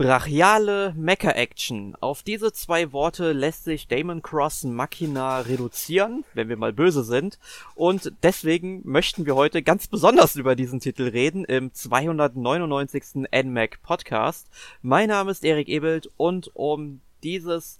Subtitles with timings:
[0.00, 1.94] Brachiale Mecha-Action.
[2.00, 7.38] Auf diese zwei Worte lässt sich Damon Cross Machina reduzieren, wenn wir mal böse sind.
[7.74, 13.28] Und deswegen möchten wir heute ganz besonders über diesen Titel reden im 299.
[13.30, 14.48] NMAC Podcast.
[14.80, 17.78] Mein Name ist Erik Ebelt und um dieses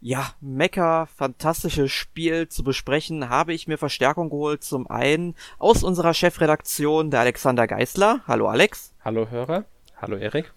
[0.00, 4.62] ja, Mecha fantastische Spiel zu besprechen, habe ich mir Verstärkung geholt.
[4.62, 8.20] Zum einen aus unserer Chefredaktion, der Alexander Geisler.
[8.28, 8.94] Hallo Alex.
[9.04, 9.64] Hallo Hörer.
[10.00, 10.52] Hallo Erik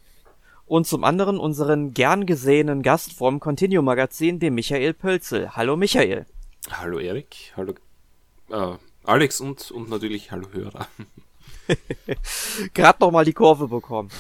[0.72, 5.54] und zum anderen unseren gern gesehenen Gast vom Continuum Magazin, dem Michael Pölzel.
[5.54, 6.26] Hallo Michael.
[6.72, 7.74] Hallo Erik, hallo
[8.50, 10.88] äh, Alex und, und natürlich hallo Hörer.
[12.74, 14.12] Gerade noch mal die Kurve bekommen.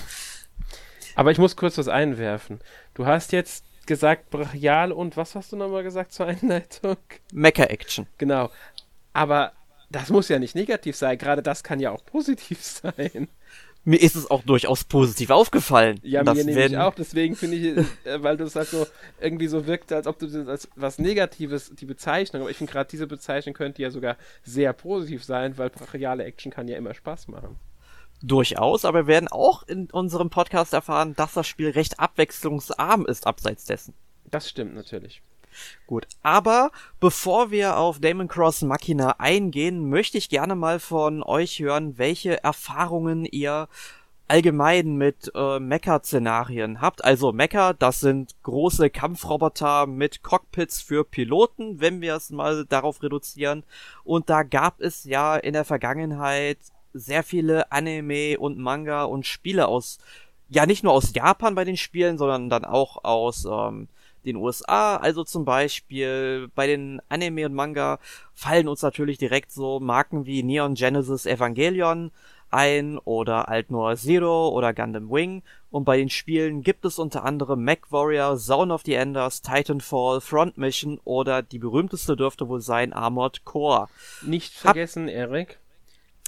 [1.15, 2.59] Aber ich muss kurz was einwerfen.
[2.95, 6.97] Du hast jetzt gesagt brachial und was hast du nochmal gesagt zur Einleitung?
[7.31, 8.07] Mecha Action.
[8.17, 8.51] Genau.
[9.13, 9.53] Aber
[9.89, 11.17] das muss ja nicht negativ sein.
[11.17, 13.29] Gerade das kann ja auch positiv sein
[13.83, 15.99] mir ist es auch durchaus positiv aufgefallen.
[16.03, 16.93] Ja, mir nämlich auch.
[16.93, 18.85] Deswegen finde ich, äh, weil du es halt so
[19.19, 22.71] irgendwie so wirkt, als ob du das als was Negatives, die Bezeichnung, aber ich finde
[22.71, 26.93] gerade diese Bezeichnung könnte ja sogar sehr positiv sein, weil brachiale Action kann ja immer
[26.93, 27.57] Spaß machen.
[28.23, 33.25] Durchaus, aber wir werden auch in unserem Podcast erfahren, dass das Spiel recht abwechslungsarm ist
[33.25, 33.95] abseits dessen.
[34.29, 35.23] Das stimmt natürlich.
[35.87, 41.59] Gut, aber bevor wir auf Damon Cross Machina eingehen, möchte ich gerne mal von euch
[41.59, 43.67] hören, welche Erfahrungen ihr
[44.31, 47.03] allgemein mit äh, Mecha-Szenarien habt.
[47.03, 53.03] Also Mecha, das sind große Kampfroboter mit Cockpits für Piloten, wenn wir es mal darauf
[53.03, 53.63] reduzieren.
[54.05, 56.59] Und da gab es ja in der Vergangenheit
[56.93, 59.99] sehr viele Anime und Manga und Spiele aus,
[60.47, 63.89] ja nicht nur aus Japan bei den Spielen, sondern dann auch aus ähm,
[64.25, 64.97] den USA.
[64.97, 67.99] Also zum Beispiel bei den Anime und Manga
[68.33, 72.11] fallen uns natürlich direkt so Marken wie Neon Genesis Evangelion
[72.51, 75.41] ein oder Alt Noir Zero oder Gundam Wing.
[75.69, 80.19] Und bei den Spielen gibt es unter anderem Mech Warrior, Zone of the Enders, Titanfall,
[80.19, 83.87] Front Mission oder die berühmteste dürfte wohl sein Armored Core.
[84.21, 85.59] Nicht vergessen, Hab Eric,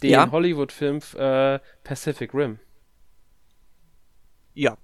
[0.02, 0.32] den ja?
[0.32, 2.60] Hollywood-Film äh, Pacific Rim.
[4.54, 4.78] Ja,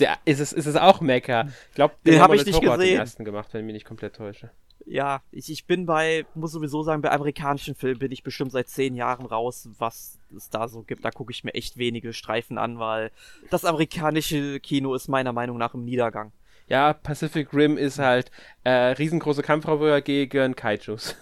[0.00, 1.48] der, ist, es, ist es auch Mecha?
[1.70, 2.80] Ich glaube, den, den habe ich nicht gesehen.
[2.80, 4.50] den ersten gemacht, wenn ich mich nicht komplett täusche.
[4.86, 8.68] Ja, ich, ich bin bei, muss sowieso sagen, bei amerikanischen Filmen bin ich bestimmt seit
[8.68, 11.04] zehn Jahren raus, was es da so gibt.
[11.04, 13.10] Da gucke ich mir echt wenige Streifen an, weil
[13.50, 16.32] das amerikanische Kino ist meiner Meinung nach im Niedergang.
[16.68, 18.30] Ja, Pacific Rim ist halt
[18.64, 21.16] äh, riesengroße Kampfroboter gegen Kaijus.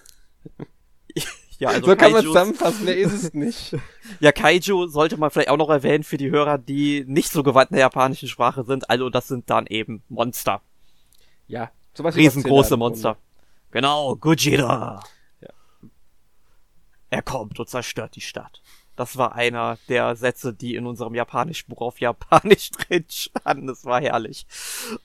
[1.58, 3.76] Ja, also so kann man zusammenfassen, mehr ist es nicht.
[4.20, 7.70] ja, Kaiju sollte man vielleicht auch noch erwähnen für die Hörer, die nicht so gewandt
[7.70, 8.90] in der japanischen Sprache sind.
[8.90, 10.60] Also das sind dann eben Monster.
[11.48, 13.16] Ja, sowas Riesengroße Monster.
[13.70, 15.02] Genau, Gojira.
[15.40, 15.48] Ja.
[17.10, 18.60] Er kommt und zerstört die Stadt.
[18.96, 23.66] Das war einer der Sätze, die in unserem japanischen Buch auf Japanisch drin standen.
[23.66, 24.46] Das war herrlich.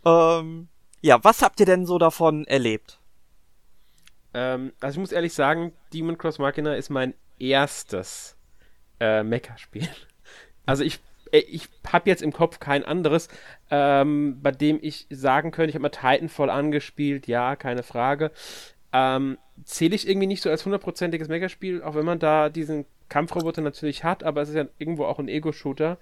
[0.05, 0.69] Ähm,
[1.01, 3.00] ja, was habt ihr denn so davon erlebt?
[4.33, 8.37] Ähm, also ich muss ehrlich sagen, Demon Cross Machina ist mein erstes
[8.99, 9.87] äh, Mecha-Spiel.
[10.63, 10.99] Also ich,
[11.31, 13.29] äh, ich habe jetzt im Kopf kein anderes,
[13.71, 18.31] ähm, bei dem ich sagen könnte, ich habe mal Titanfall angespielt, ja, keine Frage.
[18.93, 23.61] Ähm, Zähle ich irgendwie nicht so als hundertprozentiges Mecha-Spiel, auch wenn man da diesen Kampfroboter
[23.61, 25.97] natürlich hat, aber es ist ja irgendwo auch ein Ego-Shooter.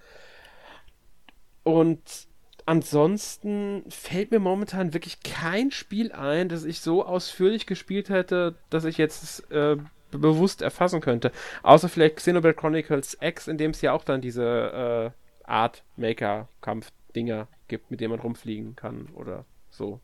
[1.63, 2.27] Und
[2.69, 8.85] ansonsten fällt mir momentan wirklich kein Spiel ein, das ich so ausführlich gespielt hätte, dass
[8.85, 9.77] ich jetzt äh,
[10.11, 11.31] bewusst erfassen könnte.
[11.63, 15.13] Außer vielleicht Xenoblade Chronicles X, in dem es ja auch dann diese
[15.45, 19.99] äh, Art Maker-Kampf-Dinger gibt, mit denen man rumfliegen kann oder so.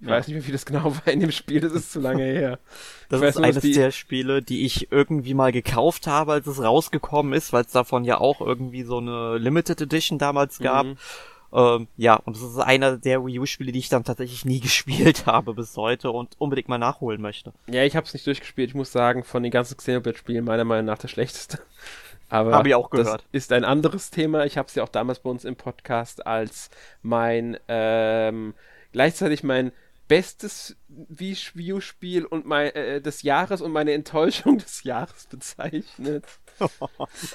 [0.00, 0.14] Ich ja.
[0.14, 2.58] weiß nicht mehr, wie das genau war in dem Spiel, das ist zu lange her.
[3.10, 3.72] Das ist nur, eines die...
[3.72, 8.04] der Spiele, die ich irgendwie mal gekauft habe, als es rausgekommen ist, weil es davon
[8.04, 10.86] ja auch irgendwie so eine Limited Edition damals gab.
[10.86, 10.96] Mhm.
[11.54, 15.26] Ähm, ja, und das ist einer der Wii U-Spiele, die ich dann tatsächlich nie gespielt
[15.26, 17.52] habe bis heute und unbedingt mal nachholen möchte.
[17.68, 18.70] Ja, ich habe es nicht durchgespielt.
[18.70, 21.60] Ich muss sagen, von den ganzen Xenoblade-Spielen meiner Meinung nach das schlechteste.
[22.28, 23.24] Aber habe ich auch gehört.
[23.32, 24.44] Das ist ein anderes Thema.
[24.44, 26.70] Ich habe es ja auch damals bei uns im Podcast als
[27.02, 28.54] mein ähm,
[28.92, 29.70] gleichzeitig mein
[30.08, 36.24] bestes Wii U-Spiel und mein äh, des Jahres und meine Enttäuschung des Jahres bezeichnet.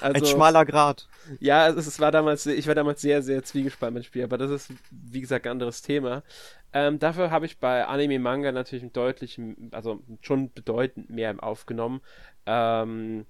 [0.00, 1.06] ein schmaler Grad.
[1.40, 4.50] Ja, es, war damals, ich war damals sehr, sehr zwiegespalten mit dem Spiel, aber das
[4.50, 6.22] ist, wie gesagt, ein anderes Thema.
[6.72, 9.38] Ähm, dafür habe ich bei Anime Manga natürlich deutlich,
[9.72, 12.00] also schon bedeutend mehr aufgenommen.
[12.46, 13.26] Ähm,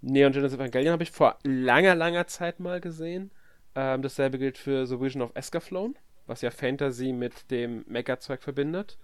[0.00, 3.32] Neon Genesis Evangelion habe ich vor langer, langer Zeit mal gesehen.
[3.74, 5.94] Ähm, dasselbe gilt für The Vision of Escaflowne,
[6.28, 8.98] was ja Fantasy mit dem Mega-Zeug verbindet.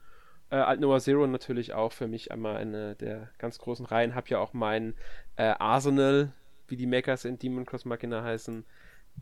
[0.51, 4.15] Äh, Alt Noah Zero natürlich auch für mich einmal eine der ganz großen Reihen.
[4.15, 4.95] Hab ja auch mein
[5.37, 6.33] äh, Arsenal,
[6.69, 8.65] wie die Mechas in Demon Cross Machina heißen,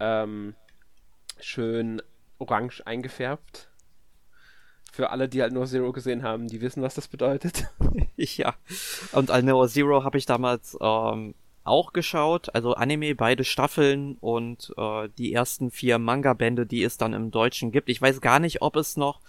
[0.00, 0.54] ähm,
[1.40, 2.02] schön
[2.38, 3.70] orange eingefärbt.
[4.92, 7.64] Für alle, die halt nur Zero gesehen haben, die wissen, was das bedeutet.
[8.16, 8.54] ja.
[9.12, 12.54] Und Al Zero habe ich damals ähm, auch geschaut.
[12.54, 17.72] Also Anime, beide Staffeln und äh, die ersten vier Manga-Bände, die es dann im Deutschen
[17.72, 17.88] gibt.
[17.88, 19.20] Ich weiß gar nicht, ob es noch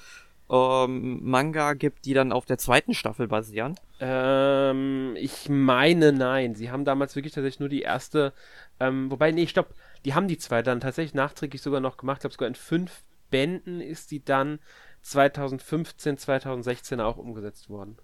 [0.50, 3.76] ähm, Manga gibt, die dann auf der zweiten Staffel basieren.
[4.00, 6.56] Ähm, ich meine nein.
[6.56, 8.34] Sie haben damals wirklich tatsächlich nur die erste.
[8.80, 9.74] Ähm, wobei, nee, stopp.
[10.06, 12.18] Die haben die zwei dann tatsächlich nachträglich sogar noch gemacht.
[12.18, 14.60] Ich glaube, sogar in fünf Bänden ist die dann
[15.02, 17.98] 2015, 2016 auch umgesetzt worden.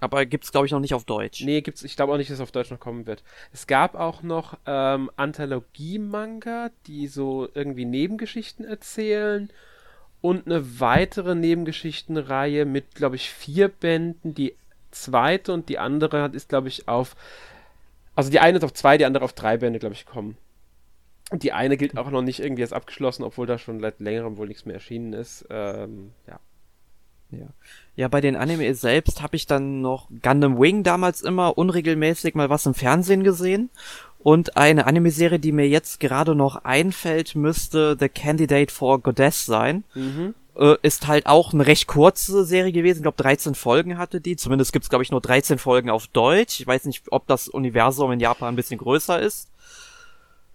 [0.00, 1.42] Aber gibt's glaube ich noch nicht auf Deutsch.
[1.44, 3.22] Nee, gibt's, ich glaube auch nicht, dass es auf Deutsch noch kommen wird.
[3.52, 9.50] Es gab auch noch ähm, Anthologie-Manga, die so irgendwie Nebengeschichten erzählen
[10.20, 14.34] und eine weitere Nebengeschichtenreihe mit, glaube ich, vier Bänden.
[14.34, 14.54] Die
[14.90, 17.16] zweite und die andere ist, glaube ich, auf,
[18.14, 20.36] also die eine ist auf zwei, die andere auf drei Bände, glaube ich, kommen.
[21.30, 24.36] Und die eine gilt auch noch nicht irgendwie als abgeschlossen, obwohl da schon seit längerem
[24.36, 25.46] wohl nichts mehr erschienen ist.
[25.50, 26.38] Ähm, ja.
[27.30, 27.46] Ja.
[27.96, 32.50] Ja, bei den Anime selbst habe ich dann noch Gundam Wing damals immer unregelmäßig mal
[32.50, 33.70] was im Fernsehen gesehen.
[34.18, 39.84] Und eine Anime-Serie, die mir jetzt gerade noch einfällt, müsste The Candidate for Goddess sein.
[39.94, 40.34] Mhm.
[40.56, 42.98] Äh, ist halt auch eine recht kurze Serie gewesen.
[42.98, 44.36] Ich glaube, 13 Folgen hatte die.
[44.36, 46.60] Zumindest gibt's glaube ich, nur 13 Folgen auf Deutsch.
[46.60, 49.48] Ich weiß nicht, ob das Universum in Japan ein bisschen größer ist.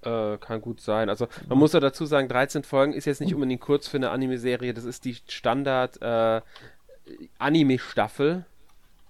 [0.04, 1.10] Äh, kann gut sein.
[1.10, 4.10] Also man muss ja dazu sagen, 13 Folgen ist jetzt nicht unbedingt kurz für eine
[4.10, 4.74] Anime-Serie.
[4.74, 6.42] Das ist die Standard äh,
[7.38, 8.46] Anime-Staffel,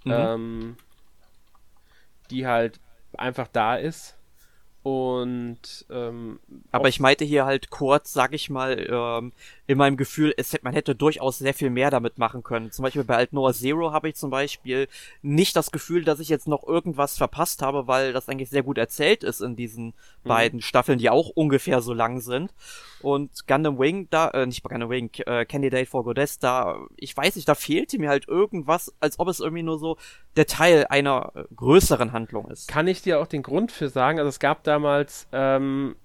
[0.03, 0.11] mhm.
[0.11, 0.77] ähm,
[2.29, 2.81] die halt
[3.13, 4.17] einfach da ist.
[4.83, 6.39] Und ähm,
[6.71, 9.31] aber ich meinte hier halt kurz, sag ich mal, ähm,
[9.67, 12.71] in meinem Gefühl, es, man hätte durchaus sehr viel mehr damit machen können.
[12.71, 14.87] Zum Beispiel bei Alt Noah Zero habe ich zum Beispiel
[15.21, 18.79] nicht das Gefühl, dass ich jetzt noch irgendwas verpasst habe, weil das eigentlich sehr gut
[18.79, 19.93] erzählt ist in diesen mhm.
[20.23, 22.51] beiden Staffeln, die auch ungefähr so lang sind.
[23.01, 27.35] Und Gundam Wing, da, äh, nicht Gundam Wing, äh, Candidate for Goddess, da, ich weiß
[27.35, 29.97] nicht, da fehlte mir halt irgendwas, als ob es irgendwie nur so
[30.35, 32.67] der Teil einer äh, größeren Handlung ist.
[32.67, 34.19] Kann ich dir auch den Grund für sagen?
[34.19, 35.95] Also es gab damals ähm,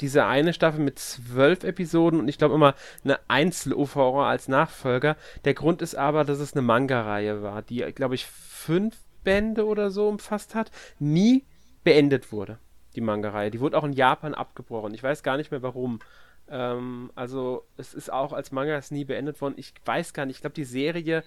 [0.00, 2.74] diese eine Staffel mit zwölf Episoden und ich glaube immer
[3.04, 5.16] eine Einzel-OVA als Nachfolger.
[5.44, 9.90] Der Grund ist aber, dass es eine Manga-Reihe war, die, glaube ich, fünf Bände oder
[9.90, 11.44] so umfasst hat, nie
[11.84, 12.58] beendet wurde,
[12.96, 13.52] die Manga-Reihe.
[13.52, 14.92] Die wurde auch in Japan abgebrochen.
[14.92, 16.00] Ich weiß gar nicht mehr warum.
[16.48, 19.54] Ähm, also es ist auch als Manga nie beendet worden.
[19.56, 20.36] Ich weiß gar nicht.
[20.36, 21.22] Ich glaube, die Serie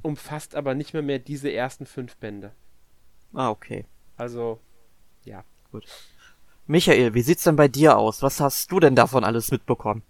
[0.00, 2.52] umfasst aber nicht mehr mehr diese ersten fünf Bände.
[3.34, 3.84] Ah, okay.
[4.16, 4.60] Also,
[5.24, 5.44] ja.
[5.70, 5.86] Gut.
[6.68, 8.20] Michael, wie sieht's denn bei dir aus?
[8.20, 10.02] Was hast du denn davon alles mitbekommen?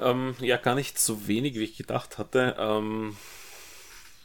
[0.00, 2.56] Ähm, ja, gar nicht so wenig, wie ich gedacht hatte.
[2.58, 3.16] Ähm,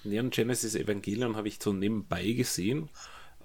[0.04, 2.89] Neon Genesis Evangelion habe ich so nebenbei gesehen.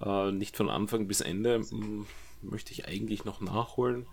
[0.01, 1.61] Äh, nicht von Anfang bis Ende.
[1.69, 2.07] Hm,
[2.41, 4.07] möchte ich eigentlich noch nachholen.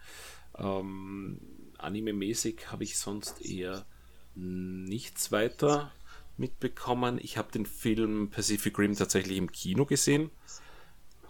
[0.58, 1.40] Ähm,
[1.78, 3.86] Anime-mäßig habe ich sonst eher
[4.34, 5.92] nichts weiter
[6.36, 7.18] mitbekommen.
[7.22, 10.30] Ich habe den Film Pacific Rim tatsächlich im Kino gesehen.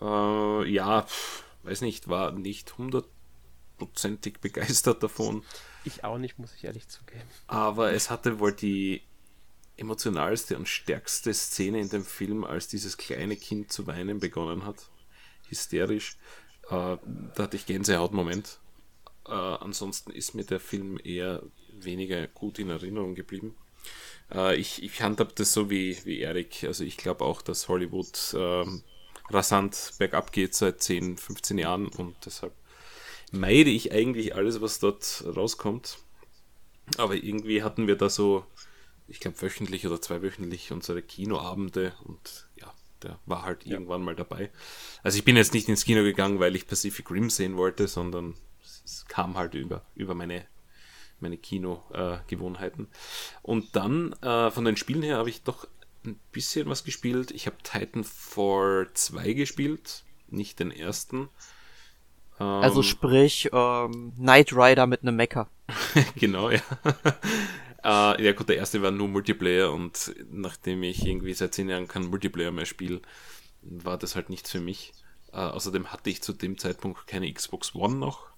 [0.02, 5.44] Äh, ja, pff, weiß nicht, war nicht hundertprozentig begeistert davon.
[5.84, 7.28] Ich auch nicht, muss ich ehrlich zugeben.
[7.46, 9.02] Aber es hatte wohl die
[9.76, 14.88] emotionalste und stärkste Szene in dem Film, als dieses kleine Kind zu weinen begonnen hat.
[15.48, 16.16] Hysterisch.
[16.68, 16.96] Äh,
[17.34, 18.60] da hatte ich Gänsehaut-Moment.
[19.26, 23.56] Äh, ansonsten ist mir der Film eher weniger gut in Erinnerung geblieben.
[24.32, 26.64] Äh, ich ich handhab das so wie, wie Erik.
[26.64, 28.82] Also ich glaube auch, dass Hollywood ähm,
[29.30, 32.52] rasant bergab geht seit 10, 15 Jahren und deshalb
[33.32, 35.98] meide ich eigentlich alles, was dort rauskommt.
[36.98, 38.44] Aber irgendwie hatten wir da so,
[39.08, 43.72] ich glaube, wöchentlich oder zweiwöchentlich unsere Kinoabende und ja, der war halt ja.
[43.72, 44.50] irgendwann mal dabei.
[45.02, 48.34] Also ich bin jetzt nicht ins Kino gegangen, weil ich Pacific Rim sehen wollte, sondern
[48.84, 50.46] es kam halt über, über meine,
[51.20, 52.84] meine Kino-Gewohnheiten.
[52.84, 55.66] Äh, und dann äh, von den Spielen her habe ich doch
[56.06, 57.30] ein bisschen was gespielt.
[57.30, 61.28] Ich habe Titanfall 2 gespielt, nicht den ersten.
[62.40, 65.48] Ähm, also sprich ähm, Knight Rider mit einem Mecha.
[66.16, 66.60] genau, ja.
[67.84, 71.88] äh, ja gut, der erste war nur Multiplayer und nachdem ich irgendwie seit 10 Jahren
[71.88, 73.00] kein Multiplayer mehr spiele,
[73.62, 74.92] war das halt nichts für mich.
[75.32, 78.28] Äh, außerdem hatte ich zu dem Zeitpunkt keine Xbox One noch.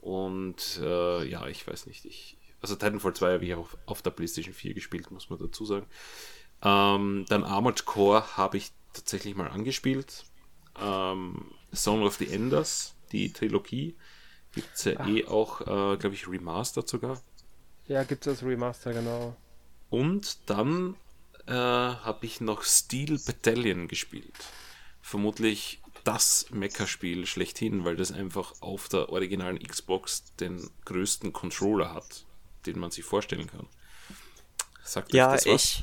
[0.00, 2.04] Und äh, ja, ich weiß nicht.
[2.04, 5.64] Ich, also Titanfall 2 habe ich auch auf der PlayStation 4 gespielt, muss man dazu
[5.64, 5.86] sagen.
[6.64, 10.26] Ähm, dann Armored Core habe ich tatsächlich mal angespielt.
[10.76, 13.96] Ähm, Song of the Enders, die Trilogie,
[14.52, 15.06] gibt es ja Ach.
[15.06, 17.22] eh auch, äh, glaube ich, remastered sogar.
[17.86, 19.36] Ja, gibt es Remaster, genau.
[19.90, 20.96] Und dann
[21.46, 24.54] äh, habe ich noch Steel Battalion gespielt.
[25.00, 32.26] Vermutlich das Mecha-Spiel schlechthin, weil das einfach auf der originalen Xbox den größten Controller hat.
[32.66, 33.68] den man sich vorstellen kann.
[34.84, 35.82] Sagt ja, ich,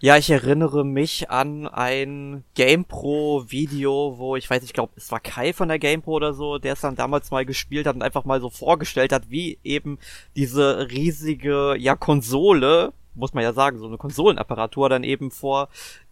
[0.00, 5.52] ja, ich erinnere mich an ein GamePro-Video, wo ich weiß, ich glaube, es war Kai
[5.52, 8.40] von der GamePro oder so, der es dann damals mal gespielt hat und einfach mal
[8.40, 9.98] so vorgestellt hat, wie eben
[10.34, 15.68] diese riesige, ja, Konsole, muss man ja sagen, so eine Konsolenapparatur dann eben vor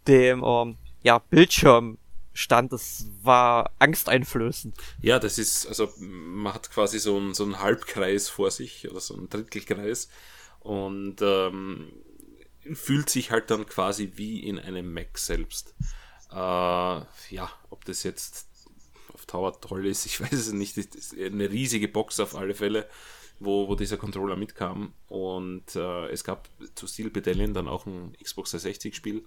[0.07, 1.99] dem, ähm, ja, Bildschirm
[2.35, 4.77] stand, das war angsteinflößend.
[5.01, 9.01] Ja, das ist, also man hat quasi so einen, so einen Halbkreis vor sich oder
[9.01, 10.09] so einen Drittelkreis
[10.61, 11.91] und ähm,
[12.75, 15.75] fühlt sich halt dann quasi wie in einem Mac selbst.
[16.31, 18.47] Äh, ja, ob das jetzt
[19.13, 20.77] auf Tower toll ist, ich weiß es nicht.
[21.19, 22.89] Eine riesige Box auf alle Fälle,
[23.41, 24.95] wo, wo dieser Controller mitkam.
[25.09, 29.25] Und äh, es gab zu Steel Battalion dann auch ein Xbox 360 Spiel,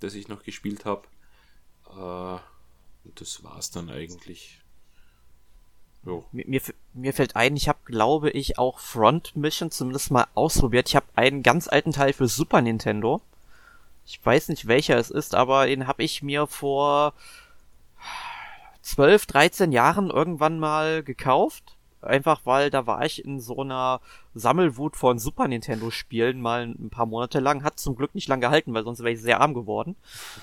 [0.00, 1.08] das ich noch gespielt habe.
[1.88, 2.40] Äh,
[3.06, 4.60] und das war es dann eigentlich.
[6.06, 6.24] Jo.
[6.30, 6.62] Mir,
[6.94, 10.88] mir fällt ein, ich habe, glaube ich, auch Front Mission zumindest mal ausprobiert.
[10.88, 13.20] Ich habe einen ganz alten Teil für Super Nintendo.
[14.06, 17.12] Ich weiß nicht, welcher es ist, aber den habe ich mir vor
[18.82, 21.76] 12, 13 Jahren irgendwann mal gekauft.
[22.02, 24.00] Einfach weil da war ich in so einer
[24.32, 27.64] Sammelwut von Super Nintendo Spielen mal ein paar Monate lang.
[27.64, 29.96] Hat zum Glück nicht lang gehalten, weil sonst wäre ich sehr arm geworden.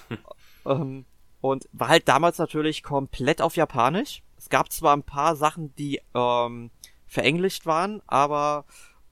[0.66, 1.06] ähm,
[1.40, 4.24] und war halt damals natürlich komplett auf Japanisch.
[4.44, 6.70] Es gab zwar ein paar Sachen, die ähm,
[7.08, 8.66] verenglischt waren, aber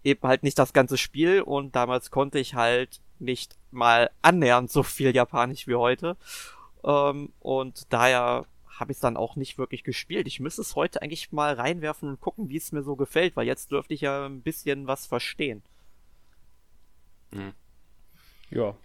[0.03, 4.83] eben halt nicht das ganze Spiel und damals konnte ich halt nicht mal annähernd so
[4.83, 6.17] viel Japanisch wie heute.
[6.83, 10.27] Ähm, und daher habe ich es dann auch nicht wirklich gespielt.
[10.27, 13.47] Ich müsste es heute eigentlich mal reinwerfen und gucken, wie es mir so gefällt, weil
[13.47, 15.63] jetzt dürfte ich ja ein bisschen was verstehen.
[17.31, 17.53] Mhm.
[18.49, 18.75] Ja.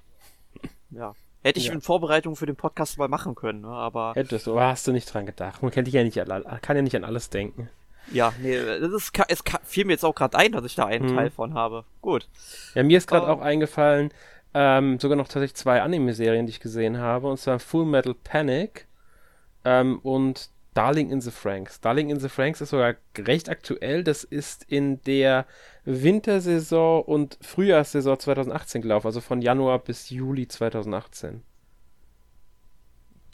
[0.91, 1.17] Ja.
[1.47, 1.75] Hätte ich ja.
[1.75, 3.69] in Vorbereitung für den Podcast mal machen können, ne?
[3.69, 4.15] aber.
[4.17, 5.63] Hättest du, aber hast du nicht dran gedacht.
[5.63, 7.69] Man kennt ja nicht, kann ja nicht an alles denken.
[8.11, 11.09] Ja, nee, das ist, es fiel mir jetzt auch gerade ein, dass ich da einen
[11.09, 11.17] hm.
[11.17, 11.85] Teil von habe.
[12.03, 12.29] Gut.
[12.75, 14.11] Ja, mir ist gerade uh, auch eingefallen,
[14.55, 18.89] ähm, sogar noch tatsächlich zwei Anime-Serien, die ich gesehen habe, und zwar Full Metal Panic
[19.65, 21.81] ähm, und Darling in the Franks.
[21.81, 24.05] Darling in the Franks ist sogar recht aktuell.
[24.05, 25.47] Das ist in der
[25.87, 31.43] Wintersaison und Frühjahrssaison 2018 gelaufen, also von Januar bis Juli 2018.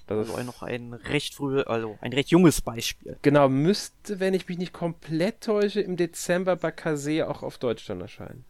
[0.07, 3.17] Das also ist noch ein recht früh, also ein recht junges Beispiel.
[3.23, 7.87] Genau, müsste, wenn ich mich nicht komplett täusche, im Dezember bei Kase auch auf Deutsch
[7.87, 8.45] dann erscheinen.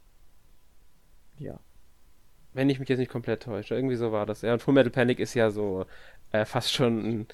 [1.38, 1.58] Ja.
[2.52, 4.42] Wenn ich mich jetzt nicht komplett täusche, irgendwie so war das.
[4.42, 5.86] Ja, und Full Metal Panic ist ja so
[6.32, 7.26] äh, fast schon ein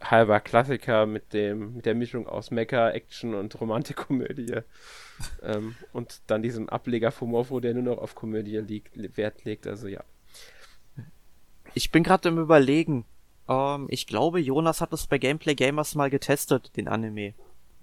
[0.00, 4.60] halber Klassiker mit dem mit der Mischung aus Mecha, Action und Romantikkomödie.
[5.42, 9.66] ähm, und dann diesem Ableger Fumofo, der nur noch auf Komödie liegt, Wert legt.
[9.66, 10.02] Also ja.
[11.74, 13.04] Ich bin gerade im Überlegen.
[13.48, 17.34] Ähm, ich glaube, Jonas hat es bei Gameplay Gamers mal getestet, den Anime.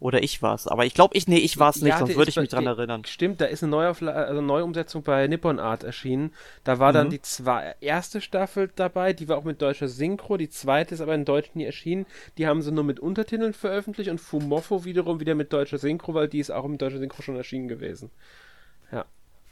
[0.02, 0.68] Oder ich war's.
[0.68, 3.06] Aber ich glaube, ich, nee, ich war's nicht, ja, sonst würde ich mich dran erinnern.
[3.06, 6.34] Stimmt, da ist eine Neuaufla also Neuumsetzung bei Nippon Art erschienen.
[6.64, 6.96] Da war mhm.
[6.96, 11.02] dann die zwei, erste Staffel dabei, die war auch mit deutscher Synchro, die zweite ist
[11.02, 12.08] aber in Deutsch nie erschienen.
[12.40, 16.28] Die haben sie nur mit Untertiteln veröffentlicht und Fumofo wiederum wieder mit deutscher Synchro, weil
[16.28, 18.10] die ist auch mit deutscher Synchro schon erschienen gewesen.
[18.92, 19.06] Ja.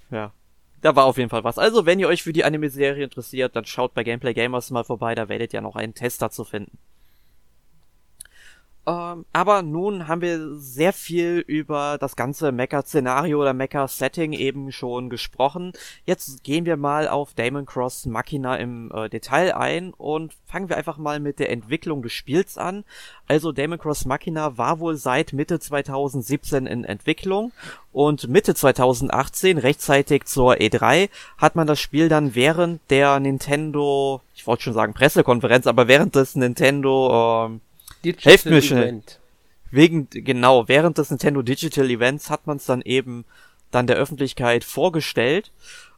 [0.09, 0.33] Ja.
[0.81, 1.59] Da war auf jeden Fall was.
[1.59, 5.13] Also, wenn ihr euch für die Anime-Serie interessiert, dann schaut bei Gameplay Gamers mal vorbei,
[5.13, 6.79] da werdet ihr noch einen Tester zu finden.
[8.87, 15.09] Ähm, aber nun haben wir sehr viel über das ganze Mecha-Szenario oder Mecha-Setting eben schon
[15.09, 15.73] gesprochen.
[16.05, 20.77] Jetzt gehen wir mal auf Damon Cross Machina im äh, Detail ein und fangen wir
[20.77, 22.83] einfach mal mit der Entwicklung des Spiels an.
[23.27, 27.51] Also Damon Cross Machina war wohl seit Mitte 2017 in Entwicklung
[27.91, 34.47] und Mitte 2018, rechtzeitig zur E3, hat man das Spiel dann während der Nintendo, ich
[34.47, 37.61] wollte schon sagen Pressekonferenz, aber während des Nintendo ähm,
[38.03, 38.83] Digital Helft mir schnell.
[38.83, 39.19] Event.
[39.71, 43.25] Wegen, genau, während des Nintendo Digital Events hat man es dann eben
[43.71, 45.51] dann der Öffentlichkeit vorgestellt.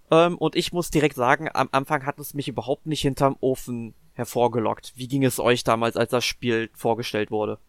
[0.10, 3.94] Ähm, und ich muss direkt sagen, am Anfang hat es mich überhaupt nicht hinterm Ofen
[4.14, 4.94] hervorgelockt.
[4.96, 7.60] Wie ging es euch damals, als das Spiel vorgestellt wurde?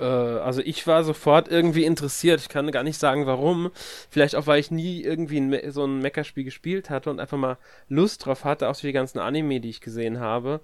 [0.00, 2.40] Äh, also ich war sofort irgendwie interessiert.
[2.40, 3.70] Ich kann gar nicht sagen, warum.
[4.10, 7.58] Vielleicht auch, weil ich nie irgendwie ein, so ein Mecha-Spiel gespielt hatte und einfach mal
[7.88, 10.60] Lust drauf hatte, auch für die ganzen Anime, die ich gesehen habe.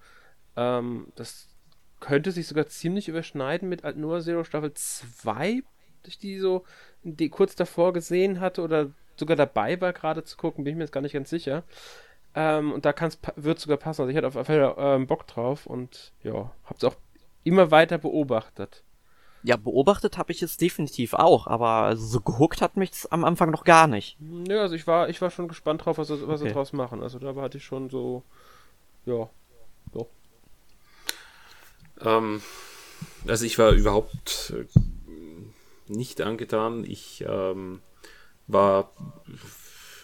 [0.57, 1.48] Ähm, das
[2.01, 5.63] könnte sich sogar ziemlich überschneiden mit Alt Zero Staffel 2,
[6.05, 6.65] ich die so
[7.03, 10.85] die kurz davor gesehen hatte oder sogar dabei war, gerade zu gucken, bin ich mir
[10.85, 11.65] jetzt gar nicht ganz sicher.
[12.35, 12.95] Ähm, und da
[13.37, 14.03] wird sogar passen.
[14.03, 16.95] Also ich hatte auf jeden Fall ähm, Bock drauf und ja, hab's auch
[17.45, 18.85] immer weiter beobachtet.
[19.43, 23.65] Ja, beobachtet habe ich es definitiv auch, aber so gehuckt hat mich am Anfang noch
[23.65, 24.19] gar nicht.
[24.49, 26.37] Ja, also ich war, ich war schon gespannt drauf, was, was okay.
[26.39, 27.03] sie draus machen.
[27.03, 28.25] Also da hatte ich schon so,
[29.07, 29.29] ja.
[32.01, 32.43] Ähm,
[33.27, 34.65] also ich war überhaupt äh,
[35.89, 36.85] nicht angetan.
[36.85, 37.81] Ich ähm,
[38.47, 38.93] war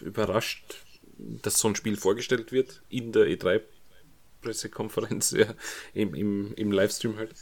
[0.01, 0.85] überrascht,
[1.17, 5.53] dass so ein Spiel vorgestellt wird in der E3-Pressekonferenz, ja,
[5.93, 7.33] im, im, im Livestream halt.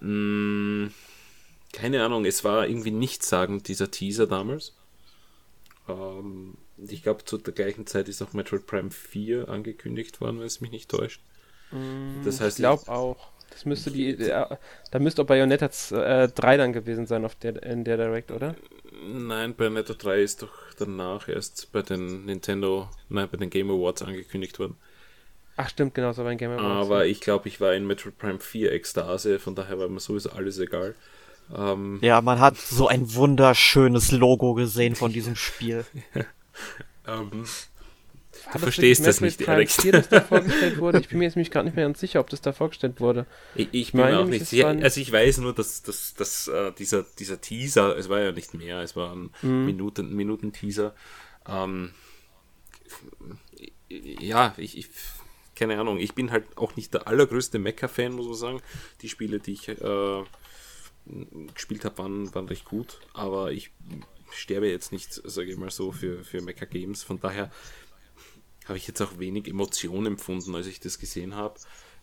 [0.00, 0.92] Hm,
[1.72, 4.74] keine Ahnung, es war irgendwie nichtssagend, dieser Teaser damals.
[5.88, 10.46] Ähm, ich glaube, zu der gleichen Zeit ist auch Metroid Prime 4 angekündigt worden, wenn
[10.46, 11.20] es mich nicht täuscht.
[12.24, 13.33] Das heißt, ich glaube auch.
[13.50, 14.46] Das müsste die, äh,
[14.90, 18.54] da müsste auch Bayonetta äh, 3 dann gewesen sein auf der, in der Direct, oder?
[19.06, 24.02] Nein, Bayonetta 3 ist doch danach erst bei den Nintendo, nein, bei den Game Awards
[24.02, 24.76] angekündigt worden.
[25.56, 26.86] Ach stimmt, genau, so bei den Game Awards.
[26.86, 30.30] Aber ich glaube, ich war in Metroid Prime 4 Ekstase, von daher war mir sowieso
[30.30, 30.94] alles egal.
[31.54, 35.84] Ähm, ja, man hat so ein wunderschönes Logo gesehen von diesem Spiel.
[37.06, 37.44] ähm,
[38.52, 39.72] du verstehst das nicht direkt.
[39.72, 41.00] 4, das da vorgestellt wurde?
[41.00, 43.26] Ich bin mir jetzt nämlich gerade nicht mehr ganz sicher, ob das da vorgestellt wurde.
[43.54, 44.68] Ich, ich bin mir auch nicht sicher.
[44.68, 48.54] Also ich weiß nur, dass, dass, dass uh, dieser, dieser Teaser, es war ja nicht
[48.54, 49.66] mehr, es war ein mhm.
[49.66, 50.94] Minuten, Minuten-Teaser.
[51.48, 51.92] Ähm,
[53.88, 54.88] ja, ich, ich,
[55.54, 58.62] keine Ahnung, ich bin halt auch nicht der allergrößte Mecha-Fan, muss man sagen.
[59.02, 60.24] Die Spiele, die ich äh,
[61.54, 63.70] gespielt habe, waren, waren recht gut, aber ich
[64.32, 67.02] sterbe jetzt nicht, sage ich mal so, für, für Mecha Games.
[67.02, 67.50] Von daher
[68.66, 71.60] habe ich jetzt auch wenig Emotion empfunden, als ich das gesehen habe.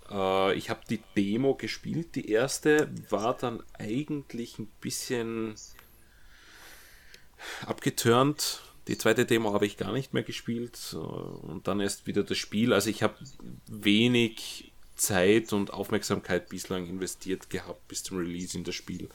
[0.09, 5.55] Äh, ich habe die Demo gespielt, die erste war dann eigentlich ein bisschen
[7.65, 8.61] abgeturnt.
[8.87, 12.37] Die zweite Demo habe ich gar nicht mehr gespielt äh, und dann erst wieder das
[12.37, 12.73] Spiel.
[12.73, 13.15] Also ich habe
[13.67, 19.09] wenig Zeit und Aufmerksamkeit bislang investiert gehabt bis zum Release in das Spiel.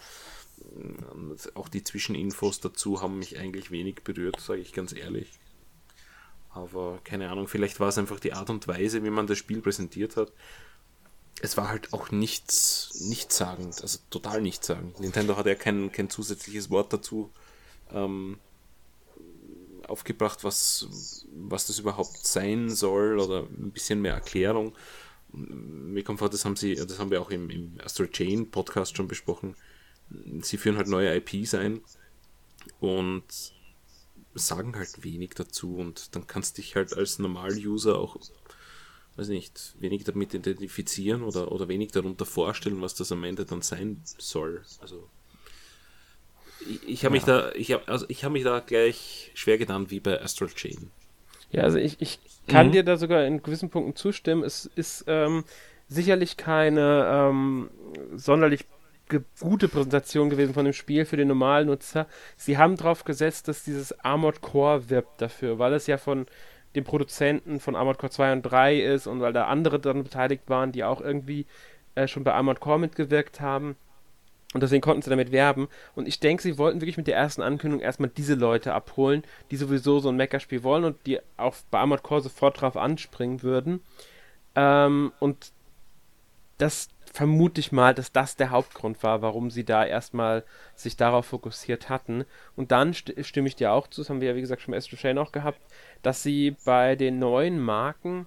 [1.13, 5.29] Und auch die Zwischeninfos dazu haben mich eigentlich wenig berührt, sage ich ganz ehrlich.
[6.57, 9.61] Aber keine Ahnung, vielleicht war es einfach die Art und Weise, wie man das Spiel
[9.61, 10.33] präsentiert hat.
[11.43, 14.99] Es war halt auch nichts, nichtssagend, also total nichtssagend.
[15.01, 17.31] Nintendo hat ja kein, kein zusätzliches Wort dazu
[17.93, 18.39] ähm,
[19.87, 24.75] aufgebracht, was, was das überhaupt sein soll oder ein bisschen mehr Erklärung.
[25.33, 28.97] Mir kommt vor, das haben sie, das haben wir auch im, im Astral Chain Podcast
[28.97, 29.57] schon besprochen.
[30.41, 31.83] Sie führen halt neue IPs ein
[32.81, 33.25] und
[34.39, 38.17] sagen halt wenig dazu und dann kannst du dich halt als Normal-User auch,
[39.17, 43.63] weiß nicht, wenig damit identifizieren oder, oder wenig darunter vorstellen, was das am Ende dann
[43.63, 44.63] sein soll.
[44.81, 45.09] Also
[46.61, 47.21] ich, ich habe ja.
[47.21, 50.49] mich da, ich habe also ich habe mich da gleich schwer getan wie bei Astral
[50.49, 50.91] Chain.
[51.51, 52.19] Ja, also ich, ich
[52.49, 52.73] kann mhm.
[52.73, 54.43] dir da sogar in gewissen Punkten zustimmen.
[54.43, 55.45] Es ist ähm,
[55.89, 57.71] sicherlich keine ähm,
[58.15, 58.65] sonderlich
[59.41, 62.07] gute Präsentation gewesen von dem Spiel für den normalen Nutzer.
[62.37, 66.27] Sie haben darauf gesetzt, dass dieses Armored Core wirbt dafür, weil es ja von
[66.75, 70.45] den Produzenten von Armored Core 2 und 3 ist und weil da andere dann beteiligt
[70.49, 71.47] waren, die auch irgendwie
[71.95, 73.77] äh, schon bei Armored Core mitgewirkt haben.
[74.55, 75.69] Und deswegen konnten sie damit werben.
[75.95, 79.57] Und ich denke, sie wollten wirklich mit der ersten Ankündigung erstmal diese Leute abholen, die
[79.57, 83.81] sowieso so ein Mecha-Spiel wollen und die auch bei Armored Core sofort drauf anspringen würden.
[84.55, 85.53] Ähm, und
[86.59, 91.25] das vermute ich mal, dass das der Hauptgrund war, warum sie da erstmal sich darauf
[91.25, 92.27] fokussiert hatten.
[92.57, 94.73] Und dann st stimme ich dir auch zu, das haben wir ja wie gesagt schon
[94.73, 95.59] bei Astro Chain auch gehabt,
[96.03, 98.27] dass sie bei den neuen Marken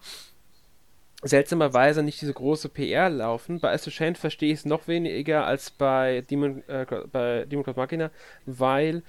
[1.21, 3.59] seltsamerweise nicht diese große PR laufen.
[3.59, 7.75] Bei Astro Chain verstehe ich es noch weniger als bei Demon, äh, bei Demon Cross
[7.75, 8.09] Machina,
[8.47, 9.03] weil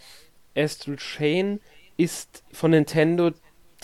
[0.55, 1.59] Astral Chain
[1.97, 3.31] ist von Nintendo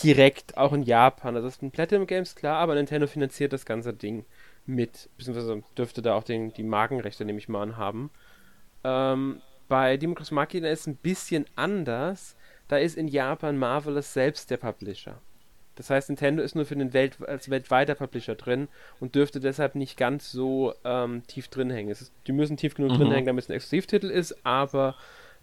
[0.02, 1.36] direkt auch in Japan.
[1.36, 4.26] Also das sind Platinum Games, klar, aber Nintendo finanziert das ganze Ding
[4.66, 8.10] mit, beziehungsweise dürfte da auch den, die Markenrechte, nehme ich mal an, haben.
[8.84, 12.36] Ähm, bei Democracy Machina ist es ein bisschen anders.
[12.68, 15.20] Da ist in Japan Marvelous selbst der Publisher.
[15.76, 19.74] Das heißt, Nintendo ist nur für den Welt als weltweiter Publisher drin und dürfte deshalb
[19.74, 21.90] nicht ganz so ähm, tief drin hängen.
[21.90, 22.96] Ist, die müssen tief genug mhm.
[22.96, 24.96] drin hängen, damit es ein Exklusivtitel ist, aber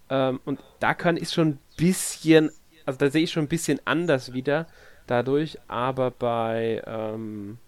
[0.09, 2.51] ähm, und da kann ich schon ein bisschen,
[2.85, 4.67] also da sehe ich schon ein bisschen anders wieder
[5.05, 7.59] dadurch, aber bei ähm,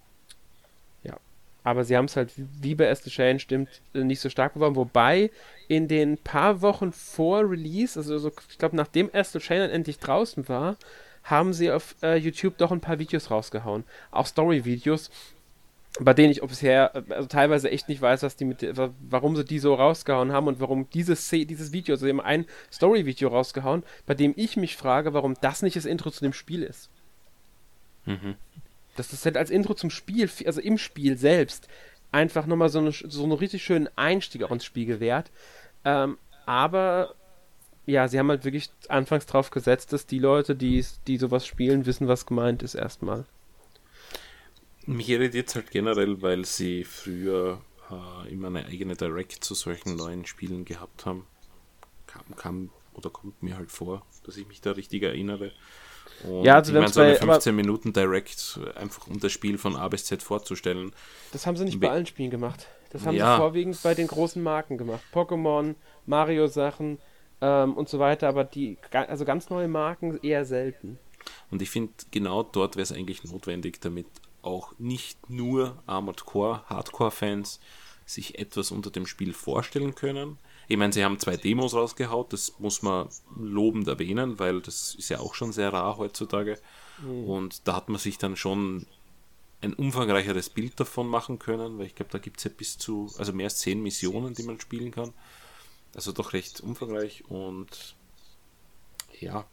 [1.65, 4.75] aber sie haben es halt wie bei Esther Shane stimmt nicht so stark beworben.
[4.75, 5.31] Wobei
[5.67, 10.47] in den paar Wochen vor Release, also so, ich glaube nachdem Esther Shane endlich draußen
[10.47, 10.77] war,
[11.23, 13.83] haben sie auf äh, YouTube doch ein paar Videos rausgehauen.
[14.11, 15.09] Auch Story-Videos,
[15.99, 18.63] bei denen ich bisher also teilweise echt nicht weiß, was die mit,
[19.09, 22.45] warum sie die so rausgehauen haben und warum dieses, dieses Video, also sie haben ein
[22.71, 26.61] Story-Video rausgehauen, bei dem ich mich frage, warum das nicht das Intro zu dem Spiel
[26.61, 26.91] ist.
[28.05, 28.35] Mhm
[28.95, 31.67] dass das halt als Intro zum Spiel, also im Spiel selbst,
[32.11, 35.31] einfach nochmal so, eine, so einen richtig schönen Einstieg auch ins Spiel gewährt.
[35.83, 37.15] Ähm, aber
[37.85, 41.85] ja, sie haben halt wirklich anfangs drauf gesetzt, dass die Leute, die, die sowas spielen,
[41.85, 43.25] wissen, was gemeint ist erstmal.
[44.85, 49.95] Mich irritiert es halt generell, weil sie früher äh, immer eine eigene Direct zu solchen
[49.95, 51.27] neuen Spielen gehabt haben.
[52.15, 55.51] Kam, kam oder kommt mir halt vor, dass ich mich da richtig erinnere.
[56.23, 59.19] Und Ja, also ich wenn meine, so eine zwei- aber- 15 Minuten Direct, einfach um
[59.19, 60.93] das Spiel von A bis Z vorzustellen.
[61.33, 62.67] Das haben sie nicht Be- bei allen Spielen gemacht.
[62.91, 63.35] Das haben Ja.
[63.35, 65.01] sie vorwiegend bei den großen Marken gemacht.
[65.13, 65.75] Pokémon,
[66.05, 66.99] Mario-Sachen
[67.41, 70.97] ähm, und so weiter, aber die, also ganz neue Marken eher selten.
[71.51, 74.07] Und ich finde, genau dort wäre es eigentlich notwendig, damit
[74.41, 77.59] auch nicht nur Armored Core, Hardcore-Fans
[78.05, 80.37] sich etwas unter dem Spiel vorstellen können.
[80.67, 85.09] Ich meine, sie haben zwei Demos rausgehaut, das muss man lobend erwähnen, weil das ist
[85.09, 86.59] ja auch schon sehr rar heutzutage.
[87.03, 88.87] Und da hat man sich dann schon
[89.61, 93.11] ein umfangreicheres Bild davon machen können, weil ich glaube, da gibt es ja bis zu,
[93.17, 95.13] also mehr als zehn Missionen, die man spielen kann.
[95.93, 97.95] Also doch recht umfangreich und
[99.19, 99.45] ja,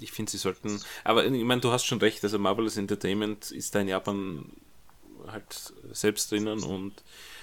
[0.00, 0.80] ich finde, sie sollten.
[1.04, 4.50] Aber ich meine, du hast schon recht, also Marvelous Entertainment ist da in Japan
[5.26, 7.02] halt selbst drinnen und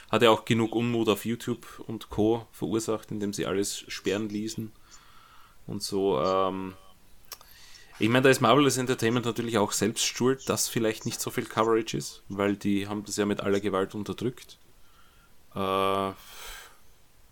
[0.09, 2.47] hat ja auch genug Unmut auf YouTube und Co.
[2.51, 4.71] verursacht, indem sie alles sperren ließen
[5.67, 6.19] und so.
[6.21, 6.75] Ähm,
[7.99, 11.45] ich meine, da ist Marvelous Entertainment natürlich auch selbst schuld, dass vielleicht nicht so viel
[11.45, 14.59] Coverage ist, weil die haben das ja mit aller Gewalt unterdrückt.
[15.55, 16.11] Äh,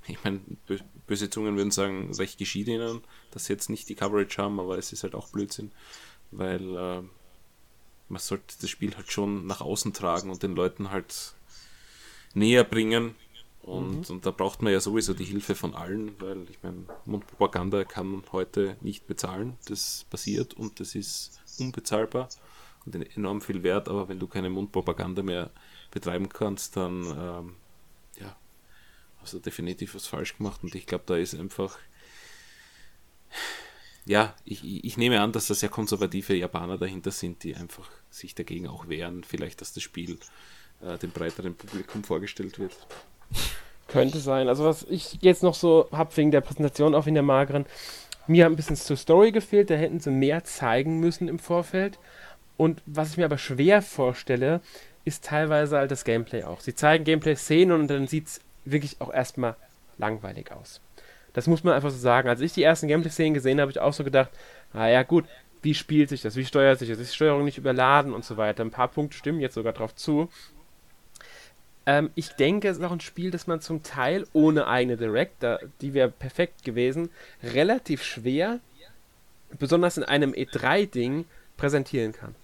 [0.08, 3.96] ich meine, bö- böse Zungen würden sagen, recht geschieht ihnen, dass sie jetzt nicht die
[3.96, 5.72] Coverage haben, aber es ist halt auch Blödsinn,
[6.32, 7.02] weil äh,
[8.10, 11.36] man sollte das Spiel halt schon nach außen tragen und den Leuten halt
[12.36, 13.16] näher bringen.
[13.64, 17.84] Und, und da braucht man ja sowieso die Hilfe von allen, weil ich meine, Mundpropaganda
[17.84, 19.58] kann man heute nicht bezahlen.
[19.66, 22.30] Das passiert und das ist unbezahlbar
[22.86, 25.50] und enorm viel wert, aber wenn du keine Mundpropaganda mehr
[25.90, 27.56] betreiben kannst, dann ähm,
[28.20, 28.36] ja,
[29.18, 31.76] hast du definitiv was falsch gemacht und ich glaube, da ist einfach
[34.06, 38.36] ja, ich ich nehme an, dass da sehr konservative Japaner dahinter sind, die einfach sich
[38.36, 40.20] dagegen auch wehren, vielleicht, dass das Spiel
[40.84, 42.74] äh, dem breiteren Publikum vorgestellt wird.
[43.88, 44.48] Könnte sein.
[44.48, 47.66] Also was ich jetzt noch so habe wegen der Präsentation, auch in der mageren,
[48.28, 52.00] mir hat ein bisschen zur Story gefehlt, da hätten sie mehr zeigen müssen im Vorfeld.
[52.58, 54.62] Und was ich mir aber schwer vorstelle,
[55.04, 56.62] ist teilweise halt das Gameplay auch.
[56.62, 59.56] Sie zeigen Gameplay-Szenen und dann sieht es wirklich auch erstmal
[59.98, 60.82] langweilig aus.
[61.34, 62.30] Das muss man einfach so sagen.
[62.30, 64.32] Als ich die ersten Gameplay-Szenen gesehen habe, habe ich auch so gedacht,
[64.74, 65.26] naja gut,
[65.62, 68.38] wie spielt sich das, wie steuert sich das, ist die Steuerung nicht überladen und so
[68.38, 68.64] weiter.
[68.64, 70.30] Ein paar Punkte stimmen jetzt sogar drauf zu.
[71.86, 75.42] Ähm, ich denke, es ist auch ein Spiel, das man zum Teil ohne eigene Direct,
[75.42, 77.10] da, die wäre perfekt gewesen,
[77.44, 78.60] relativ schwer,
[79.60, 81.26] besonders in einem E3-Ding,
[81.58, 82.36] präsentieren kann.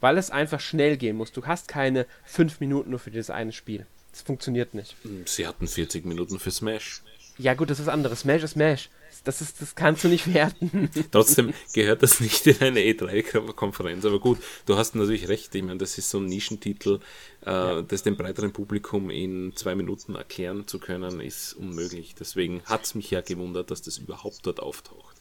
[0.00, 1.32] Weil es einfach schnell gehen muss.
[1.32, 3.86] Du hast keine fünf Minuten nur für dieses eine Spiel.
[4.12, 4.94] Das funktioniert nicht.
[5.24, 7.02] Sie hatten 40 Minuten für Smash.
[7.38, 8.20] Ja gut, das ist anderes.
[8.20, 8.88] Smash ist Smash.
[9.26, 10.90] Das, ist, das kannst du nicht werten.
[11.10, 14.04] Trotzdem gehört das nicht in eine E3-Konferenz.
[14.04, 15.54] Aber gut, du hast natürlich recht.
[15.54, 17.00] Ich meine, das ist so ein Nischentitel,
[17.42, 22.14] äh, das dem breiteren Publikum in zwei Minuten erklären zu können, ist unmöglich.
[22.14, 25.16] Deswegen hat es mich ja gewundert, dass das überhaupt dort auftaucht.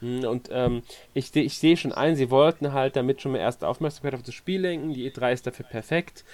[0.00, 0.82] Hm, Und ähm,
[1.14, 4.34] ich, ich sehe schon ein, sie wollten halt damit schon mal erste Aufmerksamkeit auf das
[4.34, 4.94] Spiel lenken.
[4.94, 6.24] Die E3 ist dafür perfekt.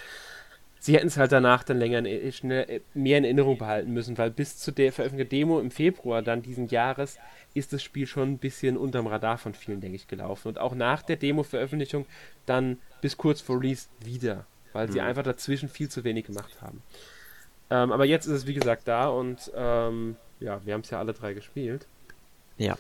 [0.85, 4.31] Sie hätten es halt danach dann länger, in, schnell, mehr in Erinnerung behalten müssen, weil
[4.31, 7.17] bis zu der veröffentlichten Demo im Februar dann diesen Jahres
[7.55, 10.49] ist das Spiel schon ein bisschen unterm Radar von vielen, denke ich, gelaufen.
[10.49, 12.05] Und auch nach der Demo-Veröffentlichung
[12.45, 14.45] dann bis kurz vor Release wieder,
[14.75, 16.83] weil sie einfach dazwischen viel zu wenig gemacht haben.
[17.71, 20.99] Ähm, aber jetzt ist es, wie gesagt, da und ähm, ja, wir haben es ja
[20.99, 21.87] alle drei gespielt.
[22.59, 22.77] Ja,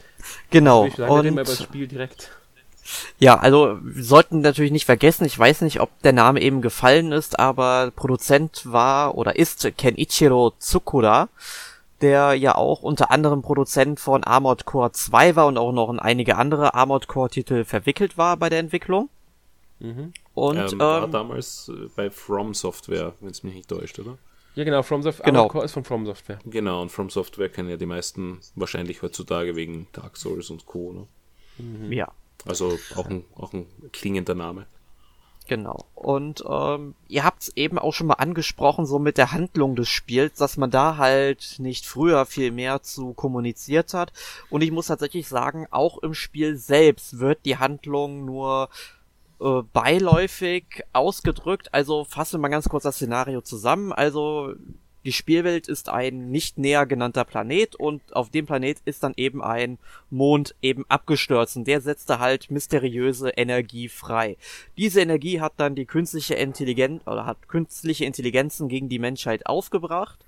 [0.50, 0.84] genau.
[0.84, 2.32] Ich wir reden Und mal über das Spiel direkt.
[3.18, 7.12] Ja, also wir sollten natürlich nicht vergessen, ich weiß nicht, ob der Name eben gefallen
[7.12, 11.28] ist, aber Produzent war oder ist Kenichiro Tsukura,
[12.00, 15.98] der ja auch unter anderem Produzent von Armored Core 2 war und auch noch in
[15.98, 19.08] einige andere Armored Core Titel verwickelt war bei der Entwicklung.
[19.80, 20.12] Mhm.
[20.34, 24.18] Und ähm, war ähm, damals äh, bei From Software, wenn es mich nicht täuscht, oder?
[24.54, 25.24] Ja, genau, From Software.
[25.24, 25.40] Genau.
[25.40, 26.38] Armored Core ist von From Software.
[26.44, 30.92] Genau, und From Software kennen ja die meisten wahrscheinlich heutzutage wegen Dark Souls und Co.
[30.92, 31.94] Ne?
[31.94, 32.12] ja.
[32.46, 34.66] Also auch ein, auch ein klingender Name.
[35.46, 35.84] Genau.
[35.94, 39.90] Und ähm, ihr habt es eben auch schon mal angesprochen, so mit der Handlung des
[39.90, 44.12] Spiels, dass man da halt nicht früher viel mehr zu kommuniziert hat.
[44.48, 48.70] Und ich muss tatsächlich sagen, auch im Spiel selbst wird die Handlung nur
[49.38, 51.74] äh, beiläufig ausgedrückt.
[51.74, 53.92] Also fassen wir mal ganz kurz das Szenario zusammen.
[53.92, 54.54] Also
[55.04, 59.42] die Spielwelt ist ein nicht näher genannter Planet und auf dem Planet ist dann eben
[59.42, 59.78] ein
[60.10, 64.36] Mond eben abgestürzt und der setzte halt mysteriöse Energie frei.
[64.76, 70.24] Diese Energie hat dann die künstliche Intelligenz oder hat künstliche Intelligenzen gegen die Menschheit aufgebracht.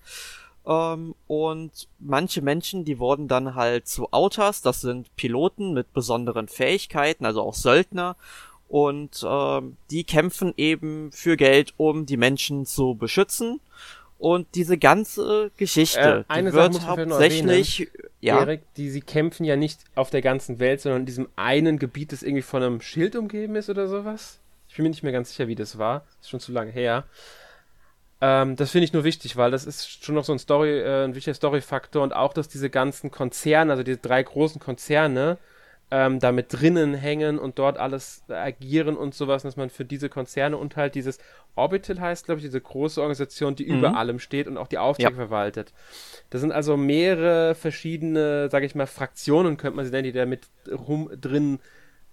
[0.66, 6.48] Ähm, und manche Menschen, die wurden dann halt zu Autas, das sind Piloten mit besonderen
[6.48, 8.16] Fähigkeiten, also auch Söldner.
[8.68, 13.60] Und ähm, die kämpfen eben für Geld, um die Menschen zu beschützen.
[14.18, 19.44] Und diese ganze Geschichte, Äh, eine die Sache wird hauptsächlich, ja, Erik, die, sie kämpfen
[19.44, 22.80] ja nicht auf der ganzen Welt, sondern in diesem einen Gebiet, das irgendwie von einem
[22.80, 24.38] Schild umgeben ist oder sowas.
[24.68, 26.04] Ich bin mir nicht mehr ganz sicher, wie das war.
[26.20, 27.04] Ist schon zu lange her.
[28.20, 31.04] Ähm, das finde ich nur wichtig, weil das ist schon noch so ein Story, äh,
[31.04, 35.36] ein wichtiger Story-Faktor und auch, dass diese ganzen Konzerne, also diese drei großen Konzerne,
[35.90, 40.08] ähm, da mit drinnen hängen und dort alles agieren und sowas, dass man für diese
[40.08, 41.18] Konzerne und halt dieses
[41.54, 43.78] Orbital heißt, glaube ich, diese große Organisation, die Mhm.
[43.78, 45.72] über allem steht und auch die Aufträge verwaltet.
[46.30, 50.26] Das sind also mehrere verschiedene, sage ich mal, Fraktionen, könnte man sie nennen, die da
[50.26, 51.60] mit rum drin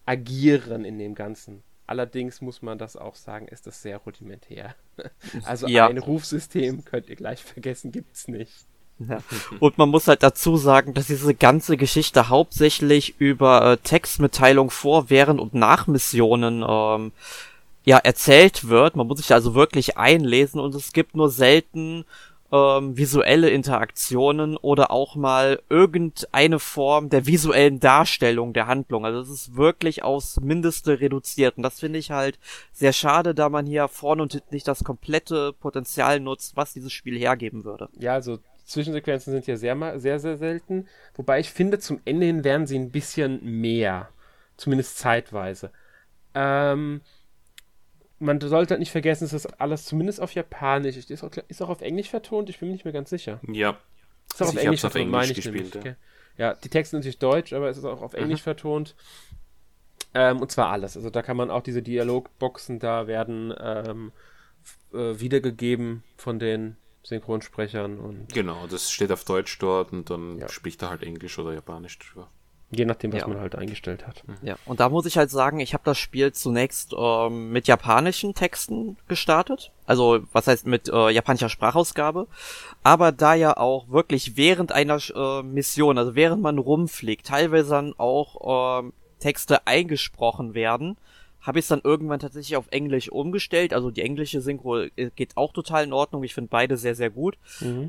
[0.06, 1.64] agieren in dem Ganzen.
[1.88, 4.76] Allerdings muss man das auch sagen, ist das sehr rudimentär.
[5.46, 5.88] Also Ja.
[5.88, 8.66] ein Rufsystem könnt ihr gleich vergessen, gibt's nicht.
[9.00, 9.20] Ja.
[9.60, 15.10] Und man muss halt dazu sagen, dass diese ganze Geschichte hauptsächlich über äh, Textmitteilung vor,
[15.10, 17.12] während und nach Missionen ähm,
[17.86, 18.96] ja erzählt wird.
[18.96, 22.06] Man muss sich also wirklich einlesen und es gibt nur selten
[22.54, 29.06] ähm, visuelle Interaktionen oder auch mal irgendeine Form der visuellen Darstellung der Handlung.
[29.06, 32.38] Also es ist wirklich aufs Mindeste reduziert und das finde ich halt
[32.72, 36.94] sehr schade, da man hier vorne und hinten nicht das komplette Potenzial nutzt, was dieses
[36.94, 37.90] Spiel hergeben würde.
[37.98, 40.88] Ja, also Zwischensequenzen sind ja sehr, sehr, sehr selten.
[41.16, 44.10] Wobei ich finde, zum Ende hin werden sie ein bisschen mehr.
[44.58, 45.72] Zumindest zeitweise.
[46.34, 47.02] Ähm,
[48.20, 51.12] man sollte halt nicht vergessen, dass das alles zumindest auf Japanisch ist.
[51.12, 52.50] Ist auch, ist auch auf Englisch vertont?
[52.50, 53.40] Ich bin mir nicht mehr ganz sicher.
[53.48, 53.78] Ja,
[54.34, 55.84] Ist auch Also auf ich Englisch vertont, Englisch meine ich gespielt, nämlich.
[55.86, 55.96] ja.
[56.36, 58.96] Ja, die Texte sind natürlich deutsch, aber es ist auch auf Englisch vertont.
[60.16, 60.96] Ähm, und zwar alles.
[60.96, 64.12] Also da kann man auch diese Dialogboxen da werden ähm,
[64.94, 70.50] äh, wiedergegeben von den Synchronsprechern und genau, das steht auf Deutsch dort und dann Ja.
[70.50, 72.30] spricht er halt Englisch oder Japanisch drüber.
[72.76, 73.28] je nachdem, was Ja.
[73.28, 74.24] man halt eingestellt hat.
[74.42, 78.34] Ja, und da muss ich halt sagen, ich habe das Spiel zunächst ähm, mit japanischen
[78.34, 79.72] Texten gestartet.
[79.86, 82.26] Also, was heißt mit äh, japanischer Sprachausgabe.
[82.82, 87.94] Aber da ja auch wirklich während einer äh, Mission, also während man rumfliegt, teilweise dann
[88.00, 90.98] auch ähm, Texte eingesprochen werden,
[91.44, 93.74] habe ich es dann irgendwann tatsächlich auf Englisch umgestellt.
[93.74, 96.24] Also die englische Synchro äh, geht auch total in Ordnung.
[96.24, 97.38] Ich finde beide sehr, sehr gut.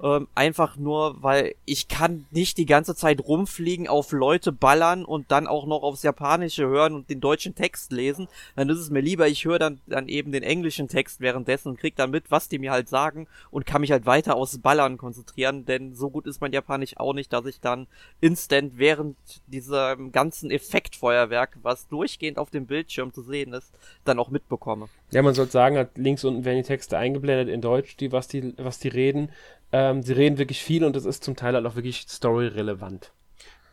[0.02, 5.30] Ähm, einfach nur, weil ich kann nicht die ganze Zeit rumfliegen, auf Leute ballern und
[5.30, 8.28] dann auch noch aufs Japanische hören und den deutschen Text lesen.
[8.56, 11.78] Dann ist es mir lieber, ich höre dann, dann eben den englischen Text währenddessen und
[11.78, 14.98] krieg dann mit, was die mir halt sagen und kann mich halt weiter aufs Ballern
[14.98, 17.86] konzentrieren, denn so gut ist mein Japanisch auch nicht, dass ich dann
[18.20, 23.72] instant während diesem ganzen Effektfeuerwerk, was durchgehend auf dem Bildschirm zu sehen ist,
[24.04, 24.88] dann auch mitbekomme.
[25.10, 28.54] Ja, man sollte sagen, links unten werden die Texte eingeblendet in Deutsch, die, was die,
[28.56, 29.30] was die reden.
[29.72, 33.12] Ähm, sie reden wirklich viel und es ist zum Teil halt auch wirklich storyrelevant.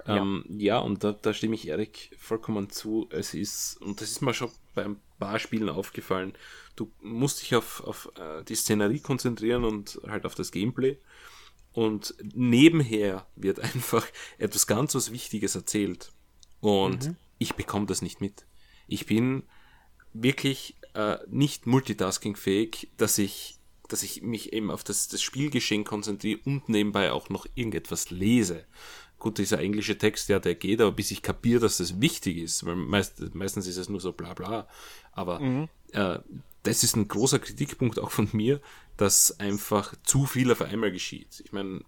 [0.07, 3.07] Ja, ähm, ja und da, da stimme ich Erik vollkommen zu.
[3.11, 6.33] Es ist, und das ist mir schon bei ein paar Spielen aufgefallen,
[6.75, 8.11] du musst dich auf, auf
[8.47, 10.97] die Szenerie konzentrieren und halt auf das Gameplay.
[11.73, 14.05] Und nebenher wird einfach
[14.37, 16.11] etwas ganz was Wichtiges erzählt.
[16.59, 18.45] Und ich bekomme das nicht mit.
[18.87, 19.43] Ich bin
[20.13, 26.39] wirklich äh, nicht multitaskingfähig, dass ich, dass ich mich eben auf das, das Spielgeschehen konzentriere
[26.45, 28.65] und nebenbei auch noch irgendetwas lese.
[29.19, 32.65] Gut, dieser englische Text, ja, der geht, aber bis ich kapiere, dass das wichtig ist,
[32.65, 34.67] weil meist, meistens ist es nur so bla bla.
[35.11, 35.39] Aber
[35.91, 36.19] äh,
[36.63, 38.61] das ist ein großer Kritikpunkt auch von mir,
[38.97, 41.41] dass einfach zu viel auf einmal geschieht.
[41.43, 41.81] Ich meine,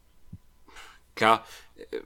[1.15, 2.01] klar, äh,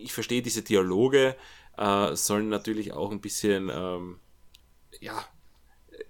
[0.00, 1.36] ich verstehe diese Dialoge,
[1.76, 4.18] äh, sollen natürlich auch ein bisschen, ähm,
[5.00, 5.24] ja,
[5.92, 6.02] äh,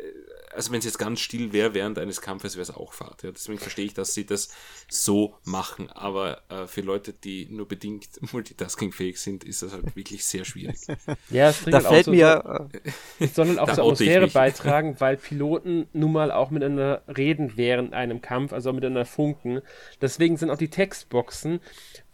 [0.55, 3.23] also wenn es jetzt ganz still wäre während eines Kampfes, wäre es auch Fahrt.
[3.23, 3.31] Ja.
[3.31, 4.49] Deswegen verstehe ich, dass sie das
[4.89, 5.91] so machen.
[5.91, 10.79] Aber äh, für Leute, die nur bedingt multitaskingfähig sind, ist das halt wirklich sehr schwierig.
[11.31, 14.27] Ja, es Da halt auch fällt so, mir, äh, Es soll halt auch zur Atmosphäre
[14.29, 19.61] beitragen, weil Piloten nun mal auch miteinander reden während einem Kampf, also miteinander funken.
[20.01, 21.61] Deswegen sind auch die Textboxen,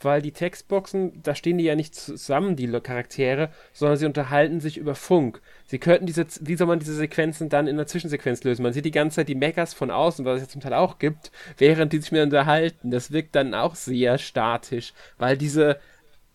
[0.05, 4.77] weil die Textboxen, da stehen die ja nicht zusammen, die Charaktere, sondern sie unterhalten sich
[4.77, 5.41] über Funk.
[5.67, 8.63] Sie könnten diese, wie soll man diese Sequenzen dann in der Zwischensequenz lösen?
[8.63, 10.99] Man sieht die ganze Zeit die Mechas von außen, was es ja zum Teil auch
[10.99, 12.91] gibt, während die sich miteinander unterhalten.
[12.91, 15.79] Das wirkt dann auch sehr statisch, weil diese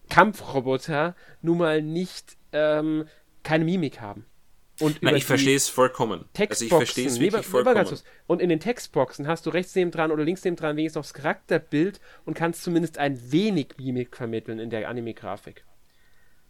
[0.10, 3.06] Kampfroboter nun mal nicht ähm,
[3.44, 4.26] keine Mimik haben.
[4.80, 6.20] Und Nein, ich verstehe es vollkommen.
[6.20, 8.00] Also ich Textboxen, verstehe es wirklich vollkommen.
[8.28, 11.04] Und in den Textboxen hast du rechts neben dran oder links neben dran wenigstens noch
[11.04, 15.66] das Charakterbild und kannst zumindest ein wenig Mimik vermitteln in der Anime-Grafik.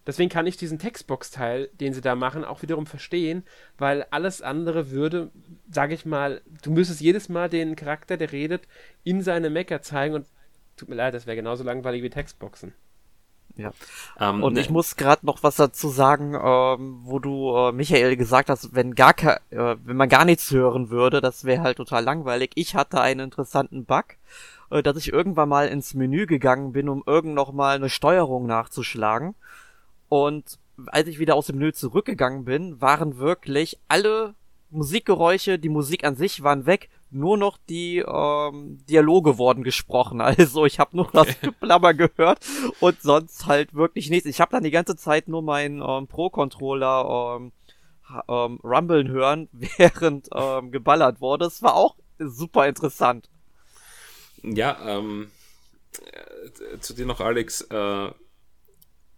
[0.08, 3.44] Deswegen kann ich diesen Textbox-Teil, den sie da machen, auch wiederum verstehen,
[3.78, 5.30] weil alles andere würde,
[5.70, 8.68] sage ich mal, du müsstest jedes Mal den Charakter, der redet,
[9.04, 10.26] in seine Mecker zeigen und
[10.78, 12.74] tut mir leid, das wäre genauso langweilig wie Textboxen.
[13.60, 13.72] Ja.
[14.20, 14.62] Ähm, und ne.
[14.62, 18.96] ich muss gerade noch was dazu sagen, ähm, wo du, äh, Michael, gesagt hast, wenn
[18.96, 22.52] gar äh, wenn man gar nichts hören würde, das wäre halt total langweilig.
[22.56, 24.06] Ich hatte einen interessanten Bug,
[24.72, 28.46] äh, dass ich irgendwann mal ins Menü gegangen bin, um irgend noch mal eine Steuerung
[28.46, 29.36] nachzuschlagen.
[30.08, 34.36] Und als ich wieder aus dem Menü zurückgegangen bin, waren wirklich alle
[34.70, 40.22] Musikgeräusche, die Musik an sich waren weg, nur noch die ähm, Dialoge wurden gesprochen.
[40.30, 42.46] Also ich habe nur das Geplapper gehört
[42.80, 44.28] und sonst halt wirklich nichts.
[44.28, 47.52] Ich habe dann die ganze Zeit nur meinen ähm, Pro-Controller ähm,
[48.28, 51.46] ähm, rumbeln hören, während ähm, geballert wurde.
[51.46, 53.30] Es war auch super interessant.
[54.44, 55.32] Ja, ähm,
[56.02, 57.62] äh, zu dir noch, Alex.
[57.62, 58.12] Äh,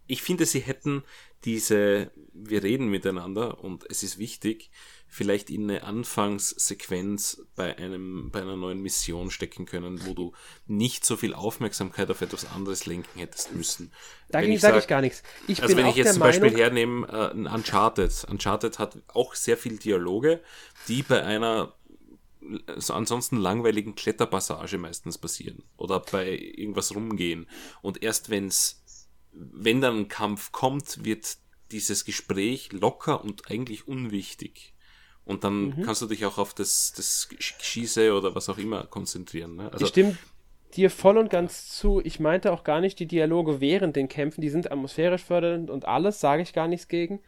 [0.06, 1.04] ich finde, sie hätten
[1.44, 4.70] diese, wir reden miteinander und es ist wichtig,
[5.12, 10.32] vielleicht in eine Anfangssequenz bei einem, bei einer neuen Mission stecken können, wo du
[10.66, 13.92] nicht so viel Aufmerksamkeit auf etwas anderes lenken hättest müssen.
[14.30, 15.22] Dagegen sage sag ich gar nichts.
[15.48, 18.24] Ich also wenn ich jetzt zum Beispiel hernehme, äh, Uncharted.
[18.30, 20.40] Uncharted hat auch sehr viel Dialoge,
[20.88, 21.74] die bei einer
[22.76, 27.46] so ansonsten langweiligen Kletterpassage meistens passieren oder bei irgendwas rumgehen.
[27.82, 28.82] Und erst wenn's,
[29.32, 31.36] wenn dann ein Kampf kommt, wird
[31.70, 34.71] dieses Gespräch locker und eigentlich unwichtig.
[35.24, 35.82] Und dann mhm.
[35.82, 39.56] kannst du dich auch auf das, das Schieße oder was auch immer konzentrieren.
[39.56, 39.70] Ne?
[39.72, 40.16] Also, ich stimme
[40.74, 42.00] dir voll und ganz zu.
[42.04, 45.86] Ich meinte auch gar nicht die Dialoge während den Kämpfen, die sind atmosphärisch fördernd und
[45.86, 47.20] alles, sage ich gar nichts gegen.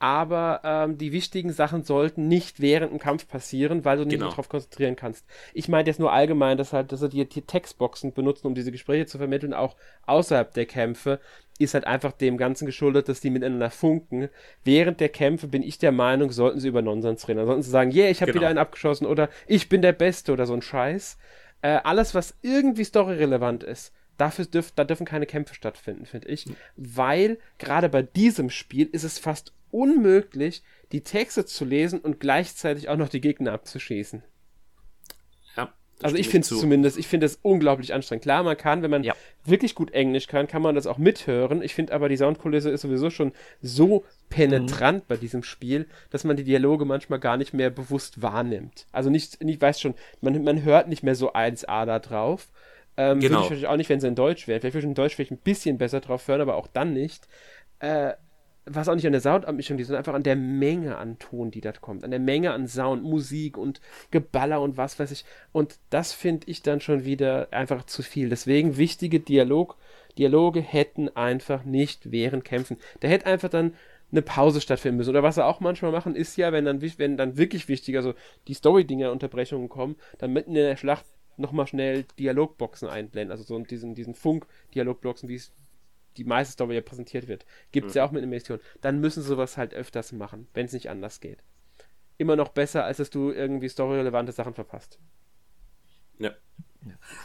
[0.00, 4.30] Aber ähm, die wichtigen Sachen sollten nicht während dem Kampf passieren, weil du nicht genau.
[4.30, 5.26] darauf konzentrieren kannst.
[5.54, 9.06] Ich meinte jetzt nur allgemein, dass halt, dass sie die, Textboxen benutzen, um diese Gespräche
[9.06, 9.74] zu vermitteln, auch
[10.06, 11.18] außerhalb der Kämpfe,
[11.58, 14.28] ist halt einfach dem Ganzen geschuldet, dass die miteinander funken.
[14.62, 17.44] Während der Kämpfe bin ich der Meinung, sollten sie über Nonsens reden.
[17.44, 18.42] Sollten sie sagen, yeah, ich habe genau.
[18.42, 21.18] wieder einen abgeschossen oder ich bin der Beste oder so ein Scheiß.
[21.62, 26.46] Äh, alles, was irgendwie storyrelevant ist, dafür dürf, da dürfen keine Kämpfe stattfinden, finde ich.
[26.46, 26.56] Mhm.
[26.76, 32.88] Weil gerade bei diesem Spiel ist es fast unmöglich, die Texte zu lesen und gleichzeitig
[32.88, 34.22] auch noch die Gegner abzuschießen.
[36.02, 38.22] Also ich finde es zumindest, ich finde es unglaublich anstrengend.
[38.22, 39.14] Klar, man kann, wenn man ja.
[39.44, 41.60] wirklich gut Englisch kann, kann man das auch mithören.
[41.60, 45.06] Ich finde aber, die Soundkulisse ist sowieso schon so penetrant mhm.
[45.08, 48.86] bei diesem Spiel, dass man die Dialoge manchmal gar nicht mehr bewusst wahrnimmt.
[48.92, 52.48] Also nicht, ich weiß schon, man, man hört nicht mehr so 1A da drauf.
[52.96, 53.44] Ähm, genau.
[53.44, 54.60] Würde ich auch nicht, wenn es in Deutsch wäre.
[54.60, 57.26] Vielleicht würde ich in Deutsch vielleicht ein bisschen besser drauf hören, aber auch dann nicht.
[57.80, 58.12] Äh,
[58.70, 61.60] was auch nicht an der Soundabmischung liegt, sondern einfach an der Menge an Ton, die
[61.60, 65.24] da kommt, an der Menge an Sound, Musik und Geballer und was weiß ich.
[65.52, 68.28] Und das finde ich dann schon wieder einfach zu viel.
[68.28, 69.76] Deswegen wichtige Dialog,
[70.18, 72.76] Dialoge hätten einfach nicht während Kämpfen.
[73.00, 73.74] Da hätte einfach dann
[74.10, 75.10] eine Pause stattfinden müssen.
[75.10, 78.14] Oder was sie auch manchmal machen, ist ja, wenn dann, wenn dann wirklich wichtig, also
[78.46, 81.04] die Story-Dinger Unterbrechungen kommen, dann mitten in der Schlacht
[81.36, 83.32] nochmal schnell Dialogboxen einblenden.
[83.32, 85.52] Also so diesen, diesen Funk-Dialogboxen, wie es
[86.18, 87.46] die meiste Story ja präsentiert wird.
[87.72, 87.98] Gibt es mhm.
[87.98, 88.60] ja auch mit Mission.
[88.80, 91.42] Dann müssen sie sowas halt öfters machen, wenn es nicht anders geht.
[92.18, 94.98] Immer noch besser, als dass du irgendwie storyrelevante Sachen verpasst.
[96.18, 96.32] Ja.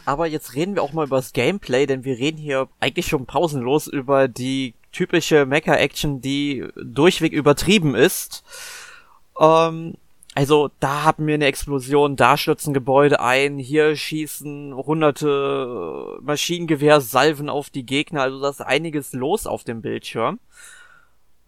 [0.06, 3.26] Aber jetzt reden wir auch mal über das Gameplay, denn wir reden hier eigentlich schon
[3.26, 8.44] pausenlos über die typische Mecha-Action, die durchweg übertrieben ist.
[9.40, 9.96] Ähm,
[10.36, 17.50] also da haben wir eine Explosion, da stürzen Gebäude ein, hier schießen hunderte äh, Maschinengewehrsalven
[17.50, 20.40] auf die Gegner, also da ist einiges los auf dem Bildschirm.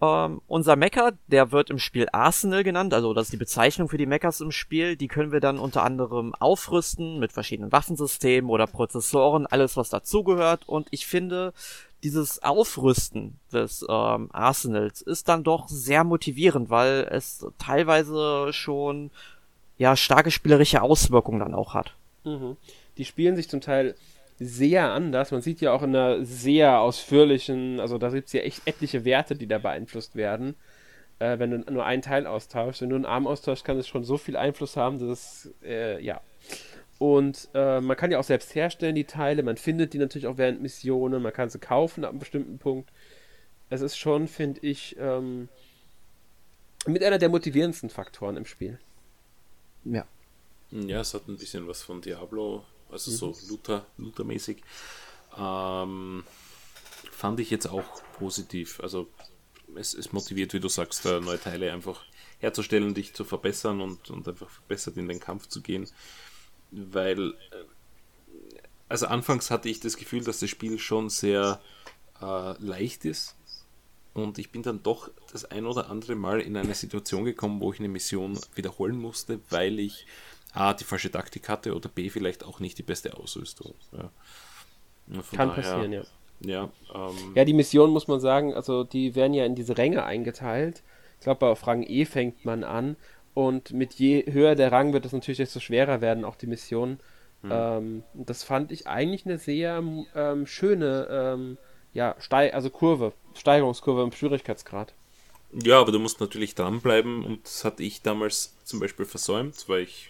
[0.01, 3.97] Ähm, unser Mecha, der wird im Spiel Arsenal genannt, also das ist die Bezeichnung für
[3.97, 4.97] die Mechas im Spiel.
[4.97, 10.67] Die können wir dann unter anderem aufrüsten mit verschiedenen Waffensystemen oder Prozessoren, alles was dazugehört.
[10.67, 11.53] Und ich finde,
[12.03, 19.11] dieses Aufrüsten des ähm, Arsenals ist dann doch sehr motivierend, weil es teilweise schon
[19.77, 21.95] ja starke spielerische Auswirkungen dann auch hat.
[22.23, 22.57] Mhm.
[22.97, 23.95] Die spielen sich zum Teil
[24.39, 25.31] sehr anders.
[25.31, 29.05] Man sieht ja auch in einer sehr ausführlichen, also da gibt es ja echt etliche
[29.05, 30.55] Werte, die da beeinflusst werden.
[31.19, 34.03] Äh, wenn du nur einen Teil austauschst, wenn du einen Arm austauschst, kann es schon
[34.03, 36.19] so viel Einfluss haben, dass es, äh, ja,
[36.97, 39.43] und äh, man kann ja auch selbst herstellen, die Teile.
[39.43, 41.21] Man findet die natürlich auch während Missionen.
[41.21, 42.89] Man kann sie kaufen ab einem bestimmten Punkt.
[43.69, 45.49] Es ist schon, finde ich, ähm,
[46.85, 48.79] mit einer der motivierendsten Faktoren im Spiel.
[49.83, 50.05] Ja.
[50.71, 53.15] Ja, es hat ein bisschen was von Diablo, also mhm.
[53.15, 54.61] so Luther, Luther-mäßig.
[55.37, 56.23] Ähm,
[57.11, 58.79] fand ich jetzt auch positiv.
[58.79, 59.09] Also
[59.75, 62.03] es, es motiviert, wie du sagst, äh, neue Teile einfach
[62.39, 65.87] herzustellen, dich zu verbessern und, und einfach verbessert in den Kampf zu gehen
[66.71, 67.33] weil, äh,
[68.89, 71.61] also anfangs hatte ich das Gefühl, dass das Spiel schon sehr
[72.21, 73.35] äh, leicht ist.
[74.13, 77.73] Und ich bin dann doch das ein oder andere Mal in eine Situation gekommen, wo
[77.73, 80.05] ich eine Mission wiederholen musste, weil ich
[80.53, 83.73] A, die falsche Taktik hatte oder B, vielleicht auch nicht die beste Ausrüstung.
[83.91, 84.09] Ja.
[85.35, 86.03] Kann daher, passieren, ja.
[86.39, 90.05] Ja, ähm, Ja, die Mission muss man sagen, also die werden ja in diese Ränge
[90.05, 90.81] eingeteilt.
[91.19, 92.95] Ich glaube, auf Rang E fängt man an
[93.35, 96.99] und mit je höher der Rang wird es natürlich desto schwerer werden, auch die Missionen.
[97.49, 99.83] Ähm, und das fand ich eigentlich eine sehr
[100.15, 101.57] ähm, schöne, ähm,
[101.93, 104.93] ja, Stei also Kurve, Steigerungskurve im Schwierigkeitsgrad.
[105.51, 109.83] Ja, aber du musst natürlich dranbleiben und das hatte ich damals zum Beispiel versäumt, weil
[109.83, 110.09] ich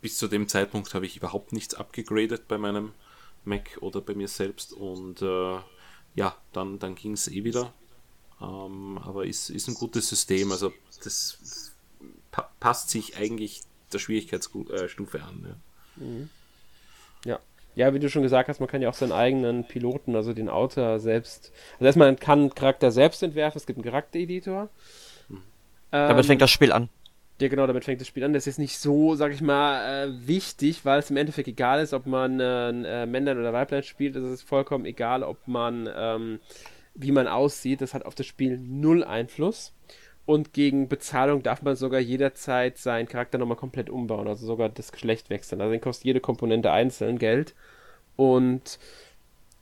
[0.00, 2.92] bis zu dem Zeitpunkt habe ich überhaupt nichts abgegradet bei meinem
[3.44, 5.58] Mac oder bei mir selbst und äh,
[6.14, 7.72] ja, dann, dann ging es eh wieder.
[8.40, 11.67] Ähm, aber ist, ist ein gutes System, also das
[12.38, 13.62] pa passt sich eigentlich
[13.92, 15.56] der Schwierigkeitsstufe an.
[17.24, 17.30] Ja.
[17.32, 17.38] Ja.
[17.74, 20.48] Ja, wie du schon gesagt hast, man kann ja auch seinen eigenen Piloten, also den
[20.48, 21.52] Autor selbst.
[21.74, 24.68] Also erstmal man kann einen Charakter selbst entwerfen, es gibt einen Charaktereditor.
[25.90, 26.88] Damit fängt das Spiel an.
[27.40, 28.32] Ja, genau, damit fängt das Spiel an.
[28.32, 31.80] Das ist jetzt nicht so, sag ich mal, äh, wichtig, weil es im Endeffekt egal
[31.80, 34.16] ist, ob man äh, ein äh, Männlein oder Weiblein spielt.
[34.16, 36.40] Es ist vollkommen egal, ob man, ähm,
[36.94, 37.80] wie man aussieht.
[37.80, 39.72] Das hat auf das Spiel null Einfluss.
[40.28, 44.92] Und gegen Bezahlung darf man sogar jederzeit seinen Charakter nochmal komplett umbauen, also sogar das
[44.92, 45.62] Geschlecht wechseln.
[45.62, 47.54] Also den kostet jede Komponente einzeln Geld.
[48.14, 48.78] Und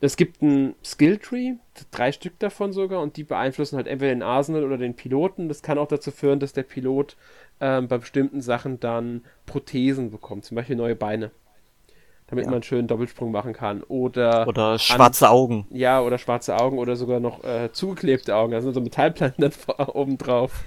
[0.01, 1.53] es gibt ein Skilltree,
[1.93, 5.47] drei Stück davon sogar, und die beeinflussen halt entweder den Arsenal oder den Piloten.
[5.47, 7.17] Das kann auch dazu führen, dass der Pilot
[7.61, 11.31] ähm, bei bestimmten Sachen dann Prothesen bekommt, zum Beispiel neue Beine.
[12.29, 12.51] Damit Ja.
[12.51, 13.83] man schön Doppelsprung machen kann.
[13.85, 15.67] Oder, Oder schwarze Augen.
[15.71, 19.43] ja, oder schwarze Augen oder sogar noch äh, zugeklebte Augen, also so Metallplatten
[19.77, 20.65] dann oben drauf.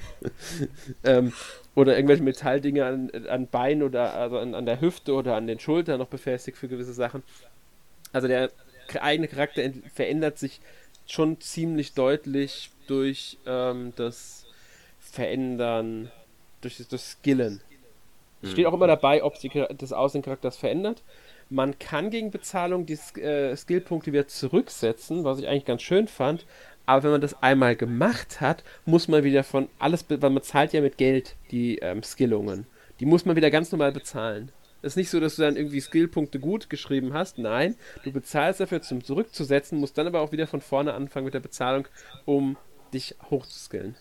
[1.04, 1.34] ähm,
[1.76, 5.60] oder irgendwelche Metalldinge an, an Beinen oder also an, an der Hüfte oder an den
[5.60, 7.24] Schultern noch befestigt für gewisse Sachen.
[8.14, 8.52] Also der
[9.02, 9.62] eigene Charakter
[9.94, 10.62] verändert sich
[11.06, 14.46] schon ziemlich deutlich durch ähm, das
[15.00, 16.12] Verändern,
[16.62, 17.62] durch das, das Skillen.
[18.42, 21.04] Es steht auch immer dabei, ob sich das Aussehen des Charakters verändert.
[21.50, 26.46] Man kann gegen Bezahlung die äh, Skillpunkte wieder zurücksetzen, was ich eigentlich ganz schön fand.
[26.86, 30.74] Aber wenn man das einmal gemacht hat, muss man wieder von alles, weil man zahlt
[30.74, 32.66] ja mit Geld die ähm, Skillungen.
[33.00, 34.52] Die muss man wieder ganz normal bezahlen.
[34.82, 37.38] Es ist nicht so, dass du dann irgendwie Skillpunkte gut geschrieben hast.
[37.38, 41.34] Nein, du bezahlst dafür zum zurückzusetzen, musst dann aber auch wieder von vorne anfangen mit
[41.34, 41.88] der Bezahlung,
[42.26, 42.58] um
[42.94, 43.96] dich hochzuskillen.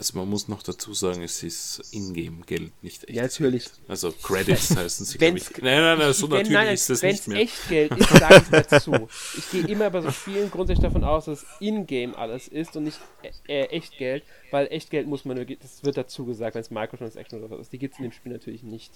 [0.00, 3.14] Also man muss noch dazu sagen, es ist Ingame-Geld, nicht echt.
[3.14, 3.66] Ja, natürlich.
[3.86, 5.50] Also Credits heißen sie, glaube ich.
[5.60, 7.40] Nein, nein, nein, so Wenn- natürlich nein, ist das nicht mehr.
[7.42, 9.08] echt Geld ist, sage ich dazu.
[9.36, 12.98] Ich gehe immer bei so Spielen grundsätzlich davon aus, dass in-game alles ist und nicht
[13.46, 16.70] äh, echt Geld, weil echt Geld muss man nur, das wird dazu gesagt, wenn es
[16.70, 17.72] Microtransaction oder was ist.
[17.74, 18.90] Die gibt es in dem Spiel natürlich nicht.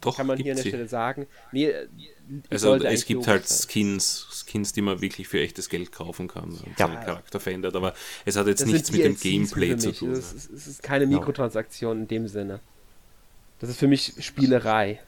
[0.00, 0.68] Doch, Kann man gibt hier an der sie.
[0.70, 1.26] Stelle sagen.
[1.52, 1.86] Nee, äh,
[2.48, 3.44] Also es gibt halt.
[3.46, 6.86] Skins, Skins, die man wirklich für echtes Geld kaufen kann und Ja.
[6.86, 7.92] seinen Charakter verändert, aber
[8.24, 10.12] es hat jetzt Das nichts mit dem Gameplay zu tun.
[10.12, 12.60] Es ist, es ist keine Mikrotransaktion in dem Sinne.
[13.58, 15.00] Das ist für mich Spielerei.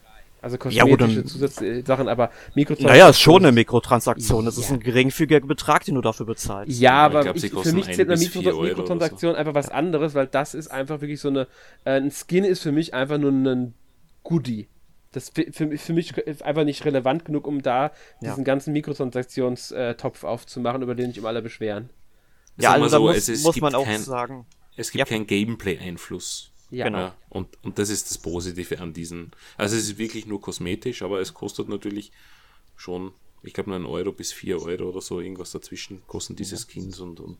[0.42, 2.92] Also Ja, kosmetische dann- Zusatzsachen, aber Mikrotransaktionen.
[2.92, 4.44] Naja, ist schon eine Mikrotransaktion.
[4.44, 4.74] Das ist Ja.
[4.74, 6.80] ein geringfügiger Betrag, den du dafür bezahlst.
[6.80, 10.14] Ja, Ich aber glaub, sie ich, für mich zählt eine Mikro Mikrotransaktion einfach was anderes,
[10.14, 11.46] weil das ist einfach wirklich so eine.
[11.84, 13.74] Äh, ein Skin ist für mich einfach nur ein
[14.24, 14.66] Goodie.
[15.12, 18.30] Das für, für mich ist einfach nicht relevant genug, um da Ja.
[18.30, 21.90] diesen ganzen Mikrotransaktionstopf aufzumachen, über den sich immer alle beschweren.
[22.56, 24.46] Ja, Sag also da muss, es ist- muss gibt man auch kein- sagen.
[24.76, 25.04] Es gibt Ja.
[25.04, 26.50] keinen Gameplay-Einfluss.
[26.70, 27.12] Ja, Genau.
[27.28, 29.32] Und, und das ist das Positive an diesen.
[29.58, 32.12] Also es ist wirklich nur kosmetisch, aber es kostet natürlich
[32.76, 36.98] schon, ich glaube, einen Euro bis vier Euro oder so, irgendwas dazwischen, kosten diese Skins
[37.00, 37.38] und, und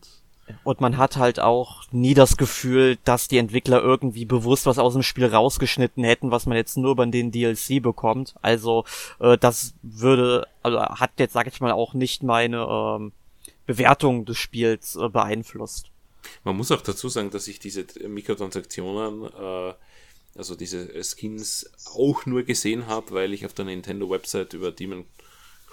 [0.63, 4.93] Und man hat halt auch nie das Gefühl, dass die Entwickler irgendwie bewusst was aus
[4.93, 8.35] dem Spiel rausgeschnitten hätten, was man jetzt nur über den DLC bekommt.
[8.41, 8.85] Also
[9.19, 13.11] äh, das würde, also hat jetzt, sag ich mal, auch nicht meine ähm,
[13.65, 15.87] Bewertung des Spiels äh, beeinflusst.
[16.43, 19.73] Man muss auch dazu sagen, dass ich diese Mikrotransaktionen, äh,
[20.35, 25.05] also diese Skins auch nur gesehen habe, weil ich auf der Nintendo-Website über Demon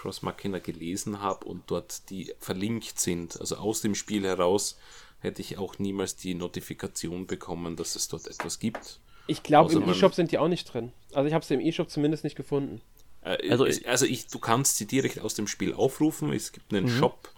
[0.01, 3.39] Cross Machina gelesen habe und dort die verlinkt sind.
[3.39, 4.79] Also aus dem Spiel heraus
[5.19, 8.99] hätte ich auch niemals die Notifikation bekommen, dass es dort etwas gibt.
[9.27, 10.91] Ich glaube, Außer im E-Shop sind die auch nicht drin.
[11.13, 12.81] Also ich habe sie im E-Shop zumindest nicht gefunden.
[13.21, 16.33] Äh, Also also, es, also ich, du kannst sie direkt aus dem Spiel aufrufen.
[16.33, 17.29] Es gibt einen Shop,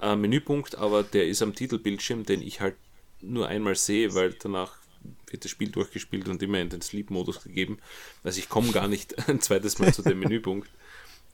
[0.00, 2.76] äh, Menüpunkt, aber der ist am Titelbildschirm, den ich halt
[3.20, 4.76] nur einmal sehe, weil danach
[5.28, 7.78] wird das Spiel durchgespielt und immer in den Sleep-Modus gegeben.
[8.22, 10.70] Also ich komme gar nicht ein zweites Mal zu dem Menüpunkt.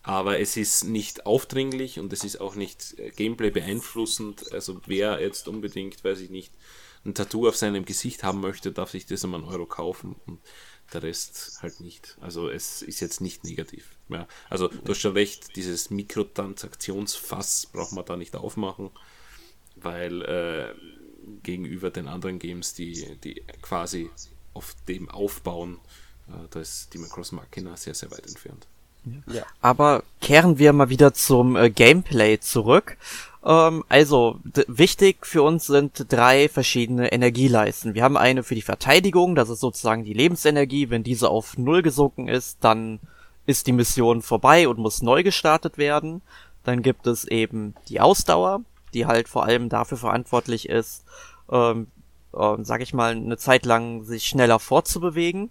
[0.03, 4.53] Aber es ist nicht aufdringlich und es ist auch nicht äh, Gameplay beeinflussend.
[4.53, 6.53] Also wer jetzt unbedingt, weiß ich nicht,
[7.05, 10.40] ein Tattoo auf seinem Gesicht haben möchte, darf sich das um einen Euro kaufen und
[10.92, 12.16] der Rest halt nicht.
[12.20, 13.90] Also es ist jetzt nicht negativ.
[14.09, 18.90] Ja, also du hast schon recht, dieses Mikrotransaktionsfass braucht man da nicht aufmachen,
[19.76, 20.74] weil äh,
[21.42, 24.11] gegenüber den anderen Games, die, die quasi
[24.55, 25.78] auf dem aufbauen,
[26.28, 28.66] äh, da ist die Cross Machina sehr, sehr weit entfernt.
[29.26, 29.42] Ja.
[29.61, 32.96] Aber kehren wir mal wieder zum äh, Gameplay zurück.
[33.44, 37.94] Ähm, also, wichtig für uns sind drei verschiedene Energieleisten.
[37.94, 40.90] Wir haben eine für die Verteidigung, das ist sozusagen die Lebensenergie.
[40.90, 43.00] Wenn diese auf Null gesunken ist, dann
[43.46, 46.20] ist die Mission vorbei und muss neu gestartet werden.
[46.64, 48.61] Dann gibt es eben die Ausdauer,
[48.92, 51.04] die halt vor allem dafür verantwortlich ist,
[51.50, 51.86] ähm,
[52.34, 55.50] äh, sag ich mal, eine Zeit lang sich schneller fortzubewegen.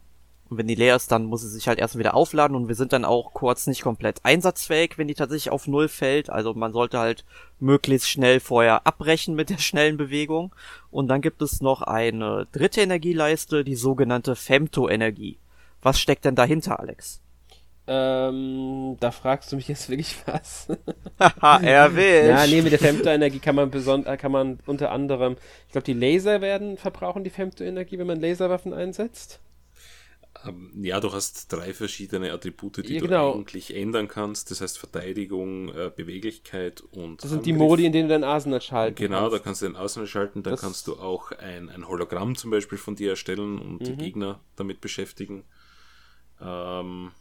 [0.50, 2.76] Und wenn die leer ist, dann muss sie sich halt erst wieder aufladen und wir
[2.76, 6.30] sind dann auch kurz nicht komplett einsatzfähig, wenn die tatsächlich auf Null fällt.
[6.30, 7.26] Also man sollte halt
[7.60, 10.54] möglichst schnell vorher abbrechen mit der schnellen Bewegung.
[10.90, 15.38] Und dann gibt es noch eine dritte Energieleiste, die sogenannte Femto-Energie.
[15.82, 17.22] Was steckt denn dahinter, Alex?
[17.90, 20.68] Ähm, da fragst du mich jetzt wirklich was.
[21.20, 22.28] Haha, erwischt.
[22.28, 25.38] Ja, nee, mit der Femto-Energie kann man besonders, äh, kann man unter anderem,
[25.68, 29.40] ich glaube, die Laser werden verbrauchen die Femto-Energie, wenn man Laserwaffen einsetzt.
[30.50, 33.32] Ähm, ja, du hast drei verschiedene Attribute, die Ja, genau.
[33.34, 34.50] du eigentlich ändern kannst.
[34.52, 37.68] Das heißt Verteidigung, äh, Beweglichkeit und Das sind die Angriff.
[37.68, 39.44] Modi, in denen du dein Arsenal schalten Genau, da kannst.
[39.44, 42.78] kannst du den Außen schalten, da Das- kannst du auch ein, ein Hologramm zum Beispiel
[42.78, 43.98] von dir erstellen und die Mhm.
[43.98, 45.44] Gegner damit beschäftigen.
[46.42, 47.12] Ähm,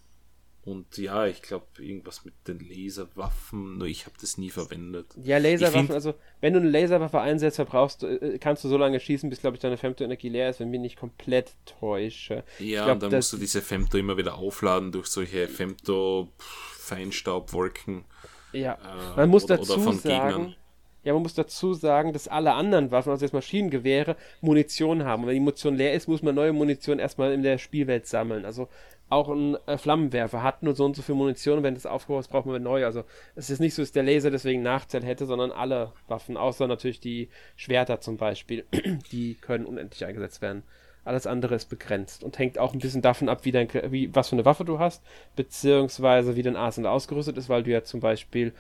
[0.67, 5.07] und ja, ich glaube, irgendwas mit den Laserwaffen, nur ich habe das nie verwendet.
[5.23, 6.13] Ja, Laserwaffen, also
[6.43, 9.57] wenn du eine Laserwaffe einsetzt, verbrauchst du, äh, kannst du so lange schießen, bis, glaube
[9.57, 12.45] ich, deine Femto-Energie leer ist, wenn mich nicht komplett täusche.
[12.59, 18.05] Ja, glaub, und dann musst du diese Femto immer wieder aufladen durch solche Femto-Feinstaubwolken.
[18.53, 20.57] Ja, Äh, man muss oder- dazu oder sagen, Gegnern.
[21.05, 25.23] ja, man muss dazu sagen, dass alle anderen Waffen, also jetzt Maschinengewehre, Munition haben.
[25.23, 28.45] Und wenn die Munition leer ist, muss man neue Munition erstmal in der Spielwelt sammeln.
[28.45, 28.69] Also
[29.09, 32.21] auch ein äh, Flammenwerfer hat nur so und so viel Munition, und wenn das aufgebaut
[32.21, 32.85] ist, braucht man neu.
[32.85, 33.05] Also
[33.35, 37.01] es ist nicht so, dass der Laser deswegen Nachteil hätte, sondern alle Waffen, außer natürlich
[37.01, 38.65] die Schwerter zum Beispiel,
[39.13, 40.65] die können unendlich eingesetzt werden.
[41.05, 44.29] Alles andere ist begrenzt und hängt auch ein bisschen davon ab, wie dein, wie, was
[44.29, 45.05] für eine Waffe du hast,
[45.37, 48.53] beziehungsweise wie dein Arsenal ausgerüstet ist, weil du ja zum Beispiel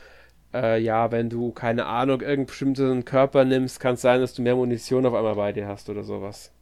[0.54, 4.42] äh, ja, wenn du, keine Ahnung, irgendeinen bestimmten Körper nimmst, kann es sein, dass du
[4.42, 6.52] mehr Munition auf einmal bei dir hast oder sowas.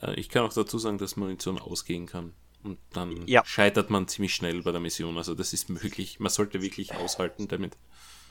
[0.00, 2.32] Äh, ich kann auch dazu sagen, dass Munition ausgehen kann.
[2.66, 3.42] Und dann Ja.
[3.44, 5.16] scheitert man ziemlich schnell bei der Mission.
[5.16, 6.18] Also das ist möglich.
[6.20, 7.76] Man sollte wirklich aushalten damit.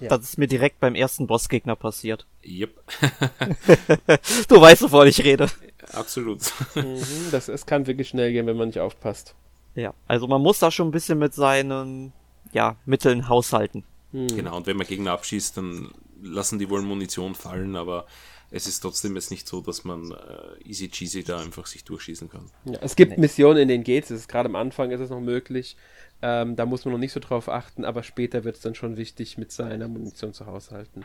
[0.02, 0.10] Ja.
[0.10, 2.26] Das ist mir direkt beim ersten Bossgegner passiert.
[2.46, 2.84] Yep,
[4.50, 5.50] Du weißt, wovon ich rede.
[5.94, 6.42] absolut.
[6.76, 9.36] Mhm, das, es kann wirklich schnell gehen, wenn man nicht aufpasst.
[9.74, 12.12] Ja, also man muss da schon ein bisschen mit seinen
[12.52, 13.84] ja, Mitteln haushalten.
[14.12, 14.28] Hm.
[14.28, 18.06] Genau, und wenn man Gegner abschießt, dann lassen die wohl Munition fallen, aber
[18.52, 22.30] es ist trotzdem jetzt nicht so, dass man äh, easy cheesy da einfach sich durchschießen
[22.30, 22.46] kann.
[22.66, 24.10] Ja, es gibt Missionen, in denen geht's.
[24.10, 25.76] Es ist gerade am Anfang ist es noch möglich.
[26.22, 28.98] Ähm, da muss man noch nicht so drauf achten, aber später wird es dann schon
[28.98, 31.04] wichtig, mit seiner Munition zu haushalten.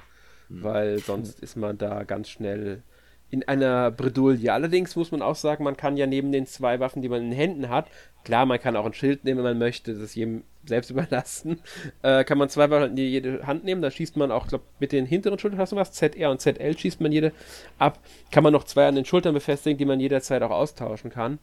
[0.49, 2.83] Weil sonst ist man da ganz schnell
[3.31, 4.53] in einer Bredouille.
[4.53, 7.31] Allerdings muss man auch sagen, man kann ja neben den zwei Waffen, die man in
[7.31, 7.87] den Händen hat,
[8.25, 11.61] klar, man kann auch ein Schild nehmen, wenn man möchte, das ist jedem selbst überlassen,
[12.03, 14.93] äh, kann man zwei Waffen in jede Hand nehmen, da schießt man auch, glaube mit
[14.93, 17.33] den hinteren Schultern, hast du was, ZR und ZL schießt man jede
[17.79, 18.01] ab,
[18.31, 21.39] kann man noch zwei an den Schultern befestigen, die man jederzeit auch austauschen kann.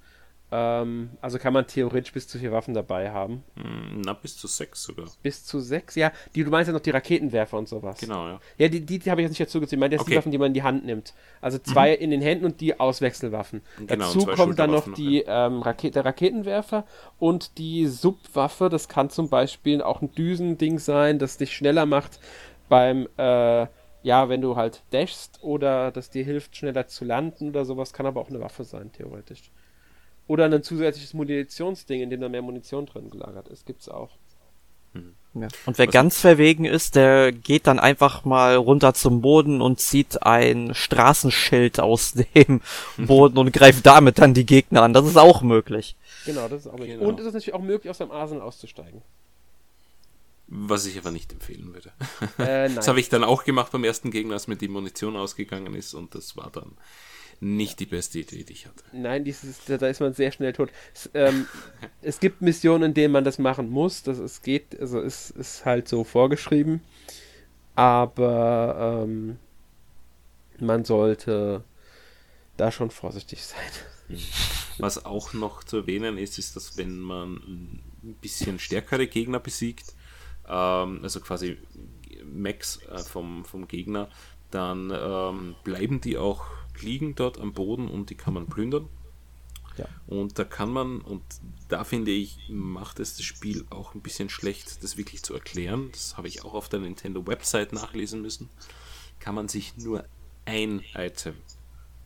[0.49, 3.43] Ähm, also kann man theoretisch bis zu vier Waffen dabei haben.
[3.57, 5.07] Hm, Na, bis zu sechs sogar.
[5.21, 6.11] Bis zu sechs, ja.
[6.35, 7.99] Die, du meinst ja noch die Raketenwerfer und sowas.
[7.99, 8.39] Genau, ja.
[8.57, 9.73] Ja, die, die, die habe ich jetzt nicht dazu gezählt.
[9.73, 10.15] Ich meine die Okay.
[10.15, 11.13] Waffen, die man in die Hand nimmt.
[11.41, 13.61] Also zwei in den Händen und die Auswechselwaffen.
[13.77, 16.85] Genau, dazu kommt dann noch die ähm, Raket der Raketenwerfer
[17.19, 18.69] und die Subwaffe.
[18.69, 22.19] Das kann zum Beispiel auch ein Düsending sein, das dich schneller macht
[22.69, 23.67] beim, äh,
[24.03, 27.91] ja, wenn du halt dashst oder das dir hilft, schneller zu landen oder sowas.
[27.91, 29.51] Kann aber auch eine Waffe sein, theoretisch.
[30.27, 33.65] Oder ein zusätzliches Munitionsding, in dem da mehr Munition drin gelagert ist.
[33.65, 34.11] Gibt's auch.
[35.33, 35.47] Ja.
[35.67, 39.79] Und wer Was- ganz verwegen ist, der geht dann einfach mal runter zum Boden und
[39.79, 42.61] zieht ein Straßenschild aus dem
[42.97, 44.93] Boden und greift damit dann die Gegner an.
[44.93, 45.95] Das ist auch möglich.
[46.25, 46.97] Genau, das ist auch möglich.
[46.97, 47.07] Genau.
[47.09, 49.01] Und es ist natürlich auch möglich, aus dem Arsenal auszusteigen.
[50.47, 51.91] Was ich aber nicht empfehlen würde.
[52.39, 52.75] Äh, nein.
[52.75, 55.93] Das habe ich dann auch gemacht beim ersten Gegner, als mir die Munition ausgegangen ist
[55.93, 56.71] und das war dann
[57.39, 58.83] nicht die beste Idee, die ich hatte.
[58.91, 60.69] Nein, dieses, da, ist man sehr schnell tot.
[60.93, 61.47] Es, ähm,
[62.01, 64.03] es gibt Missionen, in denen man das machen muss.
[64.03, 66.81] Das es geht, also es ist halt so vorgeschrieben.
[67.75, 69.37] Aber ähm,
[70.59, 71.63] man sollte
[72.57, 73.59] da schon vorsichtig sein.
[74.79, 77.35] Was auch noch zu erwähnen ist, ist, dass wenn man
[78.03, 79.93] ein bisschen stärkere Gegner besiegt,
[80.47, 81.57] ähm, also quasi
[82.23, 84.09] Max äh, vom, vom Gegner,
[84.51, 86.45] dann ähm, bleiben die auch
[86.81, 88.87] liegen dort am Boden und die kann man plündern.
[89.77, 89.85] Ja.
[90.07, 91.23] Und da kann man, und
[91.69, 95.89] da finde ich, macht es das Spiel auch ein bisschen schlecht, das wirklich zu erklären.
[95.91, 98.49] Das habe ich auch auf der Nintendo-Website nachlesen müssen.
[99.19, 100.05] Kann man sich nur
[100.45, 101.35] ein Item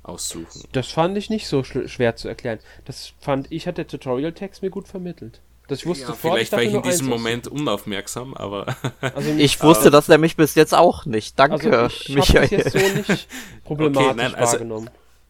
[0.03, 0.63] aussuchen.
[0.72, 2.59] Das fand ich nicht so sch schwer zu erklären.
[2.86, 5.41] Das fand ich, hat der Tutorial-Text mir gut vermittelt.
[5.72, 9.63] Das ich wusste Ja, sofort, vielleicht war ich in diesem Moment unaufmerksam, aber Also Ich
[9.63, 11.39] wusste das nämlich bis jetzt auch nicht.
[11.39, 12.43] Danke, also ich Michael.
[12.49, 13.28] habe das jetzt so nicht
[13.63, 14.89] problematisch Okay, nein, also- wahrgenommen.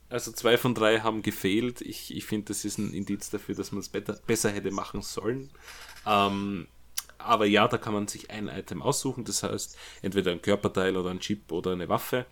[0.10, 1.82] Also zwei von drei haben gefehlt.
[1.82, 5.04] Ich, ich finde, das ist ein Indiz dafür, dass man es besser, besser hätte machen
[5.04, 5.52] sollen.
[6.08, 6.68] Ähm,
[7.20, 9.24] aber ja, da kann man sich ein Item aussuchen.
[9.24, 12.26] Das heißt, entweder ein Körperteil oder ein Chip oder eine Waffe.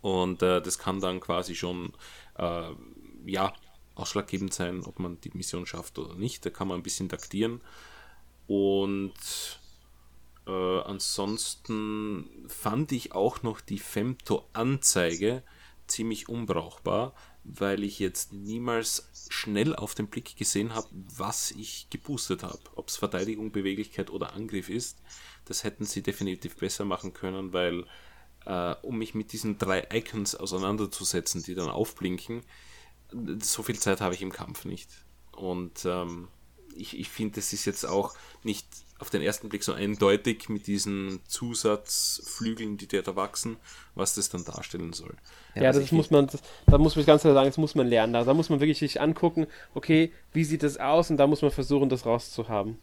[0.00, 1.92] Und äh, das kann dann quasi schon
[2.38, 2.70] äh,
[3.26, 3.52] ja,
[3.98, 6.44] ausschlaggebend sein, ob man die Mission schafft oder nicht.
[6.44, 7.60] Da kann man ein bisschen taktieren.
[8.46, 9.12] Und
[10.46, 15.42] äh, ansonsten fand ich auch noch die Femto-Anzeige
[15.86, 22.42] ziemlich unbrauchbar, weil ich jetzt niemals schnell auf den Blick gesehen habe, was ich geboostet
[22.42, 22.58] habe.
[22.76, 24.98] Ob es Verteidigung, Beweglichkeit oder Angriff ist,
[25.44, 27.84] das hätten sie definitiv besser machen können, weil
[28.44, 32.42] äh, um mich mit diesen drei Icons auseinanderzusetzen, die dann aufblinken,
[33.42, 34.88] so viel Zeit habe ich im Kampf nicht.
[35.32, 36.28] Und ähm,
[36.76, 38.66] ich, ich finde, das ist jetzt auch nicht
[38.98, 43.56] auf den ersten Blick so eindeutig mit diesen Zusatzflügeln, die da wachsen,
[43.94, 45.14] was das dann darstellen soll.
[45.54, 47.74] Ja, also das ich- muss man, das, da muss man ganz klar sagen, das muss
[47.74, 48.12] man lernen.
[48.12, 51.42] Da, da muss man wirklich sich angucken, okay, wie sieht das aus und da muss
[51.42, 52.78] man versuchen, das rauszuhaben.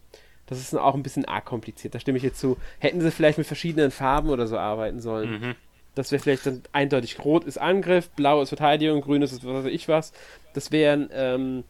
[0.46, 2.56] Das ist auch ein bisschen arg kompliziert, da stimme ich jetzt zu.
[2.78, 5.40] Hätten sie vielleicht mit verschiedenen Farben oder so arbeiten sollen.
[5.40, 5.54] Mhm.
[5.96, 9.72] Das wäre vielleicht dann eindeutig rot ist Angriff, blau ist Verteidigung, grün ist was weiß
[9.72, 10.12] ich was.
[10.52, 11.64] Das wären, ähm,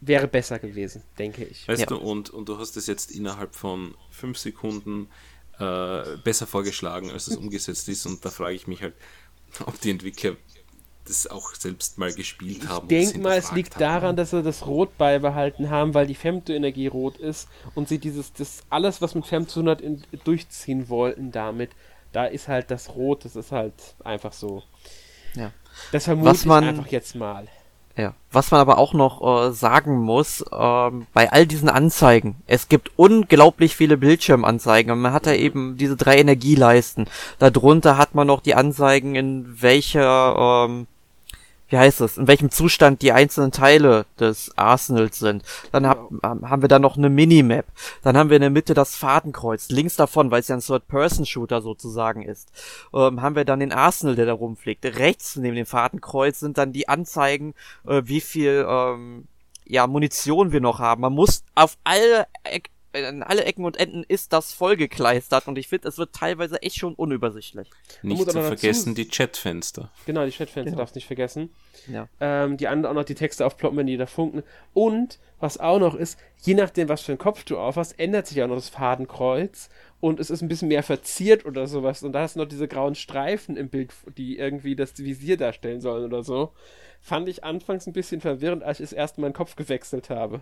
[0.00, 1.68] wäre besser gewesen, denke ich.
[1.68, 1.86] Weißt Ja.
[1.86, 5.08] du, und, und du hast es jetzt innerhalb von fünf Sekunden
[5.58, 8.06] äh, besser vorgeschlagen, als es umgesetzt ist.
[8.06, 8.94] Und da frage ich mich halt,
[9.66, 10.36] ob die Entwickler
[11.04, 12.84] das auch selbst mal gespielt haben.
[12.90, 13.80] Ich denke mal, es liegt haben.
[13.80, 18.32] daran, dass sie das Rot beibehalten haben, weil die Femto-Energie rot ist und sie dieses,
[18.34, 21.70] das alles, was mit Femto zu tun hat, in, durchziehen wollten damit.
[22.12, 24.62] Da ist halt das Rot, das ist halt einfach so.
[25.34, 25.52] Ja.
[25.92, 27.46] Das vermute Was man- ich einfach jetzt mal.
[27.96, 28.14] Ja.
[28.30, 32.92] Was man aber auch noch äh, sagen muss, ähm, bei all diesen Anzeigen, es gibt
[32.96, 37.08] unglaublich viele Bildschirmanzeigen und man hat da eben diese drei Energieleisten.
[37.40, 40.86] Darunter hat man noch die Anzeigen, in welcher, ähm,
[41.68, 45.42] wie heißt es, in welchem Zustand die einzelnen Teile des Arsenals sind.
[45.72, 47.66] Dann hab, ähm, haben wir da noch eine Minimap.
[48.02, 49.68] Dann haben wir in der Mitte das Fadenkreuz.
[49.68, 52.50] Links davon, weil es ja ein Third-Person-Shooter sozusagen ist,
[52.94, 54.84] ähm, haben wir dann den Arsenal, der da rumfliegt.
[54.84, 57.54] Rechts neben dem Fadenkreuz sind dann die Anzeigen,
[57.86, 59.28] äh, wie viel ähm,
[59.64, 61.02] ja, Munition wir noch haben.
[61.02, 62.26] Man muss auf alle
[62.92, 66.76] In alle Ecken und Enden ist das vollgekleistert und ich finde, es wird teilweise echt
[66.78, 67.68] schon unübersichtlich.
[68.02, 69.90] Nicht zu vergessen die Chatfenster.
[70.06, 70.78] Genau, die Chatfenster Genau.
[70.78, 71.50] darfst nicht vergessen.
[71.86, 72.08] Ja.
[72.20, 74.42] Ähm, die anderen auch noch die Texte aufploppen, wenn die da funken.
[74.72, 78.42] Und was auch noch ist, je nachdem, was für ein Kopf du aufhast, ändert sich
[78.42, 79.68] auch noch das Fadenkreuz
[80.00, 82.02] und es ist ein bisschen mehr verziert oder sowas.
[82.02, 85.82] Und da hast du noch diese grauen Streifen im Bild, die irgendwie das Visier darstellen
[85.82, 86.52] sollen oder so.
[87.02, 90.40] Fand ich anfangs ein bisschen verwirrend, als ich das erste Mal meinen Kopf gewechselt habe.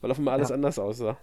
[0.00, 0.54] Weil auf einmal alles Ja.
[0.54, 1.18] anders aussah.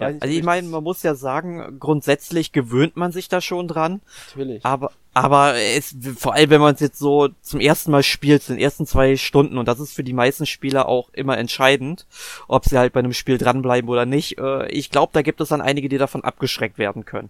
[0.00, 4.00] Ja, also ich meine, man muss ja sagen, grundsätzlich gewöhnt man sich da schon dran,
[4.28, 4.64] Natürlich.
[4.64, 8.56] aber aber es vor allem wenn man es jetzt so zum ersten Mal spielt, in
[8.56, 12.06] den ersten zwei Stunden und das ist für die meisten Spieler auch immer entscheidend,
[12.48, 14.38] ob sie halt bei einem Spiel dranbleiben oder nicht.
[14.38, 17.28] Äh, Ich glaube, da gibt es dann einige, die davon abgeschreckt werden können.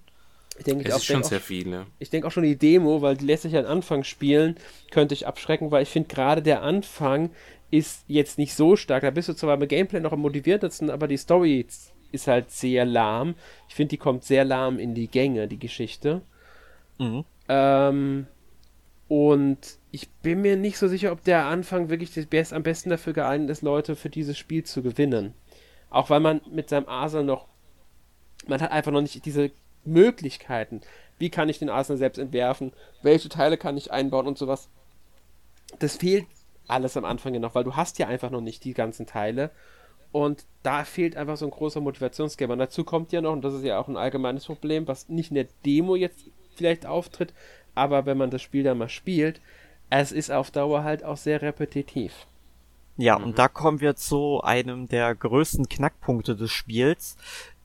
[0.58, 1.86] Ich denke Es auch, ist schon denk auch sehr viel, ja.
[1.98, 4.56] ich denke auch schon die Demo, weil die lässt sich ja am Anfang spielen,
[4.90, 7.30] könnte ich abschrecken, weil ich finde gerade der Anfang
[7.70, 9.02] ist jetzt nicht so stark.
[9.02, 11.66] Da bist du zwar beim Gameplay noch am motiviertesten, aber die Story
[12.12, 13.34] ist halt sehr lahm.
[13.68, 16.22] Ich finde, die kommt sehr lahm in die Gänge, die Geschichte.
[16.98, 17.24] Mhm.
[17.48, 18.26] Ähm,
[19.08, 19.58] und
[19.90, 23.12] ich bin mir nicht so sicher, ob der Anfang wirklich das best, am besten dafür
[23.12, 25.34] geeignet ist, Leute für dieses Spiel zu gewinnen.
[25.90, 27.48] Auch weil man mit seinem Arsenal noch,
[28.46, 29.50] man hat einfach noch nicht diese
[29.84, 30.80] Möglichkeiten.
[31.18, 32.72] Wie kann ich den Arsenal selbst entwerfen?
[33.02, 34.68] Welche Teile kann ich einbauen und sowas?
[35.80, 36.26] Das fehlt
[36.68, 39.50] alles am Anfang ja noch, weil du hast ja einfach noch nicht die ganzen Teile.
[40.12, 42.52] Und da fehlt einfach so ein großer Motivationsgeber.
[42.52, 45.30] Und dazu kommt ja noch, und das ist ja auch ein allgemeines Problem, was nicht
[45.30, 47.32] in der Demo jetzt vielleicht auftritt,
[47.74, 49.40] aber wenn man das Spiel dann mal spielt,
[49.88, 52.26] es ist auf Dauer halt auch sehr repetitiv.
[52.96, 57.16] Ja, und da kommen wir zu einem der größten Knackpunkte des Spiels,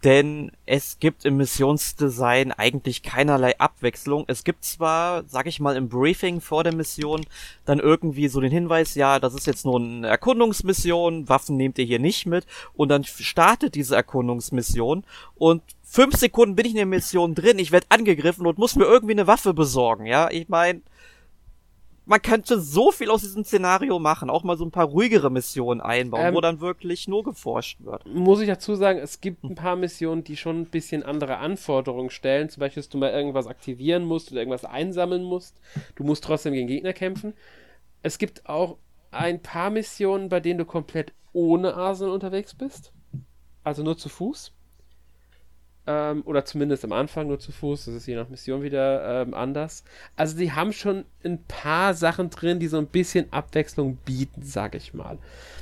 [0.05, 4.25] denn es gibt im Missionsdesign eigentlich keinerlei Abwechslung.
[4.27, 7.25] Es gibt zwar, sag ich mal, im Briefing vor der Mission
[7.65, 11.85] dann irgendwie so den Hinweis, ja, das ist jetzt nur eine Erkundungsmission, Waffen nehmt ihr
[11.85, 12.45] hier nicht mit,
[12.75, 15.03] und dann startet diese Erkundungsmission
[15.35, 18.85] und fünf Sekunden bin ich in der Mission drin, ich werde angegriffen und muss mir
[18.85, 20.81] irgendwie eine Waffe besorgen, ja, ich meine,
[22.05, 25.81] man könnte so viel aus diesem Szenario machen, auch mal so ein paar ruhigere Missionen
[25.81, 28.05] einbauen, Ähm, wo dann wirklich nur geforscht wird.
[28.07, 32.09] Muss ich dazu sagen, es gibt ein paar Missionen, die schon ein bisschen andere Anforderungen
[32.09, 32.49] stellen.
[32.49, 35.59] Zum Beispiel, dass du mal irgendwas aktivieren musst oder irgendwas einsammeln musst.
[35.95, 37.33] Du musst trotzdem gegen Gegner kämpfen.
[38.01, 38.77] Es gibt auch
[39.11, 42.91] ein paar Missionen, bei denen du komplett ohne Arsenal unterwegs bist.
[43.63, 44.51] also nur zu Fuß.
[45.87, 47.85] Ähm, oder zumindest am Anfang nur zu Fuß.
[47.85, 49.83] Das ist je nach Mission wieder ähm, anders.
[50.15, 54.73] Also die haben schon ein paar Sachen drin, die so ein bisschen Abwechslung bieten, sag
[54.73, 55.19] ich mal.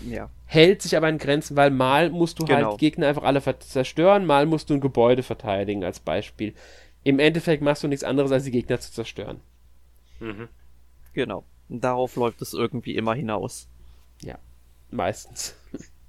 [0.08, 0.30] Ja.
[0.46, 2.70] Hält sich aber in Grenzen, weil mal musst du Genau.
[2.72, 6.54] halt Gegner einfach alle zerstören, mal musst du ein Gebäude verteidigen als Beispiel.
[7.04, 9.42] Im Endeffekt machst du nichts anderes, als die Gegner zu zerstören.
[10.22, 10.48] Mhm.
[11.14, 11.44] Genau.
[11.68, 13.68] Darauf läuft es irgendwie immer hinaus.
[14.22, 14.38] Ja,
[14.90, 15.56] meistens.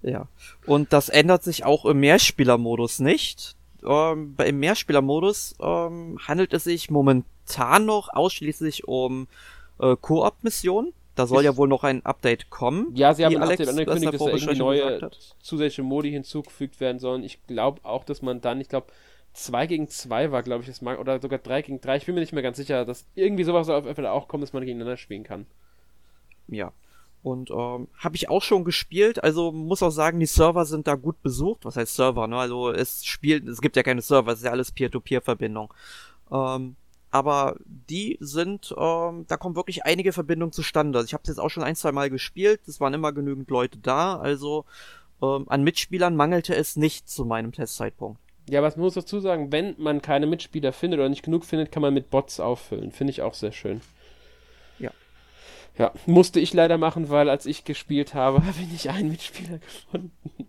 [0.03, 0.29] Ja.
[0.67, 3.57] Und das ändert sich auch im Mehrspielermodus nicht.
[3.87, 9.29] Ähm, Im Mehrspielermodus ähm, handelt es sich momentan noch ausschließlich um
[9.81, 10.93] äh, Koop-Missionen.
[11.15, 12.89] Da soll Ich- ja wohl noch ein Update kommen.
[12.95, 15.11] Ja, sie haben ein Alex Update angekündigt, das dass da irgendwie neue
[15.41, 17.23] zusätzliche Modi hinzugefügt werden sollen.
[17.23, 18.89] Ich glaube auch, dass man dann, ich glaube,
[19.35, 21.97] 2 gegen 2 war, glaube ich, das mag, oder sogar 3 gegen 3.
[21.97, 24.53] Ich bin mir nicht mehr ganz sicher, dass irgendwie sowas auf Fall auch kommen, dass
[24.53, 25.47] man gegeneinander spielen kann.
[26.49, 26.73] Ja.
[27.25, 29.25] Und ähm, habe ich auch schon gespielt.
[29.25, 31.65] Also muss auch sagen, die Server sind da gut besucht.
[31.65, 32.27] Was heißt Server?
[32.27, 32.37] Ne?
[32.37, 35.73] Also es spielt, es gibt ja keine Server, es ist ja alles Peer-to-Peer-Verbindung.
[36.31, 36.77] Ähm,
[37.11, 40.99] aber die sind, ähm, da kommen wirklich einige Verbindungen zustande.
[40.99, 42.61] Also ich habe es jetzt auch schon ein, zwei Mal gespielt.
[42.69, 44.19] Es waren immer genügend Leute da.
[44.19, 44.67] Also
[45.23, 48.21] ähm, an Mitspielern mangelte es nicht zu meinem Testzeitpunkt.
[48.51, 51.73] Ja, was man muss dazu sagen, wenn man keine Mitspieler findet oder nicht genug findet,
[51.73, 52.93] kann man mit Bots auffüllen.
[52.93, 53.81] Finde ich auch sehr schön.
[55.77, 55.93] Ja.
[56.07, 60.49] Musste ich leider machen, weil als ich gespielt habe, habe ich nicht einen Mitspieler gefunden.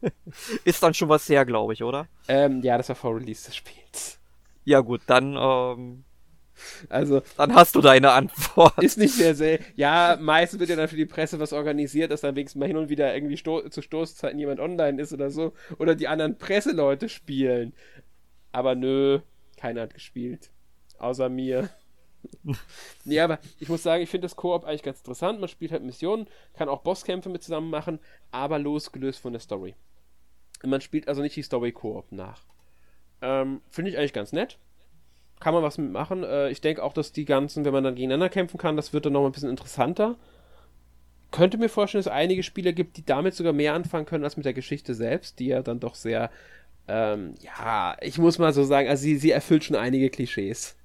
[0.64, 2.08] Ist dann schon was her, glaube ich, oder?
[2.28, 4.18] Ähm, ja, das war vor Release des Spiels.
[4.64, 6.04] Ja gut, dann, ähm,
[6.88, 8.78] Also, dann hast du deine Antwort.
[8.82, 9.58] ist nicht sehr sehr.
[9.76, 12.76] Ja, meistens wird ja dann für die Presse was organisiert, dass dann wenigstens mal hin
[12.76, 15.52] und wieder irgendwie sto zu Stoßzeiten jemand online ist oder so.
[15.78, 17.74] Oder die anderen Presseleute spielen.
[18.52, 19.20] Aber nö,
[19.56, 20.50] keiner hat gespielt.
[20.98, 21.70] Außer mir.
[23.04, 25.40] Nee, aber ich muss sagen, ich finde das Koop eigentlich ganz interessant.
[25.40, 27.98] Man spielt halt Missionen, kann auch Bosskämpfe mit zusammen machen,
[28.30, 29.74] aber losgelöst von der Story.
[30.62, 32.42] Man spielt also nicht die Story Koop nach.
[33.22, 34.58] Ähm, finde ich eigentlich ganz nett
[35.40, 36.24] kann man was mitmachen.
[36.24, 39.06] Äh, ich denke auch, dass die ganzen, wenn man dann gegeneinander kämpfen kann, das wird
[39.06, 40.16] dann noch ein bisschen interessanter.
[41.30, 44.36] Könnte mir vorstellen, dass es einige Spieler gibt, die damit sogar mehr anfangen können als
[44.36, 46.30] mit der Geschichte selbst, die ja dann doch sehr,
[46.88, 50.76] ähm, ja, ich muss mal so sagen, also sie, sie erfüllt schon einige Klischees.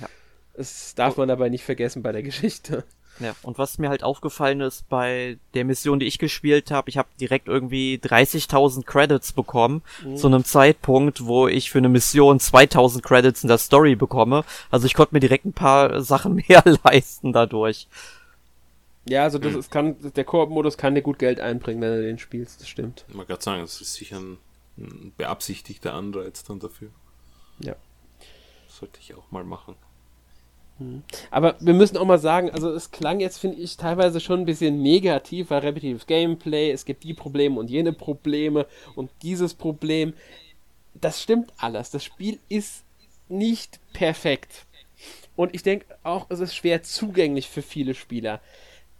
[0.00, 0.08] Ja.
[0.54, 2.84] Das darf man dabei nicht vergessen bei der Geschichte.
[3.18, 6.96] Ja, und was mir halt aufgefallen ist bei der Mission, die ich gespielt habe, ich
[6.96, 9.82] habe direkt irgendwie 30.000 Credits bekommen,
[10.16, 14.44] zu einem Zeitpunkt, wo ich für eine Mission 2.000 Credits in der Story bekomme.
[14.70, 17.88] Also ich konnte mir direkt ein paar Sachen mehr leisten dadurch.
[19.06, 22.18] Ja, also das ist, kann, der Koop-Modus kann dir gut Geld einbringen, wenn du den
[22.18, 23.04] spielst, das stimmt.
[23.08, 24.38] Man kann sagen, das ist sicher ein,
[24.78, 26.90] ein beabsichtigter Anreiz dann dafür.
[27.58, 27.74] Ja.
[28.68, 29.74] Sollte ich auch mal machen.
[31.30, 34.46] Aber wir müssen auch mal sagen, also es klang jetzt, finde ich, teilweise schon ein
[34.46, 40.14] bisschen negativ, weil repetitives Gameplay, es gibt die Probleme und jene Probleme und dieses Problem.
[40.94, 41.90] Das stimmt alles.
[41.90, 42.84] Das Spiel ist
[43.28, 44.66] nicht perfekt.
[45.36, 48.40] Und ich denke auch, es ist schwer zugänglich für viele Spieler.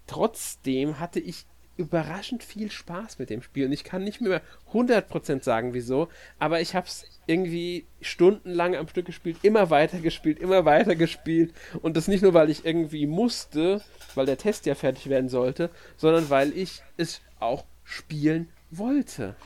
[0.06, 1.44] Trotzdem hatte ich
[1.80, 6.08] überraschend viel Spaß mit dem Spiel und ich kann nicht mehr 100% sagen, wieso,
[6.38, 11.54] aber ich habe es irgendwie stundenlang am Stück gespielt, immer weiter gespielt, immer weiter gespielt
[11.82, 13.82] und das nicht nur, weil ich irgendwie musste,
[14.14, 19.36] weil der Test ja fertig werden sollte, sondern weil ich es auch spielen wollte.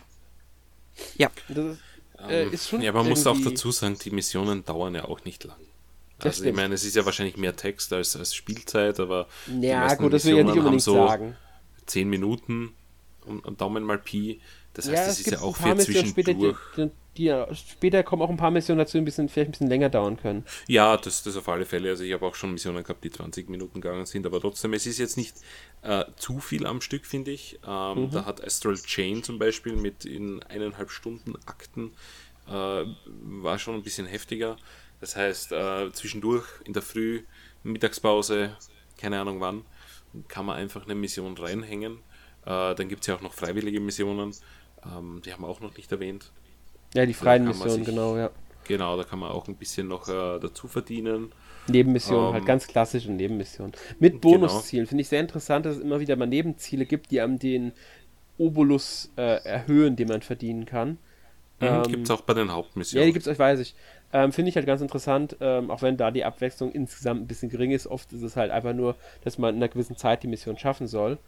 [1.14, 1.84] Ja, Das ist,
[2.28, 5.24] äh, Ähm, ist schon ja, man muss auch dazu sagen, die Missionen dauern ja auch
[5.24, 5.58] nicht lang.
[6.20, 9.28] Das Also ich meine, es ist ja wahrscheinlich mehr Text als, als Spielzeit, aber
[9.68, 11.36] die Ja, meisten gut, das will ich ja nicht unbedingt so sagen.
[11.86, 12.74] 10 Minuten
[13.26, 14.40] und, und Daumen mal Pi.
[14.74, 16.92] Das heißt, Ja, das ist ja auch für Missionen später, die, zwischendurch.
[17.16, 20.16] die, später kommen auch ein paar Missionen dazu, die bisschen, vielleicht ein bisschen länger dauern
[20.16, 20.44] können.
[20.66, 21.90] Ja, das, das auf alle Fälle.
[21.90, 24.86] Also ich habe auch schon Missionen gehabt, die 20 Minuten gegangen sind, aber trotzdem, es
[24.86, 25.36] ist jetzt nicht
[25.82, 27.58] äh, zu viel am Stück, finde ich.
[27.66, 31.92] Ähm, Da hat Astral Chain zum Beispiel mit in eineinhalb Stunden Akten
[32.48, 34.56] äh, war schon ein bisschen heftiger.
[35.00, 37.22] Das heißt, äh, zwischendurch in der Früh,
[37.62, 38.56] Mittagspause,
[38.98, 39.64] keine Ahnung wann,
[40.28, 41.98] kann man einfach eine Mission reinhängen.
[42.46, 44.34] Äh, dann gibt es ja auch noch freiwillige Missionen,
[44.84, 46.32] ähm, die haben wir auch noch nicht erwähnt.
[46.94, 48.30] Ja, die freien Missionen, sich- genau, ja.
[48.64, 51.34] Genau, da kann man auch ein bisschen noch äh, dazu verdienen.
[51.66, 53.72] Nebenmissionen, Ähm, halt ganz klassische Nebenmissionen.
[53.98, 54.20] Mit genau.
[54.20, 54.86] Bonuszielen.
[54.86, 57.72] Finde ich sehr interessant, dass es immer wieder mal Nebenziele gibt, die einem den
[58.38, 60.98] Obolus äh, erhöhen, den man verdienen kann.
[61.60, 62.52] Ähm, gibt es auch bei den
[62.92, 63.04] Ja, Hauptmissionen.
[63.04, 63.74] die gibt es, weiß ich.
[64.14, 67.50] Ähm, Finde ich halt ganz interessant, ähm, auch wenn da die Abwechslung insgesamt ein bisschen
[67.50, 67.88] gering ist.
[67.88, 68.94] Oft ist es halt einfach nur,
[69.24, 71.18] dass man in einer gewissen Zeit die Mission schaffen soll.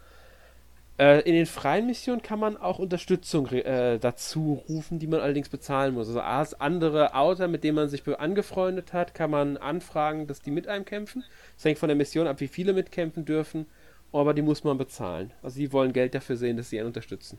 [0.97, 5.49] Äh, in den freien Missionen kann man auch Unterstützung äh, dazu rufen, die man allerdings
[5.49, 6.07] bezahlen muss.
[6.07, 10.51] Also als andere Autor, mit denen man sich angefreundet hat, kann man anfragen, dass die
[10.51, 11.25] mit einem kämpfen.
[11.57, 13.65] Das hängt von der Mission ab, wie viele mitkämpfen dürfen,
[14.13, 15.31] aber die muss man bezahlen.
[15.43, 17.37] Also die wollen Geld dafür sehen, dass sie einen unterstützen.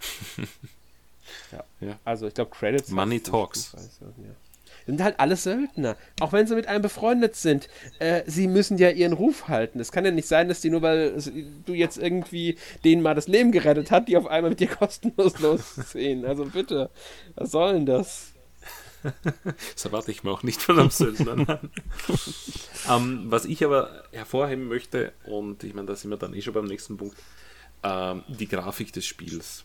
[1.52, 1.62] Ja.
[1.80, 1.98] Ja.
[2.06, 2.90] Also ich glaube Credits.
[2.90, 3.74] Money talks.
[3.74, 4.34] weiß ja.
[4.88, 5.96] Sind halt alle Söldner.
[6.18, 7.68] Auch wenn sie mit einem befreundet sind.
[7.98, 9.80] Äh, sie müssen ja ihren Ruf halten.
[9.80, 11.22] Es kann ja nicht sein, dass die nur, weil
[11.66, 15.38] du jetzt irgendwie denen mal das Leben gerettet hast, die auf einmal mit dir kostenlos
[15.40, 16.24] losziehen.
[16.24, 16.88] Also bitte.
[17.34, 18.32] Was soll denn das?
[19.74, 21.60] Das erwarte ich mir auch nicht von einem Söldner.
[22.90, 26.54] ähm, was ich aber hervorheben möchte, und ich meine, da sind wir dann eh schon
[26.54, 27.16] beim nächsten Punkt,
[27.82, 29.64] ähm, die Grafik des Spiels.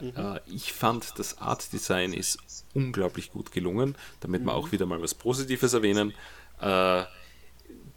[0.00, 2.38] Äh, ich fand, das Art Design ist
[2.74, 6.12] unglaublich gut gelungen, damit wir auch wieder mal was Positives erwähnen.
[6.60, 7.04] Äh,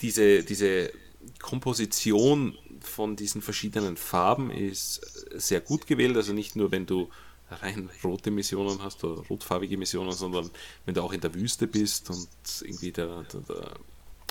[0.02, 0.92] diese, diese
[1.40, 5.02] Komposition von diesen verschiedenen Farben ist
[5.36, 6.16] sehr gut gewählt.
[6.16, 7.10] Also nicht nur, wenn du
[7.50, 10.50] rein rote Missionen hast oder rotfarbige Missionen, sondern
[10.86, 12.28] wenn du auch in der Wüste bist und
[12.62, 13.72] irgendwie der, der, der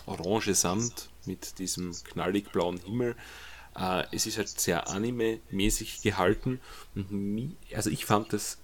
[0.06, 3.16] orange Sand mit diesem knallig blauen Himmel.
[3.78, 6.60] Äh, es ist halt sehr anime-mäßig gehalten.
[6.94, 8.58] Und also ich fand das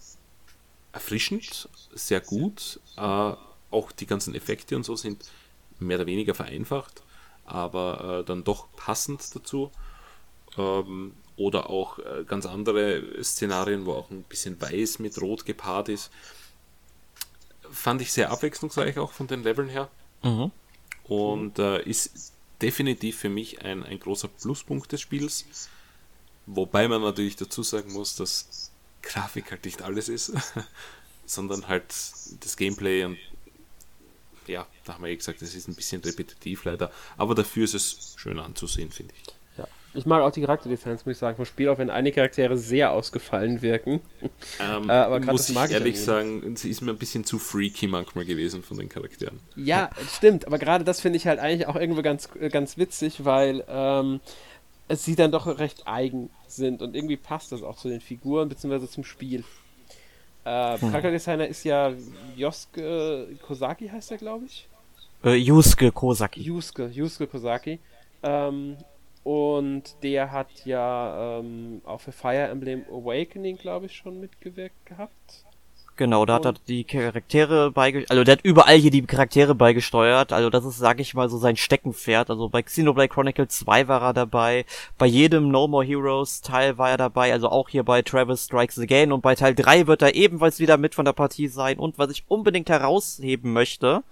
[0.93, 2.81] erfrischend, sehr gut.
[2.97, 3.35] Äh,
[3.71, 5.31] auch die ganzen Effekte und so sind
[5.79, 7.03] mehr oder weniger vereinfacht,
[7.45, 9.71] aber äh, dann doch passend dazu.
[10.57, 15.89] Ähm, oder auch äh, ganz andere Szenarien, wo auch ein bisschen weiß mit rot gepaart
[15.89, 16.11] ist.
[17.71, 19.89] Fand ich sehr abwechslungsreich auch von den Leveln her.
[21.05, 22.32] Und äh, ist
[22.63, 25.69] definitiv für mich ein, ein großer Pluspunkt des Spiels.
[26.47, 28.71] Wobei man natürlich dazu sagen muss, dass
[29.03, 30.33] Grafik halt nicht alles ist,
[31.27, 31.85] sondern halt
[32.41, 33.19] das Gameplay und
[34.47, 37.75] ja, da haben wir eh gesagt, es ist ein bisschen repetitiv leider, aber dafür ist
[37.75, 39.35] es schön anzusehen, finde ich.
[39.95, 42.93] Ich mag auch die Charakterdesigns, muss ich sagen, vom Spiel, auch wenn einige Charaktere sehr
[42.93, 44.01] ausgefallen wirken.
[44.59, 46.05] Ähm, Äh, aber muss das ich mag ich ehrlich irgendwie.
[46.05, 49.41] sagen, sie ist mir ein bisschen zu freaky manchmal gewesen von den Charakteren.
[49.55, 53.25] Ja, stimmt, aber gerade das finde ich halt eigentlich auch irgendwie ganz, äh, ganz witzig,
[53.25, 54.21] weil ähm,
[54.89, 58.49] es sie dann doch recht eigen sind und irgendwie passt das auch zu den Figuren
[58.49, 58.87] bzw.
[58.89, 59.45] zum Spiel.
[60.45, 61.93] Äh, Charakterdesigner ist ja
[62.37, 64.67] Yosuke Kosaki, heißt er, glaube ich.
[65.25, 66.41] Äh, Yusuke Kosaki.
[66.43, 67.79] Yusuke, Yusuke Kosaki.
[68.25, 68.77] Ähm,
[69.25, 75.45] und der hat ja ähm, auch für Fire Emblem Awakening, glaube ich, schon mitgewirkt gehabt.
[75.97, 80.33] Genau, da hat er die Charaktere beigesteuert, also der hat überall hier die Charaktere beigesteuert,
[80.33, 84.01] also das ist, sag ich mal, so sein Steckenpferd, also bei Xenoblade Chronicle 2 war
[84.01, 84.65] er dabei,
[84.97, 88.79] bei jedem No More Heroes Teil war er dabei, also auch hier bei Travis Strikes
[88.79, 89.13] Again.
[89.13, 91.79] Und bei Teil 3 wird er ebenfalls wieder mit von der Partie sein.
[91.79, 94.03] Und was ich unbedingt herausheben möchte,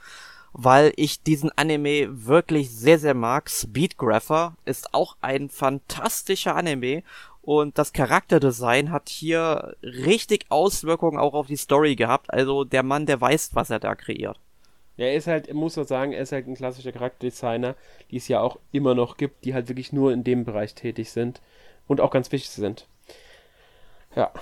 [0.52, 3.50] weil ich diesen Anime wirklich sehr, sehr mag.
[3.50, 7.02] Speedgrapher ist auch ein fantastischer Anime
[7.42, 12.32] und das Charakterdesign hat hier richtig Auswirkungen auch auf die Story gehabt.
[12.32, 14.38] Also der Mann, der weiß, was er da kreiert.
[14.96, 17.74] Ja, er ist halt, muss man sagen, er ist halt ein klassischer Charakterdesigner,
[18.10, 21.10] die es ja auch immer noch gibt, die halt wirklich nur in dem Bereich tätig
[21.10, 21.40] sind
[21.88, 22.86] und auch ganz wichtig sind.
[24.14, 24.32] Ja,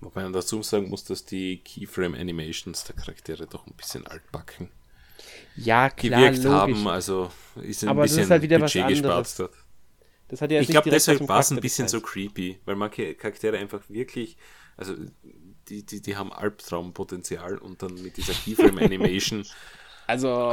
[0.00, 4.68] Wobei man dazu sagen muss, dass die Keyframe Animations der Charaktere doch ein bisschen altbacken
[5.56, 6.50] ja klar, gewirkt logisch.
[6.50, 6.88] haben.
[6.88, 7.30] Also
[7.62, 9.54] ist ein Aber das bisschen ist halt wieder was Budget gespart dort.
[10.50, 14.36] Ja Ich glaube, deshalb war es ein bisschen so creepy, weil manche Charaktere einfach wirklich,
[14.76, 14.94] also
[15.68, 19.44] die, die, die haben Albtraumpotenzial und dann mit dieser Keyframe Animation,
[20.06, 20.52] Also,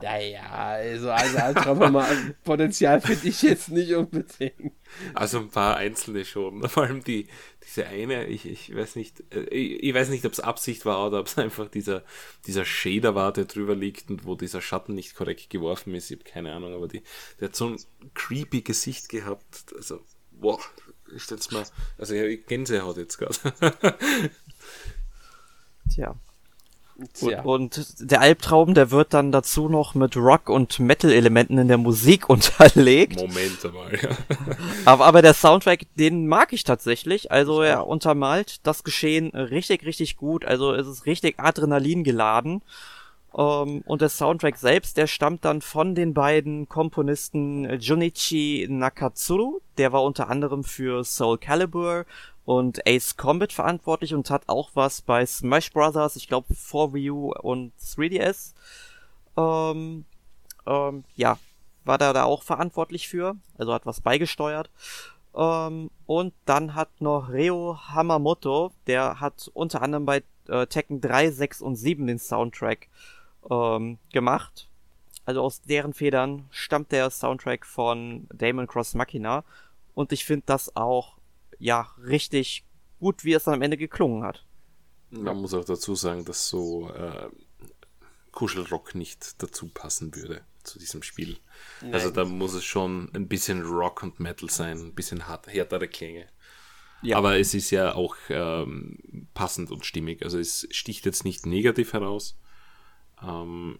[0.00, 4.72] naja, also, also Albtraum-Potenzial finde ich jetzt nicht unbedingt.
[5.14, 6.62] also ein paar einzelne schon.
[6.68, 7.26] Vor allem die,
[7.64, 11.06] diese eine, ich, ich weiß nicht, äh, ich, ich weiß nicht, ob es Absicht war
[11.06, 12.04] oder ob es einfach dieser,
[12.46, 16.10] dieser Shader war, der drüber liegt und wo dieser Schatten nicht korrekt geworfen ist.
[16.10, 17.02] Ich habe keine Ahnung, aber die,
[17.40, 17.76] der hat so ein
[18.14, 19.72] creepy Gesicht gehabt.
[19.74, 20.00] Also,
[20.32, 20.60] wow,
[21.14, 21.64] ich stell's mal,
[21.96, 23.34] also ja, Gänsehaut jetzt gerade.
[25.94, 26.14] Tja.
[27.14, 27.42] Tja.
[27.42, 31.78] Und, und der Albtraum, der wird dann dazu noch mit Rock- und Metal-Elementen in der
[31.78, 33.16] Musik unterlegt.
[33.16, 34.10] Moment einmal, ja.
[34.84, 37.30] Aber, aber der Soundtrack, den mag ich tatsächlich.
[37.30, 40.44] Also er untermalt das Geschehen richtig, richtig gut.
[40.44, 42.62] Also es ist richtig Adrenalin geladen.
[43.36, 49.60] Ähm, und der Soundtrack selbst, der stammt dann von den beiden Komponisten Junichi Nakatsuru.
[49.78, 52.04] Der war unter anderem für Soul Calibur
[52.44, 57.72] und Ace Combat verantwortlich und hat auch was bei Smash Brothers, ich glaube 4View und
[57.78, 58.54] 3DS.
[59.36, 60.04] Ähm,
[60.66, 61.38] ähm, ja,
[61.84, 64.70] war da da auch verantwortlich für, also hat was beigesteuert.
[65.34, 71.30] Ähm, und dann hat noch Reo Hamamoto, der hat unter anderem bei äh, Tekken 3,
[71.30, 72.88] 6 und 7 den Soundtrack
[73.48, 74.68] ähm, gemacht.
[75.24, 79.44] Also aus deren Federn stammt der Soundtrack von Damon Cross Machina.
[79.94, 81.16] Und ich finde das auch,
[81.60, 82.64] ja, richtig
[82.98, 84.44] gut, wie es dann am Ende geklungen hat.
[85.10, 87.28] Man muss auch dazu sagen, dass so äh,
[88.32, 91.38] Kuschelrock nicht dazu passen würde zu diesem Spiel.
[91.90, 95.88] Also da muss es schon ein bisschen Rock und Metal sein, ein bisschen hart, härtere
[95.88, 96.28] Klänge.
[97.02, 97.16] Ja.
[97.16, 98.98] Aber es ist ja auch ähm,
[99.32, 100.22] passend und stimmig.
[100.22, 102.38] Also es sticht jetzt nicht negativ heraus.
[103.22, 103.78] Ähm,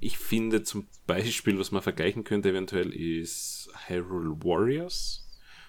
[0.00, 5.25] ich finde zum Beispiel, was man vergleichen könnte eventuell, ist Hyrule Warriors.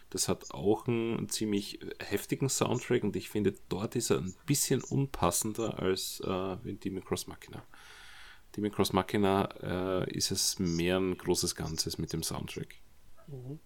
[0.09, 4.81] Das hat auch einen ziemlich heftigen Soundtrack und ich finde, dort ist er ein bisschen
[4.81, 7.63] unpassender als äh, in Demon Cross Machina.
[8.55, 12.75] Demon Cross Machina äh, ist es mehr ein großes Ganzes mit dem Soundtrack.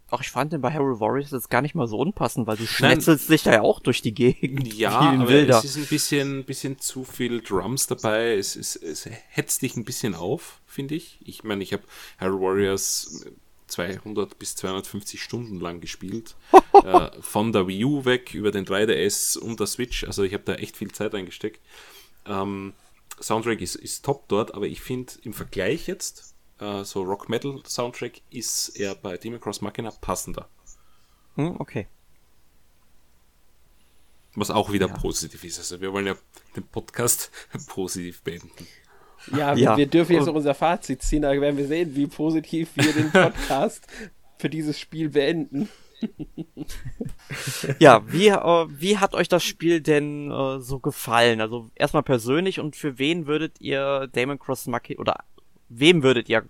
[0.10, 2.66] Ach, ich fand den bei Hyrule Warriors jetzt gar nicht mal so unpassend, weil sie
[2.66, 4.74] schnetzelt sich da ja auch durch die Gegend.
[4.74, 8.36] Ja, aber es ist ein bisschen, bisschen zu viel Drums dabei.
[8.38, 11.20] Es, es, es hetzt dich ein bisschen auf, finde ich.
[11.24, 11.84] Ich meine, ich habe
[12.18, 13.26] Hyrule Warriors
[13.72, 16.36] 200 bis 250 Stunden lang gespielt.
[16.84, 20.04] äh, von der Wii U weg über den 3DS und der Switch.
[20.04, 21.62] Also ich habe da echt viel Zeit reingesteckt.
[22.26, 22.74] Ähm,
[23.20, 27.62] Soundtrack ist, ist top dort, aber ich finde im Vergleich jetzt, äh, so Rock Metal
[27.66, 30.48] Soundtrack, ist er bei Demon Cross Machina passender.
[31.36, 31.88] Hm, okay.
[34.36, 34.98] Was auch wieder ja.
[34.98, 35.60] positiv ist.
[35.60, 36.16] Also wir wollen ja
[36.56, 37.32] den Podcast
[37.68, 38.68] positiv beenden.
[39.36, 39.78] Ja, ja.
[39.78, 43.12] wir dürfen jetzt noch unser Fazit ziehen, da werden wir sehen, wie positiv wir den
[43.12, 43.88] Podcast
[44.38, 45.70] für dieses Spiel beenden.
[47.80, 51.42] ja, wie, äh, wie hat euch das Spiel denn äh, so gefallen?
[51.42, 55.24] Also erstmal persönlich und für wen würdet ihr Damon Cross Machina oder
[55.70, 56.46] wem würdet ihr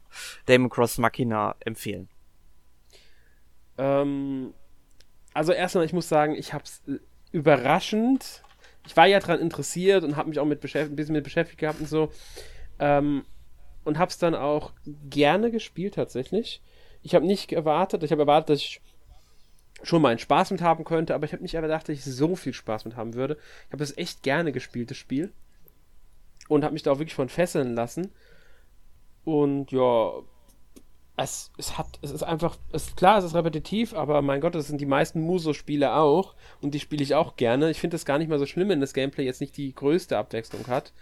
[0.45, 2.07] Damon Cross Machina empfehlen?
[3.77, 4.53] Ähm,
[5.33, 6.99] also erstmal, ich muss sagen, ich habe es äh,
[7.31, 8.43] überraschend.
[8.87, 11.79] Ich war ja daran interessiert und habe mich auch mit ein bisschen mit beschäftigt gehabt
[11.79, 12.11] und so.
[12.81, 13.23] Ähm,
[13.83, 14.73] und habe es dann auch
[15.09, 16.61] gerne gespielt tatsächlich.
[17.03, 18.81] Ich habe nicht erwartet, ich habe erwartet, dass ich
[19.83, 22.35] schon mal einen Spaß mit haben könnte, aber ich habe nicht erwartet, dass ich so
[22.35, 23.37] viel Spaß mit haben würde.
[23.67, 25.31] Ich habe das echt gerne gespielt, das Spiel.
[26.47, 28.11] Und habe mich da auch wirklich von fesseln lassen.
[29.23, 30.11] Und ja,
[31.17, 34.55] es, es hat, es ist einfach, es ist klar, es ist repetitiv, aber mein Gott,
[34.55, 36.35] das sind die meisten Muso-Spiele auch.
[36.61, 37.71] Und die spiele ich auch gerne.
[37.71, 40.17] Ich finde es gar nicht mal so schlimm, wenn das Gameplay jetzt nicht die größte
[40.17, 40.93] Abwechslung hat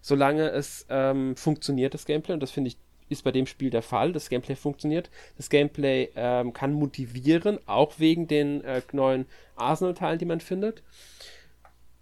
[0.00, 2.34] solange es ähm, funktioniert, das Gameplay.
[2.34, 2.76] Und das finde ich
[3.08, 4.12] ist bei dem Spiel der Fall.
[4.12, 5.10] Das Gameplay funktioniert.
[5.36, 9.26] Das Gameplay ähm, kann motivieren, auch wegen den äh, neuen
[9.56, 10.82] Arsenal-Teilen, die man findet.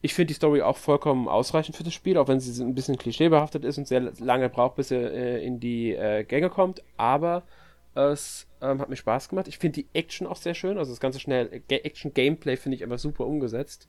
[0.02, 2.98] Ich finde die Story auch vollkommen ausreichend für das Spiel, auch wenn sie ein bisschen
[2.98, 6.82] klischeebehaftet ist und sehr lange braucht, bis sie äh, in die äh, Gänge kommt.
[6.96, 7.44] Aber
[7.94, 9.48] es ähm, hat mir Spaß gemacht.
[9.48, 10.78] Ich finde die Action auch sehr schön.
[10.78, 13.88] Also das ganze schnell Action-Gameplay finde ich aber super umgesetzt.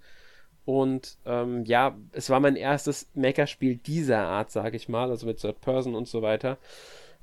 [0.68, 5.39] Und ähm, ja, es war mein erstes Mecha-Spiel dieser Art, sage ich mal, also mit
[5.39, 6.57] Third Person und so weiter.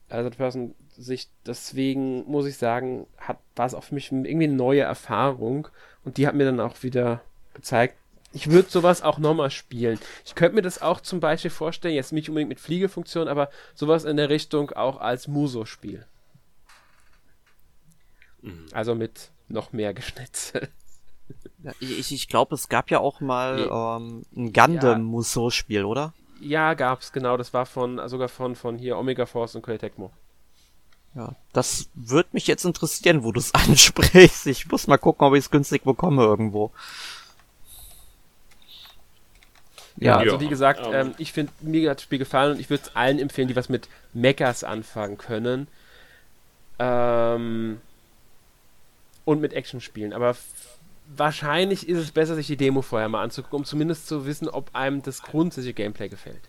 [0.08, 4.44] Also Third Person Sicht, deswegen muss ich sagen, hat, war es auch für mich irgendwie
[4.44, 5.68] eine neue Erfahrung
[6.06, 7.20] und die hat mir dann auch wieder
[7.52, 7.96] gezeigt,
[8.32, 9.98] ich würde sowas auch nochmal spielen.
[10.24, 14.04] Ich könnte mir das auch zum Beispiel vorstellen, jetzt nicht unbedingt mit Fliegefunktion, aber sowas
[14.04, 16.06] in der Richtung auch als Muso-Spiel.
[18.40, 18.68] Mhm.
[18.72, 20.70] Also mit noch mehr Geschnitzel.
[21.64, 26.12] Ja, ich ich glaube, es gab ja auch mal ähm, ein Gundam Musou-Spiel, oder?
[26.40, 27.38] Ja, gab's, genau.
[27.38, 30.10] Das war von sogar von, von hier Omega Force und Koei Tecmo.
[31.14, 34.46] Ja, das würde mich jetzt interessieren, wo du es ansprichst.
[34.46, 36.70] Ich muss mal gucken, ob ich es günstig bekomme irgendwo.
[39.96, 42.82] Ja, also wie gesagt, ähm, ich finde, mir hat das Spiel gefallen und ich würde
[42.84, 45.68] es allen empfehlen, die was mit Mechas anfangen können.
[46.78, 47.80] Ähm,
[49.24, 50.12] und mit Action spielen.
[50.12, 50.36] Aber
[51.06, 54.74] wahrscheinlich ist es besser, sich die Demo vorher mal anzugucken, um zumindest zu wissen, ob
[54.74, 56.42] einem das grundsätzliche Gameplay gefällt.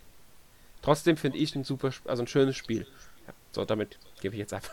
[0.82, 2.86] Trotzdem finde ich ein super, also ein schönes Spiel.
[3.28, 4.64] Ja, so, damit gebe ich jetzt ab.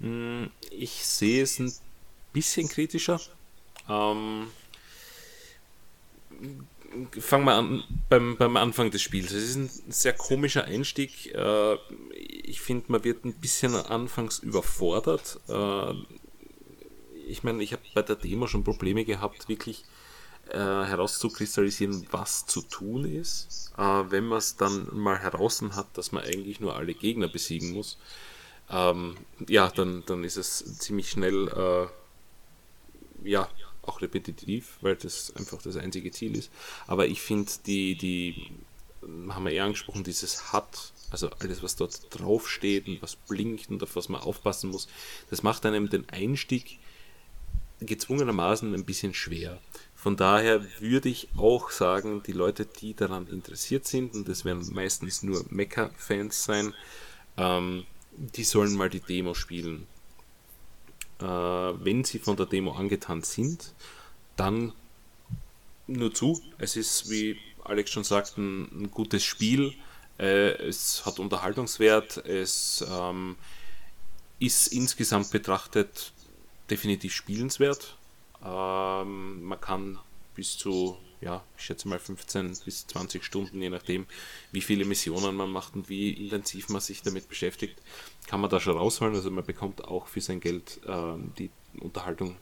[0.00, 1.72] Hm, ich sehe es ein
[2.32, 3.20] bisschen kritischer.
[3.88, 4.48] Ähm,
[7.18, 9.32] fangen wir an beim, beim Anfang des Spiels.
[9.32, 11.34] Es ist ein sehr komischer Einstieg.
[11.34, 11.76] Äh,
[12.14, 15.40] ich finde, man wird ein bisschen anfangs überfordert.
[17.28, 19.84] Ich meine, ich habe bei der Demo schon Probleme gehabt, wirklich
[20.50, 23.72] äh, herauszukristallisieren, was zu tun ist.
[23.76, 27.72] Äh, wenn man es dann mal heraus hat, dass man eigentlich nur alle Gegner besiegen
[27.72, 27.98] muss,
[28.70, 29.16] ähm,
[29.46, 33.48] ja, dann, dann ist es ziemlich schnell, äh, ja,
[33.82, 36.50] auch repetitiv, weil das einfach das einzige Ziel ist.
[36.86, 38.50] Aber ich finde, die, die,
[39.28, 43.82] haben wir eher angesprochen, dieses hat, also alles, was dort draufsteht und was blinkt und
[43.82, 44.88] auf was man aufpassen muss,
[45.30, 46.78] das macht einem den Einstieg
[47.80, 49.58] gezwungenermaßen ein bisschen schwer.
[49.94, 54.66] Von daher würde ich auch sagen, die Leute, die daran interessiert sind, und das werden
[54.72, 56.74] meistens nur Mecha-Fans sein,
[57.36, 59.86] ähm, die sollen mal die Demo spielen.
[61.20, 63.74] Äh, wenn sie von der Demo angetan sind,
[64.36, 64.72] dann
[65.86, 66.40] nur zu.
[66.58, 69.74] Es ist, wie Alex schon sagt, ein, ein gutes Spiel.
[70.18, 72.18] Äh, es hat Unterhaltungswert.
[72.18, 73.36] Es ähm,
[74.38, 76.12] ist insgesamt betrachtet
[76.70, 77.96] definitiv spielenswert.
[78.44, 79.98] Ähm, man kann
[80.34, 84.06] bis zu, ja, ich schätze mal 15 bis 20 Stunden, je nachdem,
[84.52, 87.80] wie viele Missionen man macht und wie intensiv man sich damit beschäftigt,
[88.26, 89.14] kann man da schon rausholen.
[89.14, 91.50] Also man bekommt auch für sein Geld äh, die
[91.80, 92.36] Unterhaltung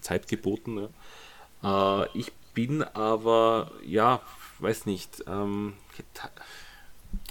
[0.00, 0.88] Zeit geboten.
[1.62, 2.04] Ja.
[2.04, 4.22] Äh, ich bin aber, ja,
[4.60, 5.74] weiß nicht, ähm,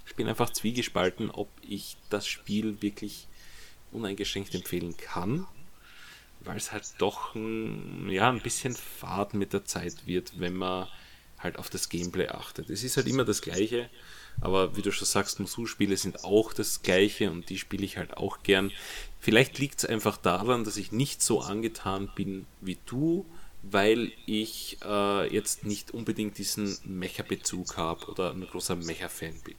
[0.06, 3.28] ich bin einfach zwiegespalten, ob ich das Spiel wirklich
[3.92, 5.48] uneingeschränkt empfehlen kann,
[6.46, 10.88] weil es halt doch ein, ja, ein bisschen fad mit der Zeit wird, wenn man
[11.40, 12.70] halt auf das Gameplay achtet.
[12.70, 13.90] Es ist halt immer das Gleiche,
[14.42, 18.18] aber wie du schon sagst, Musu-Spiele sind auch das Gleiche und die spiele ich halt
[18.18, 18.72] auch gern.
[19.20, 23.26] Vielleicht liegt es einfach daran, dass ich nicht so angetan bin wie du,
[23.62, 29.56] weil ich äh, jetzt nicht unbedingt diesen Mecha-Bezug habe oder ein großer Mecha-Fan bin.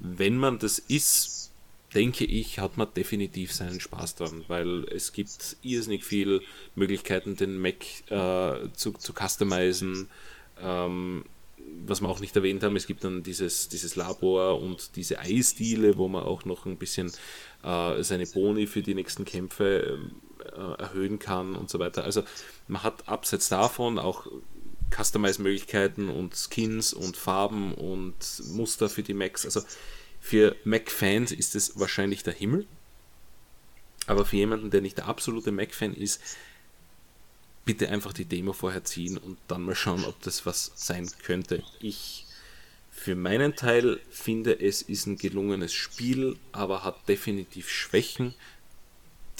[0.00, 1.51] Wenn man das ist,
[1.94, 6.40] denke ich, hat man definitiv seinen Spaß dran, weil es gibt irrsinnig viele
[6.74, 10.08] Möglichkeiten, den Mac äh, zu, zu customizen.
[10.60, 11.24] Ähm,
[11.86, 15.96] was wir auch nicht erwähnt haben, es gibt dann dieses, dieses Labor und diese Eisdiele,
[15.96, 17.12] wo man auch noch ein bisschen
[17.62, 19.98] äh, seine Boni für die nächsten Kämpfe
[20.44, 22.04] äh, erhöhen kann und so weiter.
[22.04, 22.22] Also
[22.68, 24.26] man hat abseits davon auch
[24.90, 28.14] Customize-Möglichkeiten und Skins und Farben und
[28.50, 29.44] Muster für die Macs.
[29.44, 29.62] Also
[30.22, 32.66] für Mac-Fans ist es wahrscheinlich der Himmel.
[34.06, 36.22] Aber für jemanden, der nicht der absolute Mac-Fan ist,
[37.64, 41.62] bitte einfach die Demo vorher ziehen und dann mal schauen, ob das was sein könnte.
[41.80, 42.24] Ich
[42.90, 48.34] für meinen Teil finde, es ist ein gelungenes Spiel, aber hat definitiv Schwächen,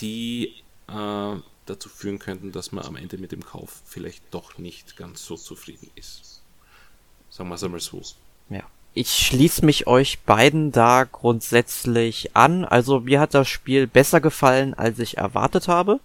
[0.01, 0.55] die
[0.89, 5.25] äh, dazu führen könnten, dass man am Ende mit dem Kauf vielleicht doch nicht ganz
[5.25, 6.43] so zufrieden ist.
[7.31, 8.03] Sagen wir es einmal so.
[8.51, 8.69] Ja.
[8.95, 12.67] Ich schließe mich euch beiden da grundsätzlich an.
[12.67, 15.99] Also mir hat das Spiel besser gefallen, als ich erwartet habe.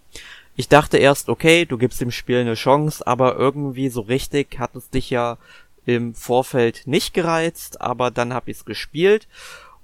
[0.55, 4.75] Ich dachte erst, okay, du gibst dem Spiel eine Chance, aber irgendwie so richtig hat
[4.75, 5.37] es dich ja
[5.85, 9.27] im Vorfeld nicht gereizt, aber dann hab ich's gespielt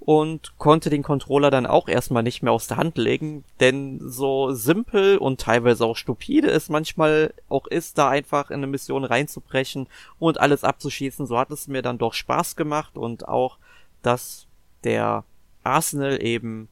[0.05, 4.51] und konnte den Controller dann auch erstmal nicht mehr aus der Hand legen, denn so
[4.51, 9.87] simpel und teilweise auch stupide es manchmal auch ist, da einfach in eine Mission reinzubrechen
[10.19, 13.57] und alles abzuschießen, so hat es mir dann doch Spaß gemacht und auch,
[14.01, 14.45] dass
[14.83, 15.23] der
[15.63, 16.67] Arsenal eben,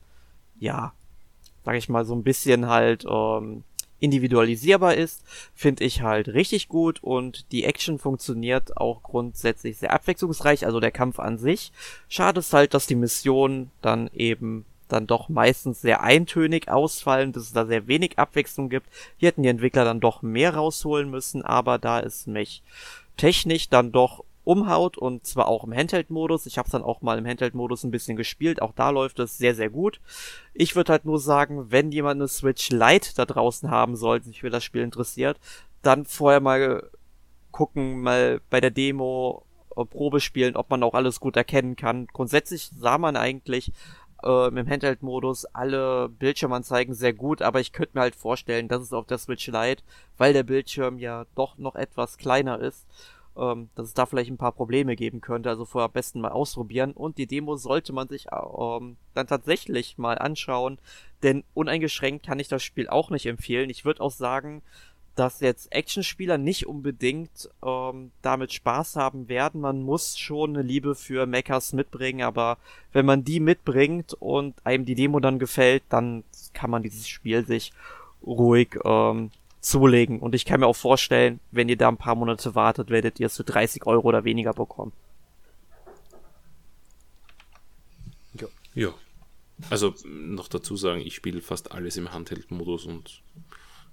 [0.60, 0.92] ja,
[1.64, 3.64] sag ich mal, so ein bisschen halt ähm,
[4.02, 5.24] individualisierbar ist,
[5.56, 10.92] finde ich halt richtig gut und die Action funktioniert auch grundsätzlich sehr abwechslungsreich, also der
[10.92, 11.72] Kampf an sich.
[12.10, 17.44] Schade ist halt, dass die Missionen dann eben dann doch meistens sehr eintönig ausfallen, dass
[17.44, 18.88] es da sehr wenig Abwechslung gibt.
[19.18, 22.62] Hier hätten die Entwickler dann doch mehr rausholen müssen, aber da es mich
[23.16, 26.46] technisch dann doch umhaut und zwar auch im Handheld-Modus.
[26.46, 28.62] Ich habe es dann auch mal im Handheld-Modus ein bisschen gespielt.
[28.62, 30.02] Auch da läuft es sehr, sehr gut.
[30.54, 34.42] Ich würde halt nur sagen, wenn jemand eine Switch Lite da draußen haben sollte, sich
[34.42, 35.40] für das Spiel interessiert,
[35.82, 36.90] dann vorher mal
[37.52, 42.08] gucken, mal bei der Demo äh, Probe spielen, ob man auch alles gut erkennen kann.
[42.08, 43.72] Grundsätzlich sah man eigentlich
[44.24, 48.94] äh, im Handheld-Modus alle Bildschirmanzeigen sehr gut, aber ich könnte mir halt vorstellen, dass es
[48.94, 49.84] auf der Switch Lite,
[50.18, 52.88] weil der Bildschirm ja doch noch etwas kleiner ist,
[53.38, 55.50] ähm, dass es da vielleicht ein paar Probleme geben könnte.
[55.50, 56.92] Also vorher am besten mal ausprobieren.
[56.92, 60.78] Und die Demo sollte man sich ähm, dann tatsächlich mal anschauen.
[61.24, 63.70] Denn uneingeschränkt kann ich das Spiel auch nicht empfehlen.
[63.70, 64.62] Ich würde auch sagen,
[65.16, 69.62] dass jetzt Actionspieler nicht unbedingt ähm, damit Spaß haben werden.
[69.62, 72.58] Man muss schon eine Liebe für Mechas mitbringen, aber
[72.94, 77.46] wenn man die mitbringt und einem die Demo dann gefällt, dann kann man dieses Spiel
[77.46, 77.74] sich
[78.26, 79.32] ruhig ähm,
[79.62, 80.20] zulegen.
[80.20, 83.28] Und ich kann mir auch vorstellen, wenn ihr da ein paar Monate wartet, werdet ihr
[83.28, 84.92] es für 30 Euro oder weniger bekommen.
[88.34, 88.48] Ja.
[88.74, 88.94] Ja.
[89.70, 93.22] Also noch dazu sagen, ich spiele fast alles im Handheld-Modus und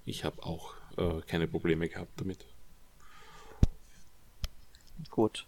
[0.07, 2.47] ich habe auch äh, keine Probleme gehabt damit.
[5.11, 5.47] Gut.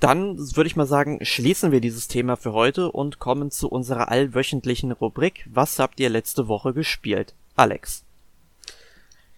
[0.00, 4.08] Dann würde ich mal sagen, schließen wir dieses Thema für heute und kommen zu unserer
[4.08, 5.46] allwöchentlichen Rubrik.
[5.52, 7.34] Was habt ihr letzte Woche gespielt?
[7.54, 8.04] Alex.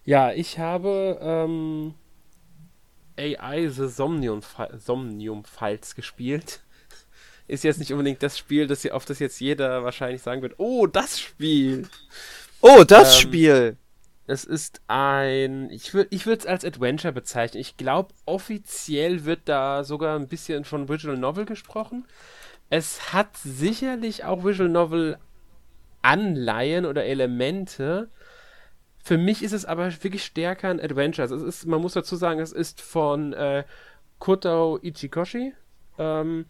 [0.04, 1.94] Ja, ich habe ähm,
[3.18, 4.40] AI The Somnium,
[4.78, 6.60] Somnium Files gespielt.
[7.46, 10.86] Ist jetzt nicht unbedingt das Spiel, das, auf das jetzt jeder wahrscheinlich sagen wird, oh,
[10.86, 11.88] das Spiel.
[12.60, 13.76] Oh, das ähm, Spiel.
[14.26, 17.60] Es ist ein, ich würde ich es als Adventure bezeichnen.
[17.60, 22.06] Ich glaube, offiziell wird da sogar ein bisschen von Visual Novel gesprochen.
[22.68, 25.18] Es hat sicherlich auch Visual Novel
[26.00, 28.08] Anleihen oder Elemente,
[29.02, 31.22] für mich ist es aber wirklich stärker ein Adventure.
[31.22, 33.64] Also es ist, man muss dazu sagen, es ist von äh,
[34.18, 35.54] Kotao Ichikoshi.
[35.98, 36.46] Ähm,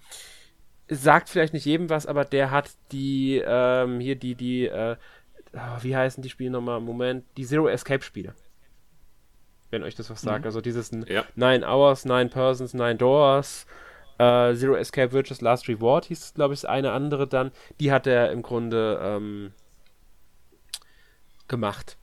[0.89, 4.97] sagt vielleicht nicht jedem was, aber der hat die, ähm, hier die, die, äh,
[5.55, 6.81] oh, wie heißen die Spiele nochmal?
[6.81, 8.35] Moment, die Zero Escape Spiele.
[9.71, 10.41] wenn euch das was sagt.
[10.41, 10.47] Mhm.
[10.47, 11.25] Also dieses Ja.
[11.37, 13.67] Nine Hours, Nine Persons, Nine Doors,
[14.19, 17.53] äh, Zero Escape Virtuous Last Reward hieß, glaube ich, eine andere dann.
[17.79, 19.53] Die hat er im Grunde ähm,
[21.47, 21.97] gemacht,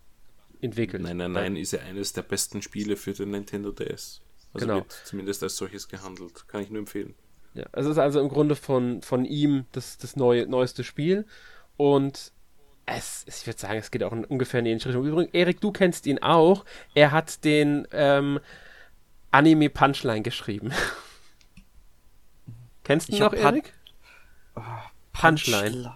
[0.61, 1.03] entwickelt.
[1.03, 4.21] Nein, nein, nein, ist ja eines der besten Spiele für den Nintendo DS.
[4.53, 4.75] Also Genau.
[4.79, 6.47] wird zumindest als solches gehandelt.
[6.47, 7.15] Kann ich nur empfehlen.
[7.53, 11.25] Ja, es ist also im Grunde von, von ihm das, das neue, neueste Spiel.
[11.75, 12.31] Und
[12.85, 15.05] es, ich würde sagen, es geht auch in ungefähr in die ähnliche Richtung.
[15.05, 16.65] Übrigens, Erik, du kennst ihn auch.
[16.93, 18.39] Er hat den ähm,
[19.31, 20.71] Anime Punchline geschrieben.
[22.83, 23.73] kennst du ihn Ich noch, hab Pan- Erik?
[25.13, 25.93] Punchline.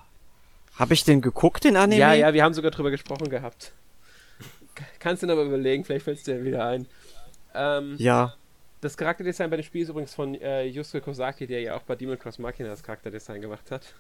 [0.76, 2.00] Habe ich den geguckt, den Anime?
[2.00, 3.74] Ja, ja, wir haben sogar drüber gesprochen gehabt.
[5.00, 6.88] Kannst du ihn aber überlegen, vielleicht fällt es dir wieder ein.
[7.54, 8.36] Ähm, Ja.
[8.82, 11.96] Das Charakterdesign bei dem Spiel ist übrigens von äh, Yusuke Kosaki, der ja auch bei
[11.96, 13.94] Demon Cross Machina das Charakterdesign gemacht hat.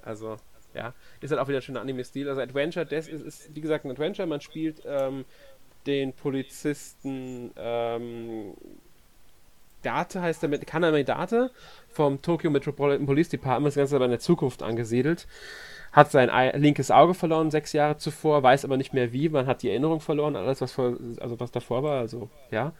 [0.00, 0.36] Also,
[0.74, 0.94] ja.
[1.20, 2.28] Ist halt auch wieder ein schöner Anime-Stil.
[2.28, 4.28] Also Adventure, das ist, ist, wie gesagt, ein Adventure.
[4.28, 5.24] Man spielt ähm,
[5.86, 8.54] den Polizisten ähm,
[9.86, 11.50] Date heißt er mit Kaname Date
[11.88, 15.26] vom Tokyo Metropolitan Police Department, das Ganze aber in der Zukunft angesiedelt.
[15.92, 19.28] Hat sein Ei- linkes Auge verloren sechs Jahre zuvor, weiß aber nicht mehr wie.
[19.28, 22.72] Man hat die Erinnerung verloren, alles was vor, also was davor war, also ja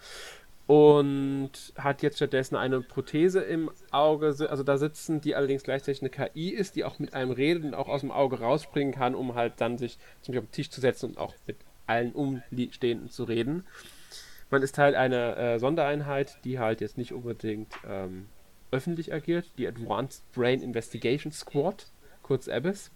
[0.66, 6.10] und hat jetzt stattdessen eine Prothese im Auge, also da sitzen, die allerdings gleichzeitig eine
[6.10, 9.36] KI ist, die auch mit einem redet und auch aus dem Auge rausspringen kann, um
[9.36, 11.56] halt dann sich zum Beispiel auf den Tisch zu setzen und auch mit
[11.86, 13.64] allen Umstehenden zu reden.
[14.50, 18.26] Man ist Teil einer äh, Sondereinheit, die halt jetzt nicht unbedingt ähm,
[18.70, 21.86] öffentlich agiert, die Advanced Brain Investigation Squad,
[22.22, 22.90] kurz ABIS.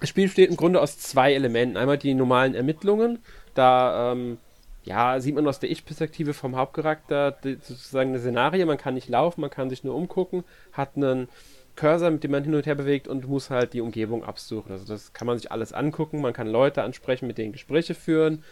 [0.00, 1.76] Das Spiel besteht im Grunde aus zwei Elementen.
[1.76, 3.20] Einmal die normalen Ermittlungen,
[3.54, 4.38] da ähm,
[4.84, 8.64] ja, sieht man aus der Ich-Perspektive vom Hauptcharakter die, sozusagen eine Szenarie.
[8.64, 11.28] Man kann nicht laufen, man kann sich nur umgucken, hat einen
[11.76, 14.72] Cursor, mit dem man hin und her bewegt und muss halt die Umgebung absuchen.
[14.72, 18.42] Also das kann man sich alles angucken, man kann Leute ansprechen, mit denen Gespräche führen.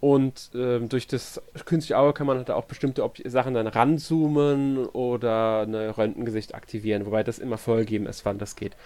[0.00, 4.86] Und ähm, durch das künstliche Auge kann man halt auch bestimmte Ob Sachen dann ranzoomen
[4.86, 8.76] oder eine Röntgengesicht aktivieren, wobei das immer vorgegeben ist, wann das geht.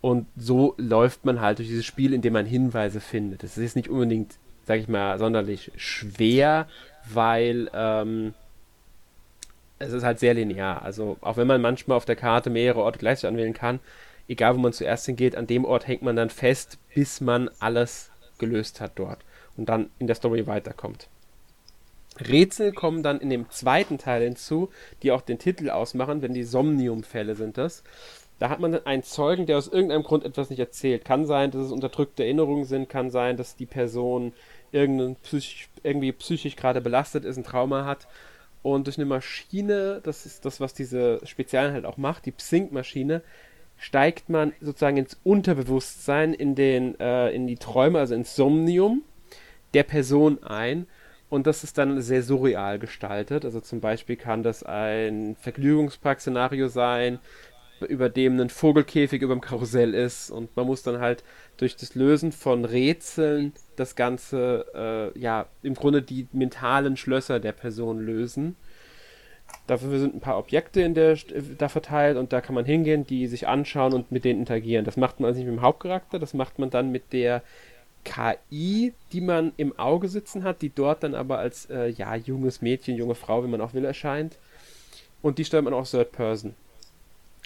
[0.00, 3.42] Und so läuft man halt durch dieses Spiel, indem man Hinweise findet.
[3.42, 6.66] Das ist nicht unbedingt, sag ich mal, sonderlich schwer,
[7.12, 8.32] weil ähm,
[9.78, 10.82] es ist halt sehr linear.
[10.82, 13.78] Also auch wenn man manchmal auf der Karte mehrere Orte gleichzeitig anwählen kann,
[14.26, 18.10] egal wo man zuerst hingeht, an dem Ort hängt man dann fest, bis man alles
[18.38, 19.18] gelöst hat dort
[19.56, 21.08] und dann in der Story weiterkommt.
[22.20, 24.68] Rätsel kommen dann in dem zweiten Teil hinzu,
[25.02, 27.82] die auch den Titel ausmachen, wenn die Somnium-Fälle sind das.
[28.38, 31.04] Da hat man dann einen Zeugen, der aus irgendeinem Grund etwas nicht erzählt.
[31.04, 34.32] Kann sein, dass es unterdrückte Erinnerungen sind, kann sein, dass die Person
[35.22, 38.08] psychisch, irgendwie psychisch gerade belastet ist, ein Trauma hat.
[38.62, 43.22] Und durch eine Maschine, das ist das, was diese Spezialen halt auch macht, die Psync-Maschine,
[43.76, 49.02] steigt man sozusagen ins Unterbewusstsein, in, den, äh, in die Träume, also ins Somnium
[49.74, 50.86] der Person ein.
[51.28, 53.44] Und das ist dann sehr surreal gestaltet.
[53.44, 57.20] Also zum Beispiel kann das ein Vergnügungspark-Szenario sein,
[57.88, 60.30] über dem ein Vogelkäfig über dem Karussell ist.
[60.30, 61.24] Und man muss dann halt
[61.56, 67.52] durch das Lösen von Rätseln das Ganze, äh, ja, im Grunde die mentalen Schlösser der
[67.52, 68.56] Person lösen.
[69.66, 71.16] Dafür sind ein paar Objekte in der,
[71.58, 74.84] da verteilt und da kann man hingehen, die sich anschauen und mit denen interagieren.
[74.84, 77.42] Das macht man also nicht mit dem Hauptcharakter, das macht man dann mit der
[78.04, 82.62] KI, die man im Auge sitzen hat, die dort dann aber als äh, ja, junges
[82.62, 84.38] Mädchen, junge Frau, wie man auch will, erscheint.
[85.22, 86.54] Und die steuert man auch Third Person.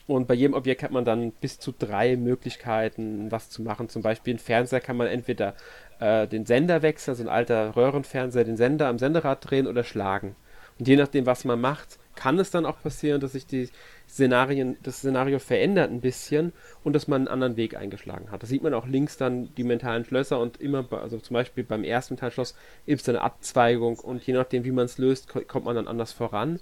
[0.06, 3.88] Und bei jedem Objekt hat man dann bis zu drei Möglichkeiten, was zu machen.
[3.88, 5.54] Zum Beispiel ein Fernseher kann man entweder
[5.98, 10.36] äh, den Sender wechseln, so ein alter Röhrenfernseher, den Sender am Senderrad drehen oder schlagen.
[10.78, 13.68] Und je nachdem, was man macht, kann es dann auch passieren, dass sich die
[14.08, 16.52] Szenarien, das Szenario verändert ein bisschen
[16.84, 18.42] und dass man einen anderen Weg eingeschlagen hat.
[18.42, 21.84] Da sieht man auch links dann die mentalen Schlösser und immer, also zum Beispiel beim
[21.84, 22.54] ersten mentalen Schloss
[22.86, 25.88] gibt es eine Abzweigung und je nachdem, wie man es löst, ko- kommt man dann
[25.88, 26.60] anders voran.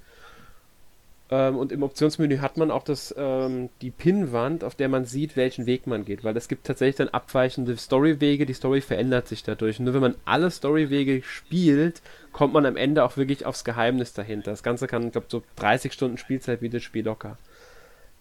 [1.31, 5.37] Ähm, und im Optionsmenü hat man auch das, ähm, die Pinnwand, auf der man sieht,
[5.37, 9.43] welchen Weg man geht, weil es gibt tatsächlich dann abweichende Storywege, die Story verändert sich
[9.43, 9.81] dadurch.
[9.81, 12.03] Nur wenn man alle Storywege spielt,
[12.33, 14.51] kommt man am Ende auch wirklich aufs Geheimnis dahinter.
[14.51, 17.39] Das Ganze kann, ich glaube, so 30 Stunden Spielzeit wie das Spiel locker.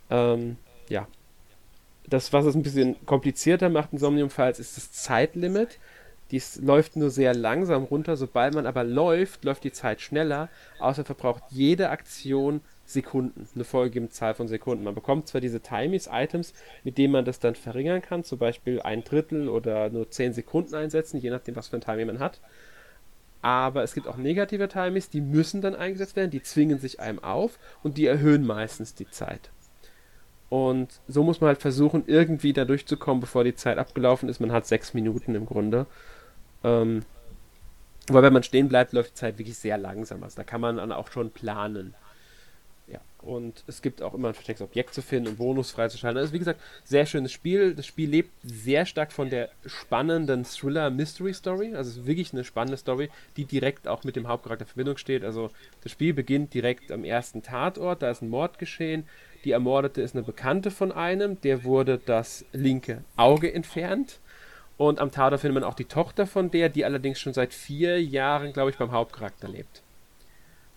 [0.09, 0.57] Ähm,
[0.87, 1.07] ja.
[2.07, 5.79] Das, was es ein bisschen komplizierter macht in Somnium Files, ist das Zeitlimit.
[6.31, 8.17] Dies läuft nur sehr langsam runter.
[8.17, 10.49] Sobald man aber läuft, läuft die Zeit schneller.
[10.79, 12.61] Außer verbraucht jede Aktion
[12.93, 14.83] Sekunden, eine vorgegebene Zahl von Sekunden.
[14.83, 16.53] Man bekommt zwar diese Timies, Items,
[16.83, 20.75] mit denen man das dann verringern kann, zum Beispiel ein Drittel oder nur 10 Sekunden
[20.75, 22.39] einsetzen, je nachdem, was für ein Timing man hat.
[23.41, 27.19] Aber es gibt auch negative Timies, die müssen dann eingesetzt werden, die zwingen sich einem
[27.19, 29.51] auf und die erhöhen meistens die Zeit.
[30.49, 34.39] Und so muss man halt versuchen, irgendwie da durchzukommen, bevor die Zeit abgelaufen ist.
[34.39, 35.87] Man hat sechs Minuten im Grunde.
[36.63, 37.03] Ähm,
[38.07, 40.23] Weil wenn man stehen bleibt, läuft die Zeit wirklich sehr langsam.
[40.23, 41.95] Also da kann man dann auch schon planen.
[43.25, 46.19] Und es gibt auch immer ein verstecktes Objekt zu finden und Bonus freizuschalten.
[46.19, 47.73] Also wie gesagt, sehr schönes Spiel.
[47.73, 51.75] Das Spiel lebt sehr stark von der spannenden Thriller-Mystery-Story.
[51.75, 54.97] Also es ist wirklich eine spannende Story, die direkt auch mit dem Hauptcharakter in Verbindung
[54.97, 55.23] steht.
[55.23, 55.51] Also
[55.81, 58.01] das Spiel beginnt direkt am ersten Tatort.
[58.01, 59.05] Da ist ein Mord geschehen.
[59.45, 61.39] Die Ermordete ist eine Bekannte von einem.
[61.41, 64.19] Der wurde das linke Auge entfernt.
[64.75, 68.01] Und am Tatort findet man auch die Tochter von der, die allerdings schon seit vier
[68.01, 69.81] Jahren, glaube ich, beim Hauptcharakter lebt.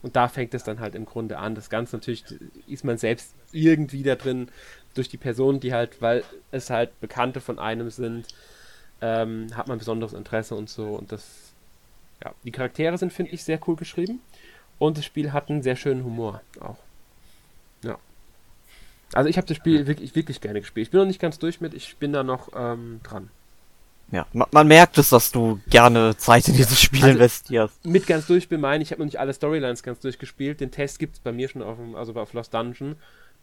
[0.03, 1.55] Und da fängt es dann halt im Grunde an.
[1.55, 2.25] Das Ganze natürlich
[2.67, 4.49] ist man selbst irgendwie da drin
[4.95, 8.27] durch die Personen, die halt, weil es halt Bekannte von einem sind,
[9.01, 10.87] ähm, hat man besonderes Interesse und so.
[10.95, 11.53] Und das,
[12.25, 14.21] ja, die Charaktere sind, finde ich, sehr cool geschrieben.
[14.79, 16.79] Und das Spiel hat einen sehr schönen Humor auch.
[17.83, 17.99] Ja.
[19.13, 20.89] Also ich habe das Spiel wirklich, wirklich gerne gespielt.
[20.89, 23.31] Ich bin noch nicht ganz durch mit, ich bin da noch ähm, dran.
[24.13, 27.85] Ja, man, man, merkt es, dass du gerne Zeit in dieses Spiel also, investierst.
[27.85, 30.61] Mit ganz durch bin meine, ich habe noch nicht alle Storylines ganz durchgespielt.
[30.61, 32.97] Den Test gibt es bei mir schon auf, also auf Lost Dungeon,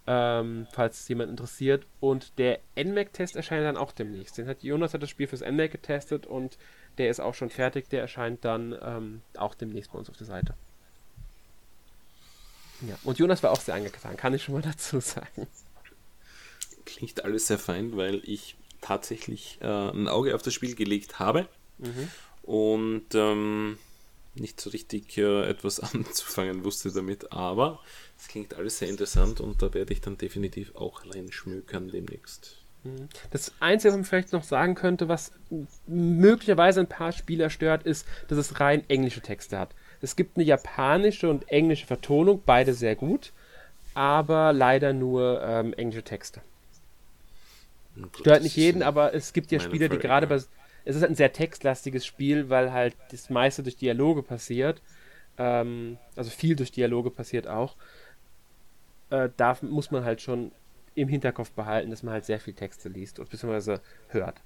[0.07, 1.85] ähm, falls jemand interessiert.
[1.99, 4.37] Und der NMAC-Test erscheint dann auch demnächst.
[4.37, 6.57] Den hat Jonas hat das Spiel fürs NMAC getestet und
[6.97, 7.89] der ist auch schon fertig.
[7.89, 10.53] Der erscheint dann ähm, auch demnächst bei uns auf der Seite.
[12.87, 15.47] Ja, und Jonas war auch sehr angetan, kann ich schon mal dazu sagen.
[16.85, 21.47] Klingt alles sehr fein, weil ich tatsächlich äh, ein Auge auf das Spiel gelegt habe
[21.79, 22.09] mhm.
[22.43, 23.77] und ähm,
[24.35, 27.79] nicht so richtig äh, etwas anzufangen wusste damit, aber
[28.17, 32.57] es klingt alles sehr interessant und da werde ich dann definitiv auch reinschmökern demnächst.
[32.83, 33.07] Mhm.
[33.31, 35.31] Das Einzige, was man vielleicht noch sagen könnte, was
[35.87, 39.73] möglicherweise ein paar Spieler stört, ist, dass es rein englische Texte hat.
[40.01, 43.31] Es gibt eine japanische und englische Vertonung, beide sehr gut,
[43.93, 46.41] aber leider nur ähm, englische Texte.
[48.19, 50.35] Stört nicht jeden, aber es gibt ja Spieler, die gerade bei.
[50.35, 54.81] Es ist halt ein sehr textlastiges Spiel, weil halt das meiste durch Dialoge passiert.
[55.37, 57.75] Ähm, also viel durch Dialoge passiert auch.
[59.09, 60.51] Äh, da muss man halt schon
[60.95, 64.41] im Hinterkopf behalten, dass man halt sehr viel Texte liest und beziehungsweise hört.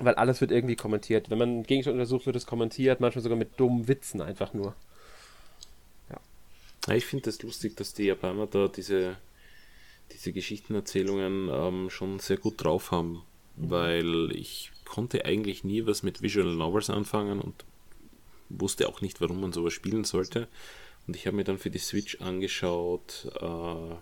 [0.00, 1.30] Weil alles wird irgendwie kommentiert.
[1.30, 4.74] Wenn man einen Gegenstand untersucht, wird es kommentiert, manchmal sogar mit dummen Witzen einfach nur.
[6.10, 6.20] Ja.
[6.88, 9.16] ja ich finde das lustig, dass die Japaner da diese
[10.12, 13.22] diese Geschichtenerzählungen ähm, schon sehr gut drauf haben,
[13.56, 13.70] mhm.
[13.70, 17.64] weil ich konnte eigentlich nie was mit Visual Novels anfangen und
[18.48, 20.48] wusste auch nicht, warum man sowas spielen sollte.
[21.06, 23.94] Und ich habe mir dann für die Switch angeschaut, äh,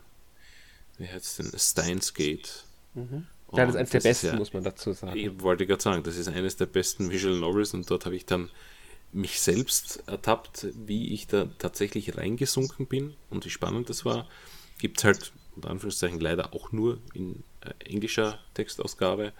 [0.99, 2.65] wie heißt es denn, Steins Gate.
[2.95, 3.27] Mhm.
[3.55, 5.19] Ja, das ist eines der besten, ja, muss man dazu sagen.
[5.19, 8.25] Ich wollte gerade sagen, das ist eines der besten Visual Novels und dort habe ich
[8.25, 8.51] dann
[9.13, 14.27] mich selbst ertappt, wie ich da tatsächlich reingesunken bin und wie spannend das war.
[14.79, 19.33] Gibt es halt unter Anführungszeichen leider auch nur in äh, englischer Textausgabe.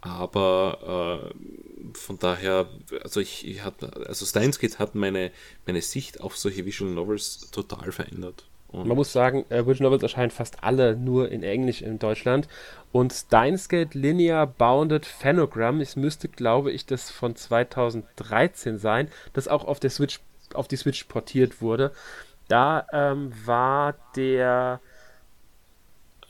[0.00, 2.68] Aber äh, von daher,
[3.02, 5.32] also ich, ich hatte, also Steins Gate hat meine,
[5.66, 8.44] meine Sicht auf solche Visual Novels total verändert.
[8.68, 12.46] Und Man muss sagen, äh, Visual Novels erscheinen fast alle nur in Englisch in Deutschland.
[12.92, 19.48] Und Steins Gate Linear Bounded Phanogram, es müsste, glaube ich, das von 2013 sein, das
[19.48, 20.20] auch auf der Switch,
[20.54, 21.92] auf die Switch portiert wurde.
[22.48, 24.80] Da ähm, war der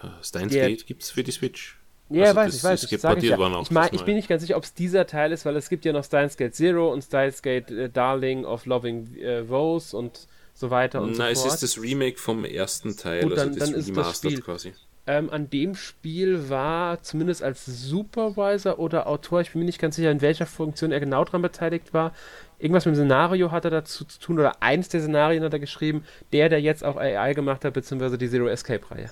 [0.02, 1.78] Uh, Steins Gate gibt es für die Switch.
[2.08, 3.00] Ja, also weiß das, ich, weiß ich.
[3.00, 3.60] Sag ich, ja.
[3.60, 5.84] ich, mein, ich bin nicht ganz sicher, ob es dieser Teil ist, weil es gibt
[5.84, 10.28] ja noch Steins Gate Zero und Steins Gate äh, Darling of Loving äh, Woes und
[10.54, 11.46] so weiter und Na, so fort.
[11.48, 14.40] es ist das Remake vom ersten Teil, Gut, dann, also das dann ist das Spiel.
[14.40, 14.72] quasi.
[15.08, 19.96] Ähm, an dem Spiel war zumindest als Supervisor oder Autor, ich bin mir nicht ganz
[19.96, 22.12] sicher, in welcher Funktion er genau daran beteiligt war.
[22.58, 25.58] Irgendwas mit dem Szenario hat er dazu zu tun oder eins der Szenarien hat er
[25.60, 29.10] geschrieben, der, der jetzt auch AI gemacht hat, beziehungsweise die Zero Escape-Reihe.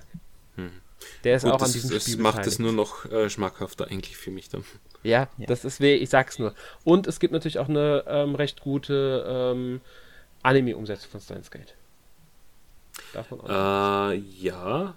[1.25, 3.87] Der ist Gut, auch an diesem das, Spiel Das macht es nur noch äh, schmackhafter
[3.89, 4.65] eigentlich für mich dann.
[5.03, 6.55] Ja, ja, das ist weh, ich sag's nur.
[6.83, 9.81] Und es gibt natürlich auch eine ähm, recht gute ähm,
[10.43, 11.75] Anime-Umsetzung von Steins Gate.
[13.13, 14.97] Davon auch äh, ja.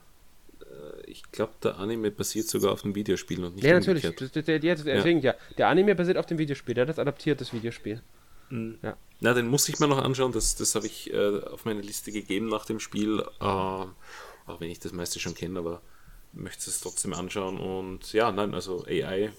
[0.62, 4.04] Äh, ich glaube, der Anime basiert sogar auf dem Videospiel und nicht Ja, natürlich.
[4.04, 5.32] Der, der, der, deswegen, ja.
[5.32, 5.38] ja.
[5.58, 8.02] Der Anime basiert auf dem Videospiel, der hat das adaptiert, das Videospiel.
[8.50, 8.78] Mhm.
[8.82, 8.98] Ja.
[9.20, 10.32] Na, den muss ich mir noch anschauen.
[10.32, 13.24] Das, das habe ich äh, auf meine Liste gegeben nach dem Spiel.
[13.40, 15.82] Äh, auch wenn ich das meiste schon kenne, aber
[16.38, 17.58] möchte es trotzdem anschauen.
[17.58, 19.32] Und ja, nein, also AI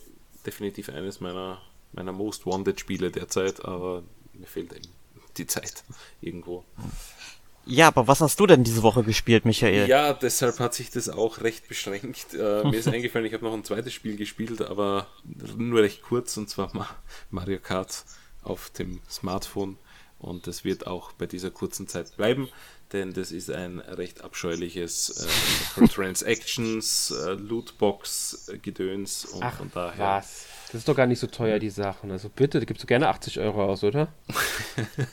[0.45, 1.61] definitiv eines meiner,
[1.93, 4.03] meiner Most Wanted Spiele derzeit, aber
[4.33, 4.89] mir fehlt eben
[5.37, 5.85] die Zeit
[6.21, 6.65] irgendwo.
[7.67, 9.89] Ja, aber was hast du denn diese Woche gespielt, Michael?
[9.89, 12.33] Ja, deshalb hat sich das auch recht beschränkt.
[12.33, 15.07] Äh, mir ist eingefallen, ich habe noch ein zweites Spiel gespielt, aber
[15.57, 16.73] nur recht kurz, und zwar
[17.31, 18.05] Mario Kart
[18.43, 19.77] auf dem Smartphone.
[20.19, 22.49] Und das wird auch bei dieser kurzen Zeit bleiben
[22.93, 25.27] denn das ist ein recht abscheuliches
[25.77, 29.99] äh, Transactions, äh, Lootbox-Gedöns und Ach, von daher.
[29.99, 30.47] Was?
[30.67, 32.11] Das ist doch gar nicht so teuer, die Sachen.
[32.11, 34.13] Also bitte, da gibst du gerne 80 Euro aus, oder?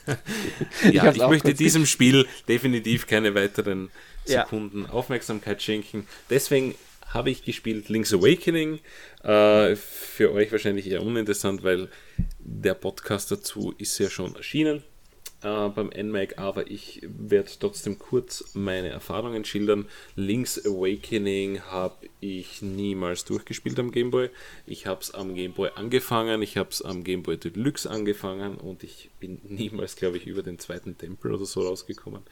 [0.92, 3.90] ja, ich, ich möchte diesem Spiel definitiv keine weiteren
[4.24, 4.90] Sekunden ja.
[4.90, 6.06] Aufmerksamkeit schenken.
[6.28, 6.74] Deswegen
[7.08, 8.80] habe ich gespielt Link's Awakening.
[9.22, 11.88] Äh, für euch wahrscheinlich eher uninteressant, weil
[12.38, 14.82] der Podcast dazu ist ja schon erschienen
[15.46, 19.86] äh, beim NMAC, aber ich werde trotzdem kurz meine Erfahrungen schildern.
[20.16, 24.30] Link's Awakening habe ich niemals durchgespielt am Gameboy.
[24.66, 29.10] Ich habe es am Gameboy angefangen, ich habe es am Gameboy Deluxe angefangen und ich
[29.20, 32.22] bin niemals, glaube ich, über den zweiten Tempel oder so rausgekommen.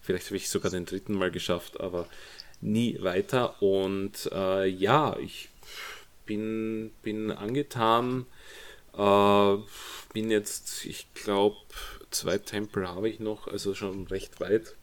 [0.00, 2.08] Vielleicht habe ich sogar den dritten Mal geschafft, aber
[2.62, 3.60] nie weiter.
[3.62, 5.50] Und äh, ja, ich
[6.24, 8.24] bin, bin angetan.
[8.96, 9.56] Äh,
[10.12, 11.56] bin jetzt, ich glaube,
[12.12, 14.76] zwei Tempel habe ich noch, also schon recht weit.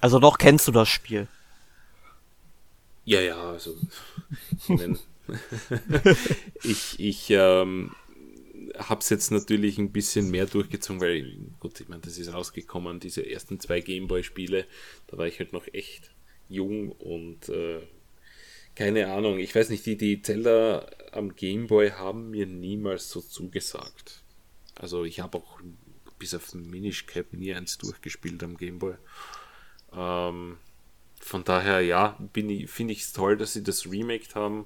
[0.00, 1.28] Also noch kennst du das Spiel?
[3.04, 3.74] Ja, ja, also
[6.62, 7.92] ich, ich ähm,
[8.76, 13.00] habe es jetzt natürlich ein bisschen mehr durchgezogen, weil, gut, ich meine, das ist rausgekommen,
[13.00, 14.66] diese ersten zwei Gameboy-Spiele,
[15.06, 16.10] da war ich halt noch echt
[16.48, 17.80] jung und äh,
[18.74, 24.22] keine Ahnung, ich weiß nicht, die, die Zelda am Gameboy haben mir niemals so zugesagt.
[24.76, 25.60] Also ich habe auch
[26.18, 28.94] bis auf Minish Cap nie eins durchgespielt am Gameboy.
[29.92, 30.58] Ähm,
[31.20, 34.64] von daher, ja, finde ich es toll, dass sie das remaked haben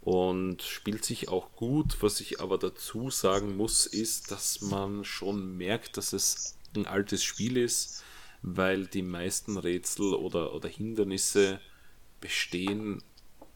[0.00, 1.98] und spielt sich auch gut.
[2.00, 7.24] Was ich aber dazu sagen muss, ist, dass man schon merkt, dass es ein altes
[7.24, 8.04] Spiel ist,
[8.42, 11.60] weil die meisten Rätsel oder, oder Hindernisse
[12.20, 13.02] bestehen,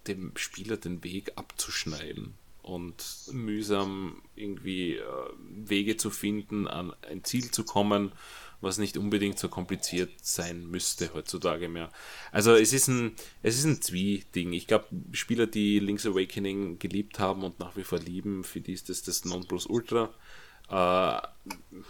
[0.07, 5.03] dem Spieler den Weg abzuschneiden und mühsam irgendwie äh,
[5.39, 8.13] Wege zu finden, an ein Ziel zu kommen,
[8.61, 11.91] was nicht unbedingt so kompliziert sein müsste heutzutage mehr.
[12.31, 14.53] Also es ist ein, es ist ein Zwie-Ding.
[14.53, 18.73] Ich glaube, Spieler, die Link's Awakening geliebt haben und nach wie vor lieben, für die
[18.73, 20.15] ist das das Nonplusultra.
[20.69, 21.21] Äh,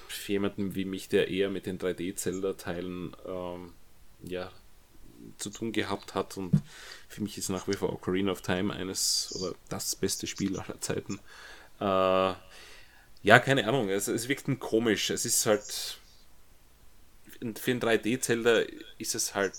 [0.08, 3.72] für jemanden wie mich, der eher mit den 3D-Zelda-Teilen ähm,
[4.22, 4.50] ja,
[5.38, 6.52] zu tun gehabt hat und
[7.08, 10.80] für mich ist nach wie vor Ocarina of Time eines oder das beste Spiel aller
[10.80, 11.20] Zeiten.
[11.80, 12.34] Äh,
[13.24, 15.10] ja, keine Ahnung, es, es wirkt ein komisch.
[15.10, 15.98] Es ist halt
[17.56, 18.62] für ein 3D-Zelda
[18.98, 19.54] ist es halt,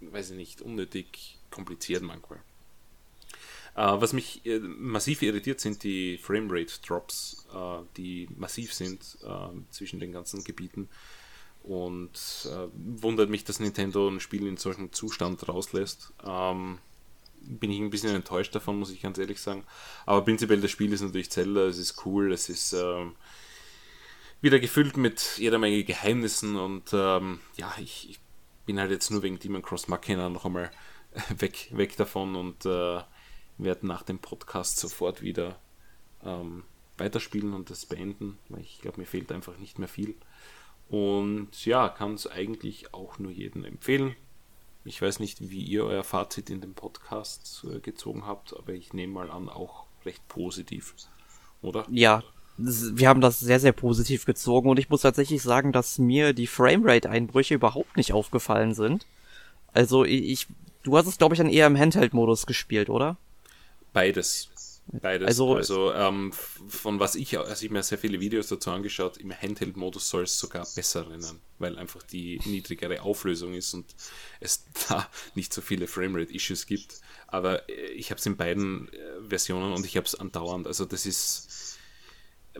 [0.00, 2.40] weiß ich nicht, unnötig kompliziert manchmal.
[3.76, 9.98] Uh, was mich äh, massiv irritiert, sind die Framerate-Drops, uh, die massiv sind uh, zwischen
[9.98, 10.88] den ganzen Gebieten.
[11.64, 12.12] Und
[12.44, 16.12] äh, wundert mich, dass Nintendo ein Spiel in solchem Zustand rauslässt.
[16.22, 16.78] Ähm,
[17.40, 19.64] bin ich ein bisschen enttäuscht davon, muss ich ganz ehrlich sagen.
[20.04, 23.06] Aber prinzipiell, das Spiel ist natürlich Zelda, es ist cool, es ist äh,
[24.42, 28.20] wieder gefüllt mit jeder Menge Geheimnissen und ähm, ja, ich, ich,
[28.66, 30.70] bin halt jetzt nur wegen Demon Cross Machina noch einmal
[31.36, 33.02] weg, weg davon und äh,
[33.58, 35.60] werde nach dem Podcast sofort wieder
[36.22, 36.64] ähm,
[36.96, 40.14] weiterspielen und das beenden, weil ich glaube, mir fehlt einfach nicht mehr viel.
[40.88, 44.14] Und ja, kann es eigentlich auch nur jedem empfehlen.
[44.84, 48.92] Ich weiß nicht, wie ihr euer Fazit in dem Podcast äh, gezogen habt, aber ich
[48.92, 50.94] nehme mal an, auch recht positiv,
[51.62, 51.86] oder?
[51.90, 52.22] Ja,
[52.56, 56.46] wir haben das sehr, sehr positiv gezogen und ich muss tatsächlich sagen, dass mir die
[56.46, 59.06] Framerate-Einbrüche überhaupt nicht aufgefallen sind.
[59.72, 60.46] Also ich,
[60.84, 63.16] du hast es, glaube ich, dann eher im Handheld-Modus gespielt, oder?
[63.92, 64.50] Beides.
[64.86, 65.26] Beides.
[65.26, 69.32] Also, also ähm, von was ich, also ich mir sehr viele Videos dazu angeschaut, im
[69.32, 73.86] Handheld-Modus soll es sogar besser rennen, weil einfach die niedrigere Auflösung ist und
[74.40, 77.00] es da nicht so viele Framerate-Issues gibt.
[77.26, 80.66] Aber äh, ich habe es in beiden äh, Versionen und ich habe es andauernd.
[80.66, 81.78] Also das ist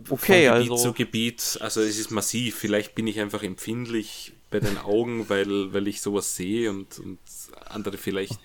[0.09, 1.59] okay, von Gebiet also zu Gebiet.
[1.61, 2.57] Also es ist massiv.
[2.57, 7.19] Vielleicht bin ich einfach empfindlich bei den Augen, weil, weil ich sowas sehe und, und
[7.67, 8.41] andere vielleicht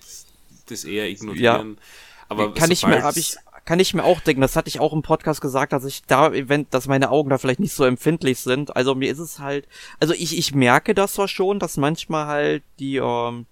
[0.66, 1.76] das eher ignorieren.
[1.76, 1.82] Ja.
[2.28, 4.92] Aber kann ich mir, habe ich, kann ich mir auch denken, das hatte ich auch
[4.92, 8.38] im Podcast gesagt, dass ich da, wenn, dass meine Augen da vielleicht nicht so empfindlich
[8.40, 8.74] sind.
[8.76, 9.66] Also mir ist es halt,
[10.00, 13.46] also ich, ich merke das zwar schon, dass manchmal halt die ähm,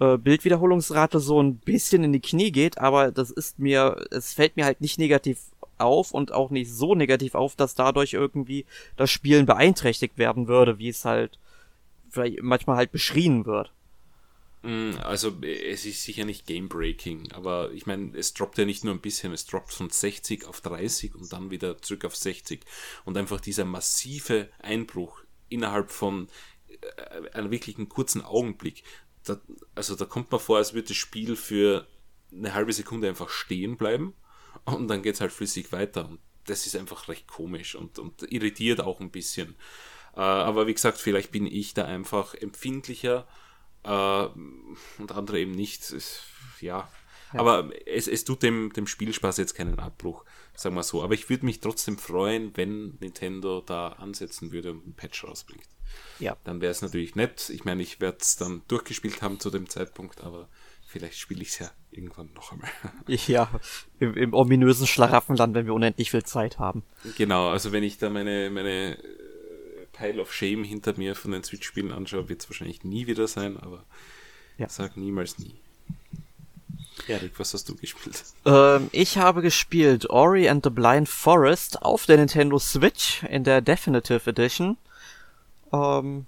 [0.00, 4.56] äh, Bildwiederholungsrate so ein bisschen in die Knie geht, aber das ist mir, es fällt
[4.56, 5.38] mir halt nicht negativ
[5.78, 8.66] auf und auch nicht so negativ auf, dass dadurch irgendwie
[8.96, 11.38] das Spielen beeinträchtigt werden würde, wie es halt
[12.08, 13.72] vielleicht manchmal halt beschrien wird.
[14.62, 18.94] Mm, also es ist sicher nicht Game-Breaking, aber ich meine, es droppt ja nicht nur
[18.94, 22.60] ein bisschen, es droppt von 60 auf 30 und dann wieder zurück auf 60.
[23.04, 26.28] Und einfach dieser massive Einbruch innerhalb von
[26.68, 28.84] äh, einem wirklichen kurzen Augenblick.
[29.24, 29.40] Da,
[29.74, 31.86] also da kommt man vor, als würde das Spiel für
[32.32, 34.14] eine halbe Sekunde einfach stehen bleiben
[34.64, 36.06] und dann geht es halt flüssig weiter.
[36.06, 39.56] Und das ist einfach recht komisch und, und irritiert auch ein bisschen.
[40.14, 43.26] Äh, aber wie gesagt, vielleicht bin ich da einfach empfindlicher
[43.84, 44.26] äh,
[44.98, 45.90] und andere eben nicht.
[45.90, 46.22] Es,
[46.60, 46.88] ja.
[47.32, 47.40] ja.
[47.40, 50.24] Aber es, es tut dem, dem Spielspaß jetzt keinen Abbruch.
[50.54, 51.02] Sagen wir so.
[51.02, 55.68] Aber ich würde mich trotzdem freuen, wenn Nintendo da ansetzen würde und ein Patch rausbringt.
[56.18, 56.36] Ja.
[56.44, 57.50] Dann wäre es natürlich nett.
[57.50, 60.48] Ich meine, ich werde es dann durchgespielt haben zu dem Zeitpunkt, aber
[60.86, 62.70] vielleicht spiele ich es ja irgendwann noch einmal.
[63.26, 63.50] Ja,
[63.98, 66.84] im, im ominösen Schlaraffenland, wenn wir unendlich viel Zeit haben.
[67.16, 68.98] Genau, also wenn ich da meine, meine
[70.00, 73.58] Pile of Shame hinter mir von den Switch-Spielen anschaue, wird es wahrscheinlich nie wieder sein,
[73.58, 73.84] aber
[74.56, 74.68] ja.
[74.68, 75.54] sag niemals nie.
[77.06, 78.24] Erik, was hast du gespielt?
[78.44, 83.60] Ähm, ich habe gespielt Ori and the Blind Forest auf der Nintendo Switch in der
[83.60, 84.76] Definitive Edition.
[85.72, 86.26] Ähm,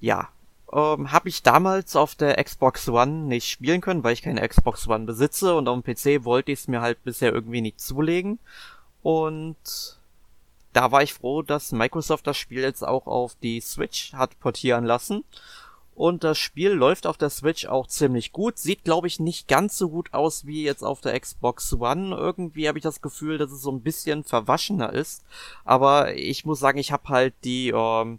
[0.00, 0.28] ja,
[0.72, 4.88] ähm, habe ich damals auf der Xbox One nicht spielen können, weil ich keine Xbox
[4.88, 8.38] One besitze und auf dem PC wollte ich es mir halt bisher irgendwie nicht zulegen.
[9.02, 9.98] Und
[10.74, 14.84] da war ich froh, dass Microsoft das Spiel jetzt auch auf die Switch hat portieren
[14.84, 15.24] lassen.
[15.94, 18.58] Und das Spiel läuft auf der Switch auch ziemlich gut.
[18.58, 22.16] Sieht, glaube ich, nicht ganz so gut aus wie jetzt auf der Xbox One.
[22.16, 25.24] Irgendwie habe ich das Gefühl, dass es so ein bisschen verwaschener ist.
[25.64, 28.18] Aber ich muss sagen, ich habe halt die ähm,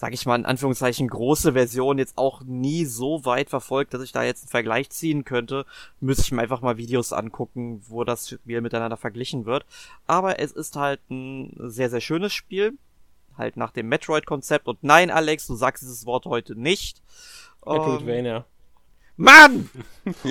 [0.00, 4.12] sag ich mal, in Anführungszeichen große Version jetzt auch nie so weit verfolgt, dass ich
[4.12, 5.66] da jetzt einen Vergleich ziehen könnte.
[6.00, 9.66] Müsste ich mir einfach mal Videos angucken, wo das Spiel miteinander verglichen wird.
[10.06, 12.78] Aber es ist halt ein sehr, sehr schönes Spiel.
[13.36, 14.68] Halt nach dem Metroid-Konzept.
[14.68, 17.02] Und nein, Alex, du sagst dieses Wort heute nicht.
[17.66, 18.36] Metroidvania.
[18.36, 18.44] Ähm,
[19.16, 19.68] Mann!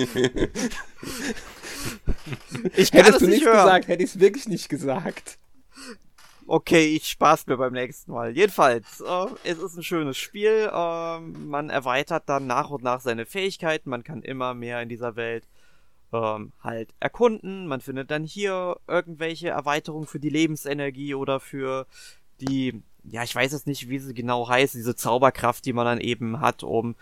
[2.74, 3.56] ich kann Hättest du nicht hören.
[3.56, 5.38] gesagt, hätte ich es wirklich nicht gesagt.
[6.52, 8.36] Okay, ich spaß mir beim nächsten Mal.
[8.36, 10.68] Jedenfalls, äh, es ist ein schönes Spiel.
[10.72, 13.88] Äh, man erweitert dann nach und nach seine Fähigkeiten.
[13.88, 15.46] Man kann immer mehr in dieser Welt
[16.12, 17.68] ähm, halt erkunden.
[17.68, 21.86] Man findet dann hier irgendwelche Erweiterungen für die Lebensenergie oder für
[22.40, 26.00] die, ja, ich weiß jetzt nicht, wie sie genau heißt, diese Zauberkraft, die man dann
[26.00, 26.96] eben hat, um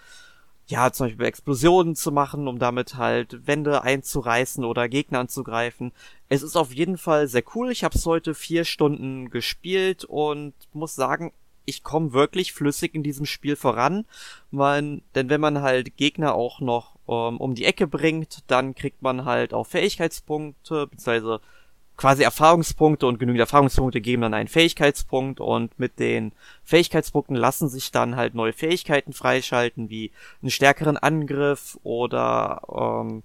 [0.69, 5.93] ja, zum Beispiel Explosionen zu machen, um damit halt Wände einzureißen oder Gegner anzugreifen.
[6.29, 7.71] Es ist auf jeden Fall sehr cool.
[7.73, 11.33] Ich habe es heute vier Stunden gespielt und muss sagen,
[11.65, 14.05] ich komme wirklich flüssig in diesem Spiel voran.
[14.51, 19.01] Man, denn wenn man halt Gegner auch noch ähm, um die Ecke bringt, dann kriegt
[19.03, 21.41] man halt auch Fähigkeitspunkte, beziehungsweise
[21.99, 27.91] quasi Erfahrungspunkte und genügend Erfahrungspunkte geben dann einen Fähigkeitspunkt und mit den Fähigkeitspunkten lassen sich
[27.91, 32.63] dann halt neue Fähigkeiten freischalten, wie einen stärkeren Angriff oder
[33.05, 33.25] ähm,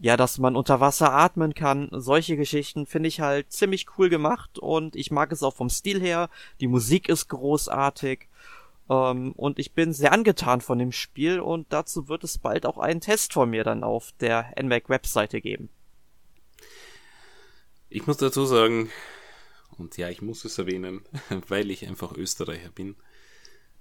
[0.00, 1.88] ja, dass man unter Wasser atmen kann.
[1.90, 6.00] Solche Geschichten finde ich halt ziemlich cool gemacht und ich mag es auch vom Stil
[6.00, 6.30] her.
[6.60, 8.28] Die Musik ist großartig.
[8.88, 12.78] Ähm, und ich bin sehr angetan von dem Spiel und dazu wird es bald auch
[12.78, 15.68] einen Test von mir dann auf der NMAC Webseite geben.
[17.94, 18.90] Ich muss dazu sagen,
[19.78, 21.02] und ja, ich muss es erwähnen,
[21.46, 22.96] weil ich einfach Österreicher bin.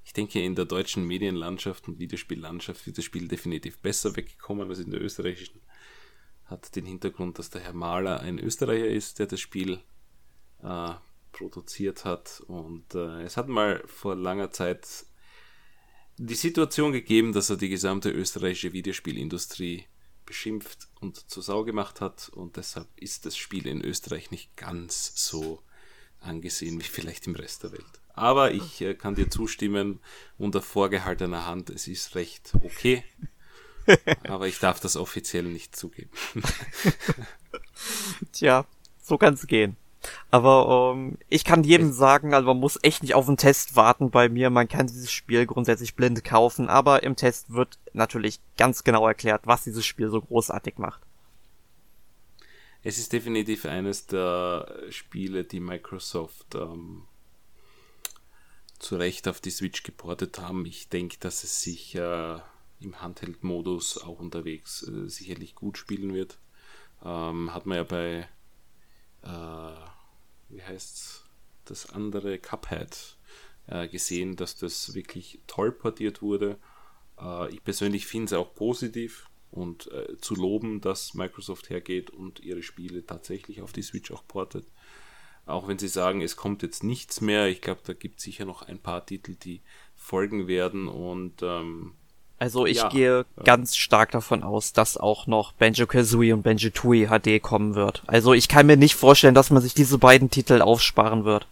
[0.06, 4.78] Ich denke, in der deutschen Medienlandschaft und Videospiellandschaft wird das Spiel definitiv besser weggekommen als
[4.78, 5.62] in der österreichischen.
[6.46, 9.80] Hat den Hintergrund, dass der Herr Mahler ein Österreicher ist, der das Spiel
[10.62, 10.94] äh,
[11.32, 12.44] produziert hat.
[12.46, 15.08] Und äh, es hat mal vor langer Zeit
[16.18, 19.88] die Situation gegeben, dass er die gesamte österreichische Videospielindustrie
[20.26, 25.14] beschimpft und zur Sau gemacht hat und deshalb ist das Spiel in Österreich nicht ganz
[25.16, 25.62] so
[26.20, 28.02] angesehen wie vielleicht im Rest der Welt.
[28.14, 30.00] Aber ich äh, kann dir zustimmen,
[30.38, 33.04] unter vorgehaltener Hand, es ist recht okay.
[34.28, 36.12] aber ich darf das offiziell nicht zugeben.
[38.32, 38.66] Tja,
[39.02, 39.76] so kann es gehen.
[40.32, 44.12] Aber ähm, ich kann jedem sagen, also man muss echt nicht auf einen Test warten
[44.12, 44.50] bei mir.
[44.50, 49.42] Man kann dieses Spiel grundsätzlich blind kaufen, aber im Test wird natürlich ganz genau erklärt,
[49.46, 51.02] was dieses Spiel so großartig macht.
[52.84, 57.04] Es ist definitiv eines der Spiele, die Microsoft ähm,
[58.78, 60.66] zu Recht auf die Switch geportet haben.
[60.66, 62.40] Ich denke, dass es sich äh,
[62.82, 66.38] im Handheld-Modus auch unterwegs äh, sicherlich gut spielen wird.
[67.06, 68.28] Ähm, hat man ja bei
[69.24, 69.76] äh,
[70.50, 71.24] wie heißt
[71.66, 73.18] das andere, Cuphead,
[73.68, 76.58] äh, gesehen, dass das wirklich toll portiert wurde.
[77.20, 82.40] Äh, ich persönlich finde es auch positiv und äh, zu loben, dass Microsoft hergeht und
[82.40, 84.68] ihre Spiele tatsächlich auf die Switch auch portet.
[85.46, 87.48] Auch wenn sie sagen, es kommt jetzt nichts mehr.
[87.48, 89.62] Ich glaube, da gibt es sicher noch ein paar Titel, die
[89.96, 91.96] folgen werden und ähm,
[92.40, 93.44] also ich ja, gehe ja.
[93.44, 98.04] ganz stark davon aus, dass auch noch Banjo-Kazooie und Banjo-Tooie HD kommen wird.
[98.08, 101.48] Also ich kann mir nicht vorstellen, dass man sich diese beiden Titel aufsparen wird.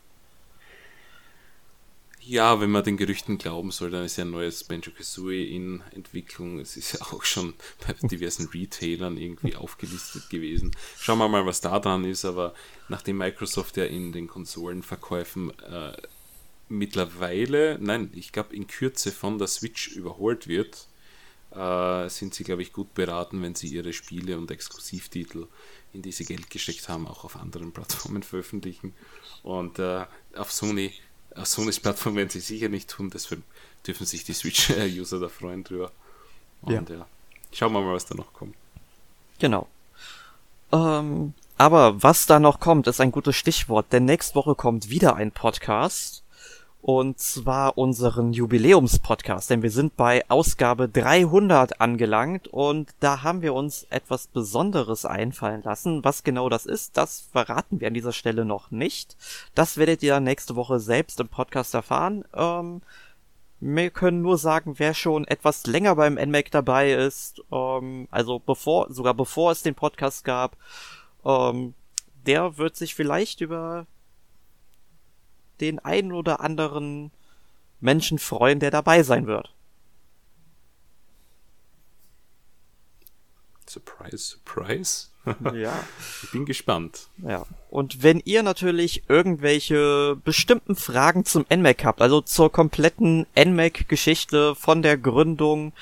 [2.23, 6.59] Ja, wenn man den Gerüchten glauben soll, dann ist ja ein neues Banjo-Kazooie in Entwicklung.
[6.59, 7.55] Es ist ja auch schon
[7.85, 10.71] bei diversen Retailern irgendwie aufgelistet gewesen.
[10.99, 12.53] Schauen wir mal, was da dran ist, aber
[12.89, 15.93] nachdem Microsoft ja in den Konsolenverkäufen äh,
[16.71, 20.87] mittlerweile, nein, ich glaube in Kürze von der Switch überholt wird,
[21.51, 25.47] äh, sind sie, glaube ich, gut beraten, wenn sie ihre Spiele und Exklusivtitel,
[25.93, 28.93] in die sie Geld gesteckt haben, auch auf anderen Plattformen veröffentlichen.
[29.43, 30.93] Und äh, auf Sony,
[31.35, 33.43] auf Sonys Plattform werden sie sicher nicht tun, deswegen
[33.85, 35.91] dürfen sich die Switch-User da freuen drüber.
[36.61, 36.95] Und ja.
[36.95, 37.07] ja,
[37.51, 38.55] schauen wir mal, was da noch kommt.
[39.39, 39.67] Genau.
[40.71, 45.15] Ähm, aber was da noch kommt, ist ein gutes Stichwort, denn nächste Woche kommt wieder
[45.15, 46.23] ein Podcast.
[46.81, 53.53] Und zwar unseren Jubiläumspodcast, denn wir sind bei Ausgabe 300 angelangt und da haben wir
[53.53, 56.03] uns etwas Besonderes einfallen lassen.
[56.03, 59.15] Was genau das ist, das verraten wir an dieser Stelle noch nicht.
[59.53, 62.25] Das werdet ihr nächste Woche selbst im Podcast erfahren.
[62.33, 62.81] Ähm,
[63.59, 68.91] wir können nur sagen, wer schon etwas länger beim NMAC dabei ist, ähm, also bevor,
[68.91, 70.57] sogar bevor es den Podcast gab,
[71.23, 71.75] ähm,
[72.25, 73.85] der wird sich vielleicht über
[75.61, 77.11] den einen oder anderen
[77.79, 79.53] Menschen freuen, der dabei sein wird.
[83.67, 85.07] Surprise, surprise.
[85.53, 85.83] ja.
[86.23, 87.07] Ich bin gespannt.
[87.17, 87.45] Ja.
[87.69, 94.81] Und wenn ihr natürlich irgendwelche bestimmten Fragen zum NMAC habt, also zur kompletten NMAC-Geschichte von
[94.81, 95.73] der Gründung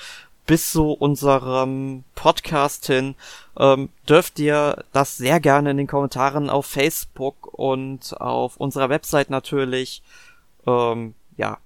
[0.46, 3.14] bis zu unserem Podcast hin,
[3.60, 9.28] ähm, dürft ihr das sehr gerne in den Kommentaren auf Facebook und auf unserer Website
[9.28, 10.02] natürlich
[10.66, 11.58] ähm, ja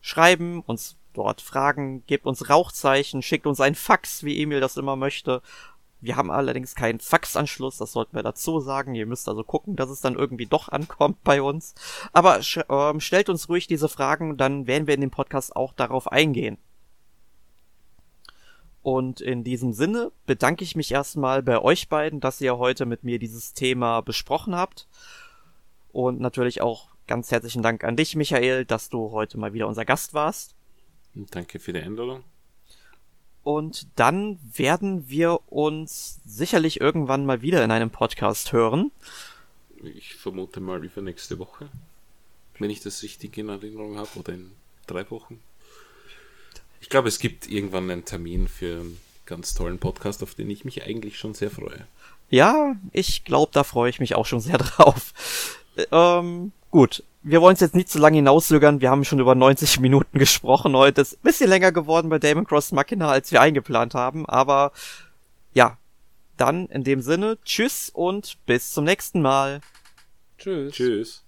[0.00, 4.96] schreiben, uns dort fragen, gebt uns Rauchzeichen, schickt uns ein Fax, wie Emil das immer
[4.96, 5.40] möchte.
[6.00, 8.94] Wir haben allerdings keinen Faxanschluss, das sollten wir dazu sagen.
[8.96, 11.74] Ihr müsst also gucken, dass es dann irgendwie doch ankommt bei uns.
[12.12, 16.10] Aber ähm, stellt uns ruhig diese Fragen, dann werden wir in dem Podcast auch darauf
[16.10, 16.58] eingehen.
[18.82, 23.04] Und in diesem Sinne bedanke ich mich erstmal bei euch beiden, dass ihr heute mit
[23.04, 24.88] mir dieses Thema besprochen habt.
[25.92, 29.84] Und natürlich auch ganz herzlichen Dank an dich, Michael, dass du heute mal wieder unser
[29.84, 30.54] Gast warst.
[31.14, 32.24] Danke für die Einladung.
[33.42, 38.92] Und dann werden wir uns sicherlich irgendwann mal wieder in einem Podcast hören.
[39.82, 41.68] Ich vermute mal über nächste Woche.
[42.58, 44.52] Wenn ich das richtig in Erinnerung habe, oder in
[44.86, 45.40] drei Wochen.
[46.80, 50.64] Ich glaube, es gibt irgendwann einen Termin für einen ganz tollen Podcast, auf den ich
[50.64, 51.86] mich eigentlich schon sehr freue.
[52.30, 55.12] Ja, ich glaube, da freue ich mich auch schon sehr drauf.
[55.90, 58.80] Ähm, gut, wir wollen es jetzt nicht zu lange hinauszögern.
[58.80, 61.00] Wir haben schon über 90 Minuten gesprochen heute.
[61.02, 64.26] Ist ein bisschen länger geworden bei Damon Cross Machina, als wir eingeplant haben.
[64.26, 64.72] Aber
[65.52, 65.76] ja,
[66.36, 69.60] dann in dem Sinne, tschüss und bis zum nächsten Mal.
[70.38, 70.72] Tschüss.
[70.72, 71.24] Tschüss.